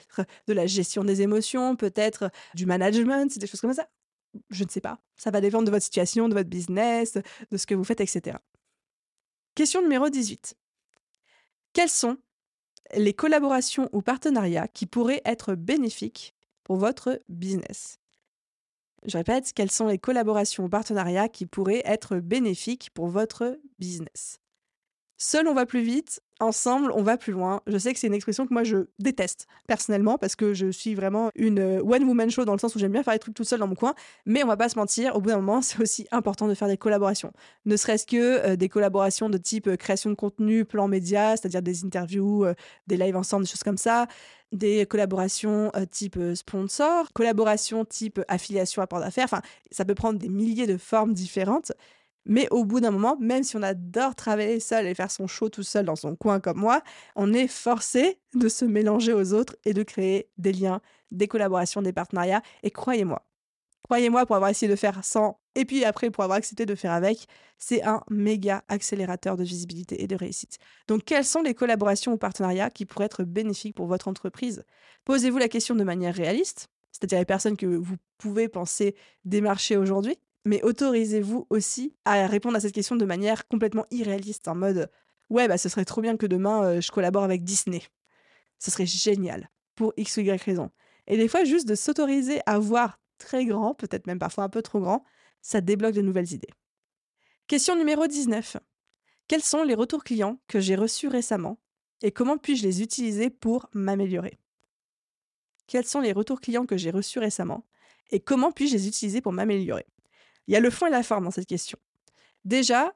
de 0.48 0.54
la 0.54 0.68
gestion 0.68 1.04
des 1.04 1.24
émotions, 1.24 1.76
peut-être 1.76 2.30
du 2.54 2.68
management, 2.68 3.38
des 3.38 3.48
choses 3.48 3.62
comme 3.62 3.74
ça? 3.74 3.88
Je 4.52 4.64
ne 4.64 4.70
sais 4.70 4.82
pas. 4.82 5.00
Ça 5.16 5.32
va 5.32 5.42
dépendre 5.42 5.66
de 5.66 5.72
votre 5.72 5.84
situation, 5.84 6.30
de 6.30 6.36
votre 6.36 6.50
business, 6.50 7.18
de 7.52 7.58
ce 7.58 7.66
que 7.66 7.74
vous 7.74 7.84
faites, 7.84 8.02
etc. 8.02 8.38
Question 9.56 9.82
numéro 9.82 10.10
18. 10.10 10.56
Quels 11.74 11.90
sont 11.90 12.18
les 12.96 13.14
collaborations 13.14 13.90
ou 13.92 14.02
partenariats 14.02 14.68
qui 14.68 14.86
pourraient 14.86 15.22
être 15.26 15.56
bénéfiques 15.56 16.34
pour 16.64 16.78
votre 16.78 17.22
business. 17.30 18.00
Je 19.06 19.18
répète, 19.18 19.54
quelles 19.54 19.72
sont 19.72 19.88
les 19.88 20.00
collaborations 20.00 20.66
ou 20.66 20.70
partenariats 20.70 21.30
qui 21.30 21.46
pourraient 21.46 21.84
être 21.86 22.18
bénéfiques 22.18 22.90
pour 22.94 23.08
votre 23.08 23.58
business? 23.80 24.40
Seul 25.18 25.48
on 25.48 25.54
va 25.54 25.66
plus 25.66 25.82
vite, 25.82 26.22
ensemble 26.40 26.92
on 26.92 27.02
va 27.02 27.18
plus 27.18 27.34
loin. 27.34 27.62
Je 27.68 27.78
sais 27.78 27.94
que 27.94 28.00
c'est 28.00 28.08
une 28.08 28.14
expression 28.14 28.46
que 28.46 28.54
moi 28.54 28.64
je 28.64 28.88
déteste 29.00 29.48
personnellement 29.68 30.18
parce 30.18 30.36
que 30.36 30.54
je 30.54 30.72
suis 30.72 30.96
vraiment 30.96 31.32
une 31.36 31.60
euh, 31.60 31.82
one 31.82 32.04
woman 32.04 32.30
show 32.30 32.46
dans 32.46 32.54
le 32.54 32.60
sens 32.60 32.76
où 32.76 32.80
j'aime 32.80 32.92
bien 32.92 33.04
faire 33.04 33.14
des 33.14 33.20
trucs 33.20 33.36
tout 33.36 33.44
seul 33.44 33.60
dans 33.60 33.68
mon 33.68 33.76
coin, 33.76 33.94
mais 34.26 34.44
on 34.44 34.48
va 34.48 34.58
pas 34.58 34.70
se 34.70 34.78
mentir, 34.78 35.16
au 35.16 35.22
bout 35.22 35.30
d'un 35.30 35.38
moment 35.38 35.62
c'est 35.64 35.80
aussi 35.82 36.08
important 36.12 36.48
de 36.48 36.54
faire 36.54 36.68
des 36.68 36.78
collaborations. 36.78 37.32
Ne 37.66 37.76
serait-ce 37.76 38.06
que 38.06 38.16
euh, 38.18 38.56
des 38.56 38.70
collaborations 38.70 39.30
de 39.30 39.38
type 39.38 39.68
euh, 39.68 39.76
création 39.76 40.10
de 40.10 40.16
contenu, 40.16 40.66
plan 40.66 40.88
média, 40.88 41.36
c'est-à-dire 41.36 41.62
des 41.62 41.86
interviews, 41.86 42.46
des 42.88 42.98
lives 42.98 43.16
ensemble, 43.16 43.44
des 43.44 43.50
choses 43.50 43.64
comme 43.64 43.78
ça, 43.78 44.08
des 44.52 44.86
collaborations 44.86 45.72
type 45.92 46.18
sponsor, 46.36 47.12
collaborations 47.14 47.86
type 47.86 48.22
affiliation 48.28 48.82
à 48.82 48.88
port 48.88 49.00
d'affaires, 49.00 49.26
enfin 49.26 49.42
ça 49.72 49.86
peut 49.86 49.96
prendre 49.96 50.20
des 50.20 50.30
milliers 50.30 50.68
de 50.68 50.78
formes 50.78 51.14
différentes. 51.14 51.72
Mais 52.28 52.48
au 52.52 52.66
bout 52.66 52.82
d'un 52.82 52.92
moment, 52.92 53.18
même 53.20 53.44
si 53.44 53.56
on 53.56 53.64
adore 53.64 54.14
travailler 54.14 54.60
seul 54.60 54.86
et 54.86 54.94
faire 54.94 55.10
son 55.10 55.28
show 55.28 55.48
tout 55.50 55.64
seul 55.64 55.86
dans 55.86 55.96
son 55.96 56.16
coin 56.16 56.40
comme 56.42 56.60
moi, 56.60 56.84
on 57.16 57.34
est 57.34 57.48
forcé 57.48 58.20
de 58.36 58.50
se 58.50 58.66
mélanger 58.66 59.14
aux 59.14 59.34
autres 59.34 59.56
et 59.66 59.74
de 59.74 59.82
créer 59.82 60.30
des 60.38 60.52
liens, 60.52 60.82
des 61.12 61.28
collaborations, 61.28 61.82
des 61.82 61.94
partenariats. 61.94 62.42
Et 62.64 62.72
croyez-moi, 62.72 63.26
croyez-moi, 63.84 64.26
pour 64.26 64.36
avoir 64.36 64.52
essayé 64.52 64.70
de 64.70 64.76
faire 64.76 65.04
sans 65.06 65.40
et 65.56 65.66
puis 65.66 65.86
après 65.86 66.12
pour 66.12 66.24
avoir 66.24 66.38
accepté 66.38 66.68
de 66.68 66.76
faire 66.76 66.92
avec, 66.92 67.26
c'est 67.58 67.84
un 67.84 68.04
méga 68.12 68.64
accélérateur 68.68 69.38
de 69.38 69.44
visibilité 69.44 70.04
et 70.04 70.08
de 70.08 70.16
réussite. 70.16 70.60
Donc, 70.88 71.04
quelles 71.04 71.26
sont 71.26 71.42
les 71.42 71.56
collaborations 71.56 72.14
ou 72.14 72.18
partenariats 72.18 72.70
qui 72.70 72.86
pourraient 72.86 73.06
être 73.06 73.24
bénéfiques 73.24 73.76
pour 73.76 73.88
votre 73.88 74.08
entreprise? 74.08 74.64
Posez-vous 75.06 75.40
la 75.40 75.48
question 75.48 75.74
de 75.74 75.84
manière 75.84 76.14
réaliste, 76.14 76.68
c'est-à-dire 76.92 77.18
les 77.18 77.26
personnes 77.26 77.58
que 77.58 77.66
vous 77.66 77.96
pouvez 78.20 78.50
penser 78.50 78.96
démarcher 79.26 79.78
aujourd'hui 79.78 80.20
mais 80.48 80.64
autorisez-vous 80.64 81.46
aussi 81.50 81.94
à 82.06 82.26
répondre 82.26 82.58
à 82.58 82.60
cette 82.60 82.74
question 82.74 82.96
de 82.96 83.06
manière 83.06 83.48
complètement 83.48 83.86
irréaliste, 83.92 84.48
en 84.48 84.56
mode 84.56 84.90
ouais, 85.30 85.48
bah 85.48 85.58
ce 85.58 85.70
serait 85.70 85.86
trop 85.86 86.02
bien 86.02 86.18
que 86.18 86.26
demain 86.26 86.64
euh, 86.64 86.82
je 86.82 86.92
collabore 86.92 87.24
avec 87.24 87.44
Disney. 87.44 87.84
Ce 88.58 88.72
serait 88.72 88.86
génial 88.86 89.50
pour 89.76 89.94
X 89.98 90.18
ou 90.18 90.22
Y 90.22 90.42
raison. 90.42 90.72
Et 91.06 91.18
des 91.18 91.28
fois, 91.28 91.44
juste 91.44 91.68
de 91.68 91.76
s'autoriser 91.76 92.40
à 92.46 92.60
voir 92.60 93.00
très 93.18 93.46
grand, 93.46 93.74
peut-être 93.76 94.08
même 94.08 94.20
parfois 94.20 94.46
un 94.46 94.50
peu 94.50 94.62
trop 94.62 94.80
grand, 94.80 95.04
ça 95.42 95.62
débloque 95.62 95.94
de 95.94 96.02
nouvelles 96.02 96.34
idées. 96.34 96.50
Question 97.48 97.76
numéro 97.76 98.08
19. 98.08 98.58
Quels 99.28 99.44
sont 99.44 99.64
les 99.64 99.76
retours 99.76 100.04
clients 100.04 100.40
que 100.48 100.60
j'ai 100.60 100.76
reçus 100.76 101.08
récemment 101.08 101.60
et 102.02 102.12
comment 102.12 102.38
puis-je 102.38 102.64
les 102.64 102.82
utiliser 102.82 103.30
pour 103.30 103.70
m'améliorer? 103.74 104.38
Quels 105.68 105.86
sont 105.86 106.00
les 106.00 106.14
retours 106.14 106.40
clients 106.40 106.66
que 106.66 106.78
j'ai 106.78 106.92
reçus 106.92 107.20
récemment 107.20 107.66
et 108.12 108.20
comment 108.20 108.52
puis-je 108.52 108.74
les 108.74 108.88
utiliser 108.88 109.22
pour 109.22 109.34
m'améliorer? 109.34 109.86
Il 110.48 110.54
y 110.54 110.58
a 110.58 110.60
le 110.60 110.70
fond 110.70 110.88
et 110.88 110.90
la 110.90 111.04
forme 111.04 111.26
dans 111.26 111.32
cette 111.32 111.48
question. 111.48 111.78
Déjà, 112.46 112.94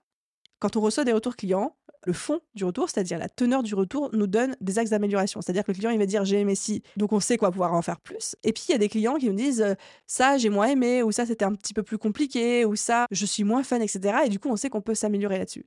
quand 0.59 0.75
on 0.77 0.81
reçoit 0.81 1.03
des 1.03 1.13
retours 1.13 1.35
clients, 1.35 1.75
le 2.05 2.13
fond 2.13 2.39
du 2.55 2.63
retour, 2.65 2.89
c'est-à-dire 2.89 3.19
la 3.19 3.29
teneur 3.29 3.63
du 3.63 3.75
retour, 3.75 4.09
nous 4.13 4.27
donne 4.27 4.55
des 4.59 4.79
axes 4.79 4.89
d'amélioration. 4.89 5.41
C'est-à-dire 5.41 5.63
que 5.63 5.71
le 5.71 5.77
client, 5.77 5.91
il 5.91 5.99
va 5.99 6.05
dire 6.05 6.25
j'ai 6.25 6.39
aimé 6.39 6.55
si, 6.55 6.81
donc 6.97 7.13
on 7.13 7.19
sait 7.19 7.37
quoi 7.37 7.51
pouvoir 7.51 7.73
en 7.73 7.81
faire 7.81 7.99
plus. 7.99 8.35
Et 8.43 8.53
puis 8.53 8.65
il 8.69 8.71
y 8.71 8.75
a 8.75 8.77
des 8.77 8.89
clients 8.89 9.15
qui 9.15 9.27
nous 9.27 9.35
disent 9.35 9.61
euh, 9.61 9.75
ça 10.07 10.37
j'ai 10.37 10.49
moins 10.49 10.67
aimé, 10.67 11.03
ou 11.03 11.11
ça 11.11 11.25
c'était 11.25 11.45
un 11.45 11.53
petit 11.53 11.73
peu 11.73 11.83
plus 11.83 11.97
compliqué, 11.97 12.65
ou 12.65 12.75
ça 12.75 13.05
je 13.11 13.25
suis 13.25 13.43
moins 13.43 13.63
fan, 13.63 13.81
etc. 13.81 14.19
Et 14.25 14.29
du 14.29 14.39
coup, 14.39 14.49
on 14.49 14.55
sait 14.55 14.69
qu'on 14.69 14.81
peut 14.81 14.95
s'améliorer 14.95 15.37
là-dessus. 15.37 15.65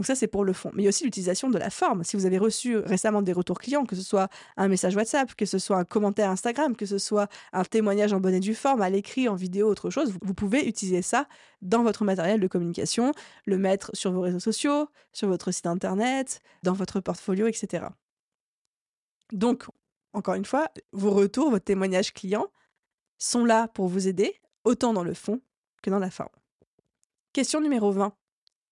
Donc 0.00 0.06
ça, 0.06 0.14
c'est 0.14 0.28
pour 0.28 0.46
le 0.46 0.54
fond. 0.54 0.70
Mais 0.72 0.80
il 0.80 0.84
y 0.84 0.88
a 0.88 0.88
aussi 0.88 1.04
l'utilisation 1.04 1.50
de 1.50 1.58
la 1.58 1.68
forme. 1.68 2.04
Si 2.04 2.16
vous 2.16 2.24
avez 2.24 2.38
reçu 2.38 2.78
récemment 2.78 3.20
des 3.20 3.34
retours 3.34 3.58
clients, 3.58 3.84
que 3.84 3.94
ce 3.94 4.00
soit 4.00 4.30
un 4.56 4.66
message 4.66 4.96
WhatsApp, 4.96 5.34
que 5.34 5.44
ce 5.44 5.58
soit 5.58 5.76
un 5.76 5.84
commentaire 5.84 6.30
Instagram, 6.30 6.74
que 6.74 6.86
ce 6.86 6.96
soit 6.96 7.28
un 7.52 7.64
témoignage 7.64 8.14
en 8.14 8.18
bonne 8.18 8.32
et 8.32 8.40
due 8.40 8.54
forme, 8.54 8.80
à 8.80 8.88
l'écrit, 8.88 9.28
en 9.28 9.34
vidéo, 9.34 9.68
autre 9.68 9.90
chose, 9.90 10.14
vous 10.22 10.32
pouvez 10.32 10.66
utiliser 10.66 11.02
ça 11.02 11.28
dans 11.60 11.82
votre 11.82 12.02
matériel 12.04 12.40
de 12.40 12.46
communication, 12.46 13.12
le 13.44 13.58
mettre 13.58 13.90
sur 13.92 14.10
vos 14.10 14.22
réseaux 14.22 14.40
sociaux, 14.40 14.88
sur 15.12 15.28
votre 15.28 15.50
site 15.52 15.66
internet, 15.66 16.40
dans 16.62 16.72
votre 16.72 17.00
portfolio, 17.00 17.46
etc. 17.46 17.84
Donc, 19.32 19.66
encore 20.14 20.32
une 20.32 20.46
fois, 20.46 20.70
vos 20.92 21.10
retours, 21.10 21.50
vos 21.50 21.58
témoignages 21.58 22.14
clients 22.14 22.48
sont 23.18 23.44
là 23.44 23.68
pour 23.68 23.88
vous 23.88 24.08
aider, 24.08 24.40
autant 24.64 24.94
dans 24.94 25.04
le 25.04 25.12
fond 25.12 25.42
que 25.82 25.90
dans 25.90 25.98
la 25.98 26.10
forme. 26.10 26.30
Question 27.34 27.60
numéro 27.60 27.92
20. 27.92 28.14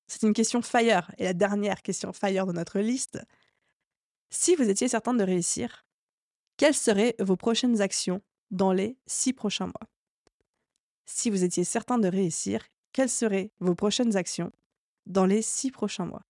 C'est 0.08 0.22
une 0.22 0.32
question 0.32 0.62
fire, 0.62 1.10
et 1.18 1.24
la 1.24 1.34
dernière 1.34 1.82
question 1.82 2.12
fire 2.12 2.46
de 2.46 2.52
notre 2.52 2.80
liste. 2.80 3.20
Si 4.30 4.56
vous 4.56 4.68
étiez 4.68 4.88
certain 4.88 5.14
de 5.14 5.22
réussir, 5.22 5.84
quelles 6.56 6.74
seraient 6.74 7.14
vos 7.18 7.36
prochaines 7.36 7.80
actions 7.80 8.22
dans 8.50 8.72
les 8.72 8.96
six 9.06 9.32
prochains 9.32 9.66
mois? 9.66 9.88
Si 11.04 11.30
vous 11.30 11.44
étiez 11.44 11.64
certain 11.64 11.98
de 11.98 12.08
réussir, 12.08 12.66
quelles 12.92 13.10
seraient 13.10 13.52
vos 13.60 13.74
prochaines 13.74 14.16
actions 14.16 14.50
dans 15.06 15.26
les 15.26 15.42
six 15.42 15.70
prochains 15.70 16.06
mois? 16.06 16.22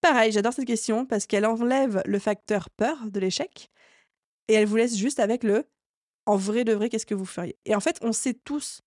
Pareil, 0.00 0.32
j'adore 0.32 0.52
cette 0.52 0.66
question 0.66 1.04
parce 1.04 1.26
qu'elle 1.26 1.46
enlève 1.46 2.02
le 2.06 2.18
facteur 2.18 2.70
peur 2.70 3.10
de 3.10 3.20
l'échec 3.20 3.70
et 4.48 4.54
elle 4.54 4.66
vous 4.66 4.76
laisse 4.76 4.96
juste 4.96 5.20
avec 5.20 5.44
le 5.44 5.64
en 6.26 6.36
vrai 6.36 6.62
de 6.64 6.72
vrai, 6.72 6.88
qu'est-ce 6.88 7.06
que 7.06 7.14
vous 7.16 7.24
feriez? 7.24 7.56
Et 7.64 7.74
en 7.74 7.80
fait, 7.80 7.98
on 8.00 8.12
sait 8.12 8.34
tous, 8.34 8.82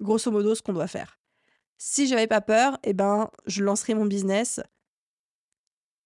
grosso 0.00 0.30
modo, 0.30 0.56
ce 0.56 0.62
qu'on 0.62 0.72
doit 0.72 0.88
faire. 0.88 1.19
Si 1.82 2.06
j'avais 2.06 2.26
pas 2.26 2.42
peur, 2.42 2.78
eh 2.84 2.92
ben, 2.92 3.30
je 3.46 3.64
lancerais 3.64 3.94
mon 3.94 4.04
business 4.04 4.60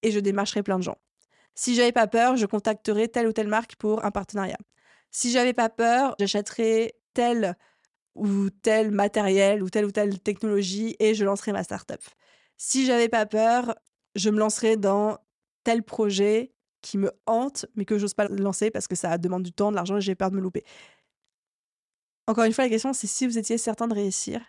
et 0.04 0.12
je 0.12 0.20
démarcherais 0.20 0.62
plein 0.62 0.78
de 0.78 0.84
gens. 0.84 0.98
Si 1.56 1.74
j'avais 1.74 1.90
pas 1.90 2.06
peur, 2.06 2.36
je 2.36 2.46
contacterais 2.46 3.08
telle 3.08 3.26
ou 3.26 3.32
telle 3.32 3.48
marque 3.48 3.74
pour 3.74 4.04
un 4.04 4.12
partenariat. 4.12 4.58
Si 5.10 5.32
j'avais 5.32 5.52
pas 5.52 5.68
peur, 5.68 6.14
j'achèterais 6.20 6.94
tel 7.12 7.56
ou 8.14 8.50
tel 8.50 8.92
matériel 8.92 9.64
ou 9.64 9.68
telle 9.68 9.86
ou 9.86 9.90
telle 9.90 10.20
technologie 10.20 10.94
et 11.00 11.12
je 11.12 11.24
lancerais 11.24 11.50
ma 11.50 11.64
startup. 11.64 12.00
Si 12.56 12.86
j'avais 12.86 13.08
pas 13.08 13.26
peur, 13.26 13.74
je 14.14 14.30
me 14.30 14.38
lancerais 14.38 14.76
dans 14.76 15.18
tel 15.64 15.82
projet 15.82 16.52
qui 16.82 16.98
me 16.98 17.10
hante 17.26 17.66
mais 17.74 17.84
que 17.84 17.98
j'ose 17.98 18.14
pas 18.14 18.28
lancer 18.28 18.70
parce 18.70 18.86
que 18.86 18.94
ça 18.94 19.18
demande 19.18 19.42
du 19.42 19.52
temps, 19.52 19.72
de 19.72 19.76
l'argent 19.76 19.96
et 19.96 20.00
j'ai 20.00 20.14
peur 20.14 20.30
de 20.30 20.36
me 20.36 20.40
louper. 20.40 20.62
Encore 22.28 22.44
une 22.44 22.52
fois, 22.52 22.62
la 22.62 22.70
question 22.70 22.92
c'est 22.92 23.08
si 23.08 23.26
vous 23.26 23.38
étiez 23.38 23.58
certain 23.58 23.88
de 23.88 23.94
réussir, 23.94 24.40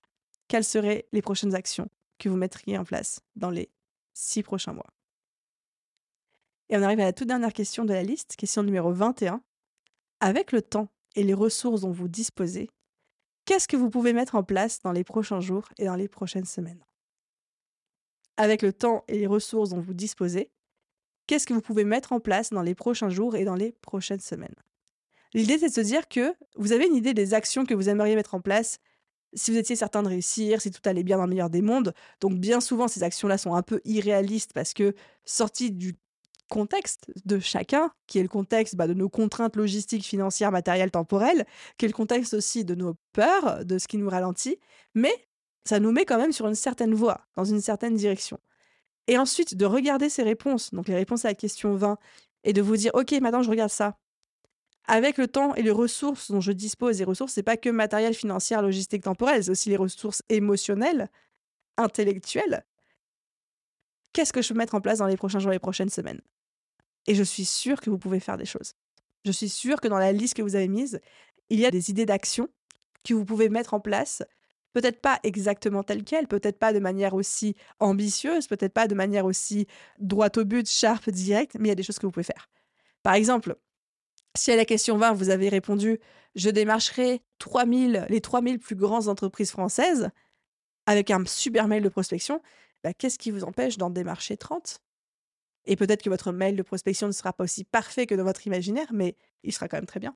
quelles 0.48 0.64
seraient 0.64 1.08
les 1.12 1.22
prochaines 1.22 1.56
actions 1.56 1.90
que 2.20 2.30
vous 2.30 2.38
mettriez 2.38 2.78
en 2.78 2.84
place 2.84 3.22
dans 3.36 3.50
les 3.50 3.70
six 4.14 4.44
prochains 4.44 4.74
mois? 4.74 4.94
Et 6.70 6.78
on 6.78 6.82
arrive 6.82 7.00
à 7.00 7.06
la 7.06 7.14
toute 7.14 7.28
dernière 7.28 7.54
question 7.54 7.86
de 7.86 7.94
la 7.94 8.04
liste, 8.04 8.36
question 8.36 8.64
numéro 8.64 8.92
21. 8.92 9.42
Avec 10.20 10.52
le 10.52 10.62
temps 10.62 10.90
et 11.16 11.24
les 11.24 11.34
ressources 11.34 11.82
dont 11.82 11.92
vous 11.92 12.08
disposez, 12.08 12.70
qu'est-ce 13.46 13.68
que 13.68 13.78
vous 13.78 13.90
pouvez 13.90 14.14
mettre 14.14 14.36
en 14.36 14.44
place 14.44 14.82
dans 14.82 14.92
les 14.92 15.04
prochains 15.04 15.40
jours 15.40 15.70
et 15.78 15.86
dans 15.86 15.96
les 15.96 16.08
prochaines 16.08 16.46
semaines? 16.46 16.84
Avec 18.38 18.62
le 18.62 18.74
temps 18.74 19.04
et 19.08 19.20
les 19.20 19.28
ressources 19.28 19.70
dont 19.70 19.80
vous 19.80 19.94
disposez, 19.94 20.52
qu'est-ce 21.28 21.46
que 21.46 21.54
vous 21.54 21.62
pouvez 21.62 21.84
mettre 21.84 22.12
en 22.12 22.20
place 22.20 22.50
dans 22.50 22.64
les 22.64 22.76
prochains 22.76 23.10
jours 23.10 23.36
et 23.36 23.46
dans 23.46 23.56
les 23.56 23.72
prochaines 23.72 24.20
semaines? 24.20 24.56
L'idée, 25.34 25.58
c'est 25.60 25.70
de 25.70 25.74
se 25.74 25.82
dire 25.82 26.08
que 26.08 26.34
vous 26.56 26.72
avez 26.72 26.88
une 26.88 26.96
idée 26.96 27.14
des 27.14 27.34
actions 27.34 27.66
que 27.66 27.74
vous 27.74 27.90
aimeriez 27.90 28.16
mettre 28.16 28.36
en 28.36 28.42
place 28.42 28.80
si 29.36 29.52
vous 29.52 29.58
étiez 29.58 29.76
certain 29.76 30.02
de 30.02 30.08
réussir, 30.08 30.62
si 30.62 30.71
tout 30.71 30.82
allait 30.86 31.04
bien 31.04 31.17
dans 31.17 31.24
le 31.24 31.30
meilleur 31.30 31.50
des 31.50 31.62
mondes. 31.62 31.93
Donc 32.21 32.36
bien 32.36 32.62
souvent, 32.62 32.88
ces 32.88 33.04
actions-là 33.04 33.38
sont 33.38 33.54
un 33.54 33.62
peu 33.62 33.82
irréalistes 33.86 34.54
parce 34.54 34.74
que 34.74 34.95
sorties 35.26 35.71
du 35.71 35.95
contexte 36.50 37.12
de 37.26 37.39
chacun, 37.39 37.91
qui 38.08 38.19
est 38.19 38.24
le 38.24 38.30
contexte 38.30 38.76
bah, 38.76 38.88
de 38.88 38.93
nos 38.93 39.10
contraintes 39.10 39.56
logistiques, 39.56 40.06
financières, 40.06 40.52
matérielles, 40.52 40.91
temporelles, 40.91 41.45
qui 41.78 41.86
est 41.86 41.88
le 41.88 41.93
contexte 41.93 42.34
aussi 42.34 42.65
de 42.65 42.76
nos 42.76 42.95
peurs, 43.13 43.65
de 43.65 43.78
ce 43.78 43.88
qui 43.88 43.98
nous 43.98 44.10
ralentit, 44.10 44.58
mais 44.93 45.13
ça 45.65 45.80
nous 45.80 45.91
met 45.91 46.06
quand 46.06 46.17
même 46.17 46.32
sur 46.32 46.48
une 46.48 46.56
certaine 46.56 46.93
voie, 46.93 47.21
dans 47.36 47.45
une 47.45 47.62
certaine 47.62 47.95
direction. 47.95 48.39
Et 49.08 49.17
ensuite, 49.17 49.56
de 49.56 49.65
regarder 49.65 50.10
ces 50.10 50.24
réponses, 50.24 50.74
donc 50.74 50.88
les 50.88 50.95
réponses 50.95 51.26
à 51.26 51.30
la 51.30 51.36
question 51.36 51.76
20, 51.76 51.98
et 52.43 52.54
de 52.54 52.62
vous 52.62 52.78
dire, 52.78 52.91
OK, 52.93 53.12
maintenant 53.13 53.41
je 53.41 53.50
regarde 53.50 53.71
ça. 53.71 53.98
Avec 54.88 55.17
le 55.17 55.28
temps 55.28 55.56
et 55.56 55.63
les 55.63 55.71
ressources 55.71 56.32
dont 56.32 56.41
je 56.41 56.52
dispose, 56.52 57.00
les 57.00 57.06
ressources, 57.06 57.34
c'est 57.34 57.43
pas 57.43 57.58
que 57.58 57.69
matériel, 57.69 58.13
financière, 58.13 58.62
logistique, 58.62 59.04
temporelle, 59.04 59.43
c'est 59.43 59.52
aussi 59.52 59.69
les 59.69 59.78
ressources 59.78 60.21
émotionnelles, 60.30 61.10
intellectuelles. 61.78 62.63
Qu'est-ce 64.13 64.32
que 64.32 64.41
je 64.41 64.50
peux 64.50 64.58
mettre 64.58 64.76
en 64.76 64.82
place 64.82 65.00
dans 65.00 65.08
les 65.08 65.17
prochains 65.17 65.39
jours 65.39 65.52
et 65.52 65.56
les 65.56 65.60
prochaines 65.60 65.89
semaines? 65.89 66.21
Et 67.08 67.15
je 67.15 67.24
suis 67.24 67.45
sûre 67.45 67.82
que 67.82 67.89
vous 67.89 67.98
pouvez 67.98 68.19
faire 68.19 68.38
des 68.38 68.45
choses. 68.45 68.74
Je 69.26 69.32
suis 69.32 69.50
sûre 69.50 69.82
que 69.82 69.88
dans 69.88 69.98
la 69.98 70.12
liste 70.12 70.36
que 70.36 70.41
vous 70.41 70.56
avez 70.56 70.67
mise, 70.67 71.00
il 71.50 71.60
y 71.60 71.65
a 71.65 71.71
des 71.71 71.89
idées 71.89 72.06
d'action 72.06 72.48
que 73.04 73.13
vous 73.13 73.26
pouvez 73.26 73.50
mettre 73.50 73.74
en 73.74 73.80
place 73.80 74.24
peut-être 74.76 75.00
pas 75.00 75.19
exactement 75.24 75.84
telle 75.84 76.04
qu'elle, 76.04 76.28
peut-être 76.28 76.60
pas 76.60 76.74
de 76.74 76.80
manière 76.80 77.13
aussi 77.13 77.56
ambitieuse, 77.80 78.48
peut-être 78.48 78.74
pas 78.74 78.89
de 78.89 78.95
manière 78.95 79.26
aussi 79.26 79.67
droite 80.00 80.38
au 80.38 80.43
but, 80.43 80.67
sharp, 80.67 81.10
direct, 81.10 81.56
mais 81.58 81.67
il 81.67 81.69
y 81.69 81.71
a 81.71 81.76
des 81.76 81.84
choses 81.84 81.98
que 81.98 82.06
vous 82.06 82.12
pouvez 82.12 82.26
faire. 82.26 82.50
Par 83.02 83.13
exemple, 83.13 83.56
si 84.36 84.52
à 84.52 84.56
la 84.56 84.65
question 84.65 84.98
20, 84.98 85.13
vous 85.13 85.30
avez 85.30 85.50
répondu 85.50 86.00
je 86.36 86.50
démarcherai 86.50 87.21
3000, 87.39 88.08
les 88.10 88.21
3000 88.21 88.60
plus 88.60 88.76
grandes 88.76 89.08
entreprises 89.08 89.52
françaises 89.52 90.10
avec 90.86 91.10
un 91.10 91.26
super 91.26 91.67
mail 91.67 91.82
de 91.82 91.89
prospection, 91.89 92.41
bah, 92.84 92.93
qu'est-ce 92.93 93.17
qui 93.17 93.32
vous 93.32 93.43
empêche 93.43 93.78
d'en 93.78 93.89
démarcher 93.89 94.38
30 94.38 94.80
Et 95.65 95.76
peut-être 95.76 96.04
que 96.04 96.10
votre 96.10 96.32
mail 96.32 96.56
de 96.56 96.62
prospection 96.62 97.08
ne 97.08 97.12
sera 97.12 97.34
pas 97.34 97.45
aussi 97.45 97.63
parfait 97.63 98.06
que 98.06 98.15
dans 98.15 98.24
votre 98.24 98.45
imaginaire, 98.45 98.88
mais 98.93 99.15
il 99.43 99.54
sera 99.54 99.67
quand 99.67 99.78
même 99.78 99.88
très 99.88 100.00
bien. 100.00 100.15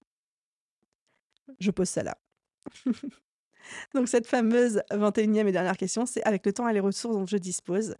Je 1.59 1.71
pose 1.71 1.89
ça 1.89 2.03
là. 2.03 2.17
Donc 3.93 4.07
cette 4.07 4.27
fameuse 4.27 4.81
21e 4.91 5.47
et 5.47 5.51
dernière 5.51 5.77
question, 5.77 6.05
c'est 6.05 6.23
avec 6.23 6.45
le 6.45 6.53
temps 6.53 6.67
et 6.67 6.73
les 6.73 6.79
ressources 6.79 7.15
dont 7.15 7.25
je 7.25 7.37
dispose, 7.37 7.95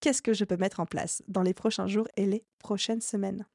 qu'est-ce 0.00 0.22
que 0.22 0.32
je 0.32 0.44
peux 0.44 0.56
mettre 0.56 0.80
en 0.80 0.86
place 0.86 1.22
dans 1.28 1.42
les 1.42 1.54
prochains 1.54 1.86
jours 1.86 2.08
et 2.16 2.26
les 2.26 2.44
prochaines 2.58 3.00
semaines? 3.00 3.46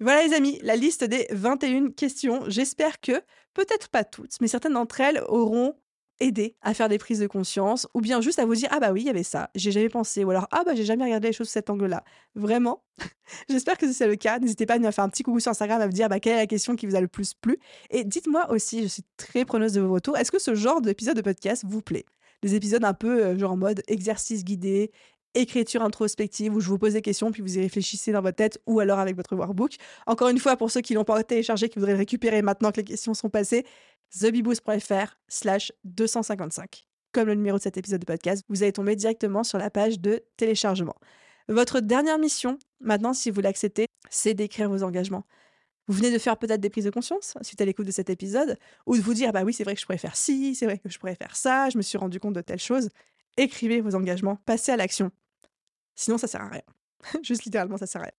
Voilà 0.00 0.26
les 0.26 0.34
amis, 0.34 0.58
la 0.62 0.76
liste 0.76 1.04
des 1.04 1.26
21 1.30 1.90
questions. 1.90 2.44
J'espère 2.48 3.00
que, 3.00 3.22
peut-être 3.54 3.88
pas 3.88 4.04
toutes, 4.04 4.40
mais 4.40 4.48
certaines 4.48 4.74
d'entre 4.74 5.00
elles 5.00 5.22
auront 5.28 5.74
aider 6.20 6.56
à 6.62 6.74
faire 6.74 6.88
des 6.88 6.98
prises 6.98 7.18
de 7.18 7.26
conscience 7.26 7.86
ou 7.94 8.00
bien 8.00 8.20
juste 8.20 8.38
à 8.38 8.46
vous 8.46 8.54
dire 8.54 8.68
ah 8.72 8.80
bah 8.80 8.92
oui 8.92 9.02
il 9.02 9.06
y 9.06 9.10
avait 9.10 9.22
ça 9.22 9.50
j'ai 9.54 9.70
jamais 9.70 9.88
pensé 9.88 10.24
ou 10.24 10.30
alors 10.30 10.48
ah 10.50 10.62
bah 10.64 10.74
j'ai 10.74 10.84
jamais 10.84 11.04
regardé 11.04 11.28
les 11.28 11.32
choses 11.32 11.48
sous 11.48 11.54
cet 11.54 11.70
angle 11.70 11.86
là 11.86 12.04
vraiment 12.34 12.82
j'espère 13.50 13.76
que 13.76 13.90
c'est 13.92 14.06
le 14.06 14.16
cas 14.16 14.38
n'hésitez 14.38 14.66
pas 14.66 14.74
à 14.74 14.78
nous 14.78 14.90
faire 14.90 15.04
un 15.04 15.08
petit 15.08 15.22
coucou 15.22 15.40
sur 15.40 15.50
Instagram 15.50 15.80
à 15.80 15.86
me 15.86 15.92
dire 15.92 16.08
bah, 16.08 16.20
quelle 16.20 16.34
est 16.34 16.36
la 16.36 16.46
question 16.46 16.74
qui 16.76 16.86
vous 16.86 16.96
a 16.96 17.00
le 17.00 17.08
plus 17.08 17.34
plu? 17.34 17.58
Et 17.90 18.04
dites-moi 18.04 18.50
aussi 18.50 18.82
je 18.82 18.88
suis 18.88 19.02
très 19.16 19.44
preneuse 19.44 19.74
de 19.74 19.80
vos 19.80 19.92
retours 19.92 20.16
est-ce 20.16 20.30
que 20.30 20.38
ce 20.38 20.54
genre 20.54 20.80
d'épisode 20.80 21.16
de 21.16 21.22
podcast 21.22 21.64
vous 21.66 21.82
plaît? 21.82 22.06
Des 22.42 22.54
épisodes 22.54 22.84
un 22.84 22.94
peu 22.94 23.24
euh, 23.24 23.38
genre 23.38 23.52
en 23.52 23.56
mode 23.56 23.82
exercice 23.88 24.44
guidé 24.44 24.92
écriture 25.36 25.82
introspective 25.82 26.54
où 26.54 26.60
je 26.60 26.68
vous 26.68 26.78
pose 26.78 26.94
des 26.94 27.02
questions 27.02 27.30
puis 27.30 27.42
vous 27.42 27.58
y 27.58 27.60
réfléchissez 27.60 28.12
dans 28.12 28.22
votre 28.22 28.36
tête 28.36 28.60
ou 28.66 28.80
alors 28.80 28.98
avec 28.98 29.14
votre 29.16 29.36
workbook. 29.36 29.76
Encore 30.06 30.28
une 30.28 30.38
fois, 30.38 30.56
pour 30.56 30.70
ceux 30.70 30.80
qui 30.80 30.94
l'ont 30.94 31.04
pas 31.04 31.22
téléchargé, 31.22 31.68
qui 31.68 31.78
voudraient 31.78 31.92
le 31.92 31.98
récupérer 31.98 32.42
maintenant 32.42 32.72
que 32.72 32.78
les 32.78 32.84
questions 32.84 33.14
sont 33.14 33.28
passées, 33.28 33.64
thebiboost.fr 34.18 35.16
slash 35.28 35.72
255. 35.84 36.86
Comme 37.12 37.28
le 37.28 37.34
numéro 37.34 37.58
de 37.58 37.62
cet 37.62 37.76
épisode 37.76 38.00
de 38.00 38.06
podcast, 38.06 38.44
vous 38.48 38.62
allez 38.62 38.72
tomber 38.72 38.96
directement 38.96 39.44
sur 39.44 39.58
la 39.58 39.70
page 39.70 40.00
de 40.00 40.22
téléchargement. 40.36 40.96
Votre 41.48 41.80
dernière 41.80 42.18
mission, 42.18 42.58
maintenant, 42.80 43.14
si 43.14 43.30
vous 43.30 43.40
l'acceptez, 43.40 43.86
c'est 44.10 44.34
d'écrire 44.34 44.68
vos 44.68 44.82
engagements. 44.82 45.24
Vous 45.88 45.94
venez 45.94 46.10
de 46.10 46.18
faire 46.18 46.36
peut-être 46.36 46.60
des 46.60 46.70
prises 46.70 46.84
de 46.84 46.90
conscience 46.90 47.34
suite 47.42 47.60
à 47.60 47.64
l'écoute 47.64 47.86
de 47.86 47.92
cet 47.92 48.10
épisode, 48.10 48.58
ou 48.86 48.96
de 48.96 49.00
vous 49.00 49.14
dire, 49.14 49.32
bah 49.32 49.44
oui, 49.44 49.52
c'est 49.52 49.62
vrai 49.62 49.74
que 49.74 49.80
je 49.80 49.86
pourrais 49.86 49.98
faire 49.98 50.16
ci, 50.16 50.54
c'est 50.56 50.66
vrai 50.66 50.78
que 50.78 50.88
je 50.88 50.98
pourrais 50.98 51.14
faire 51.14 51.36
ça, 51.36 51.70
je 51.70 51.76
me 51.76 51.82
suis 51.82 51.96
rendu 51.96 52.18
compte 52.18 52.34
de 52.34 52.40
telle 52.40 52.58
chose. 52.58 52.88
Écrivez 53.36 53.80
vos 53.80 53.94
engagements, 53.94 54.36
passez 54.44 54.72
à 54.72 54.76
l'action. 54.76 55.12
Sinon, 55.96 56.18
ça 56.18 56.28
sert 56.28 56.42
à 56.42 56.48
rien. 56.48 56.62
Juste 57.22 57.44
littéralement, 57.44 57.78
ça 57.78 57.86
sert 57.86 58.02
à 58.02 58.04
rien. 58.04 58.12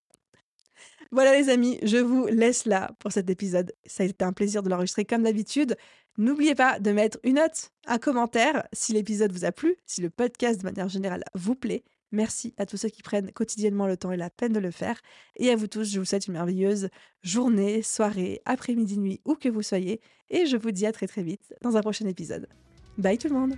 Voilà 1.10 1.34
les 1.38 1.48
amis, 1.48 1.78
je 1.82 1.96
vous 1.96 2.26
laisse 2.26 2.66
là 2.66 2.90
pour 2.98 3.12
cet 3.12 3.30
épisode. 3.30 3.72
Ça 3.86 4.02
a 4.02 4.06
été 4.06 4.24
un 4.24 4.34
plaisir 4.34 4.62
de 4.62 4.68
l'enregistrer 4.68 5.06
comme 5.06 5.22
d'habitude. 5.22 5.76
N'oubliez 6.18 6.54
pas 6.54 6.80
de 6.80 6.90
mettre 6.90 7.18
une 7.22 7.36
note, 7.36 7.70
un 7.86 7.98
commentaire 7.98 8.66
si 8.72 8.92
l'épisode 8.92 9.32
vous 9.32 9.44
a 9.44 9.52
plu, 9.52 9.76
si 9.86 10.02
le 10.02 10.10
podcast 10.10 10.60
de 10.60 10.64
manière 10.64 10.88
générale 10.88 11.24
vous 11.34 11.54
plaît. 11.54 11.84
Merci 12.10 12.54
à 12.56 12.66
tous 12.66 12.76
ceux 12.76 12.88
qui 12.88 13.02
prennent 13.02 13.32
quotidiennement 13.32 13.86
le 13.86 13.96
temps 13.96 14.12
et 14.12 14.16
la 14.16 14.30
peine 14.30 14.52
de 14.52 14.58
le 14.58 14.70
faire. 14.70 15.00
Et 15.36 15.50
à 15.50 15.56
vous 15.56 15.66
tous, 15.66 15.90
je 15.90 15.98
vous 15.98 16.04
souhaite 16.04 16.26
une 16.26 16.34
merveilleuse 16.34 16.88
journée, 17.22 17.82
soirée, 17.82 18.40
après-midi, 18.44 18.98
nuit, 18.98 19.20
où 19.24 19.34
que 19.34 19.48
vous 19.48 19.62
soyez. 19.62 20.00
Et 20.30 20.46
je 20.46 20.56
vous 20.56 20.72
dis 20.72 20.86
à 20.86 20.92
très 20.92 21.06
très 21.06 21.22
vite 21.22 21.54
dans 21.62 21.76
un 21.76 21.80
prochain 21.80 22.06
épisode. 22.06 22.48
Bye 22.96 23.18
tout 23.18 23.28
le 23.28 23.34
monde 23.34 23.54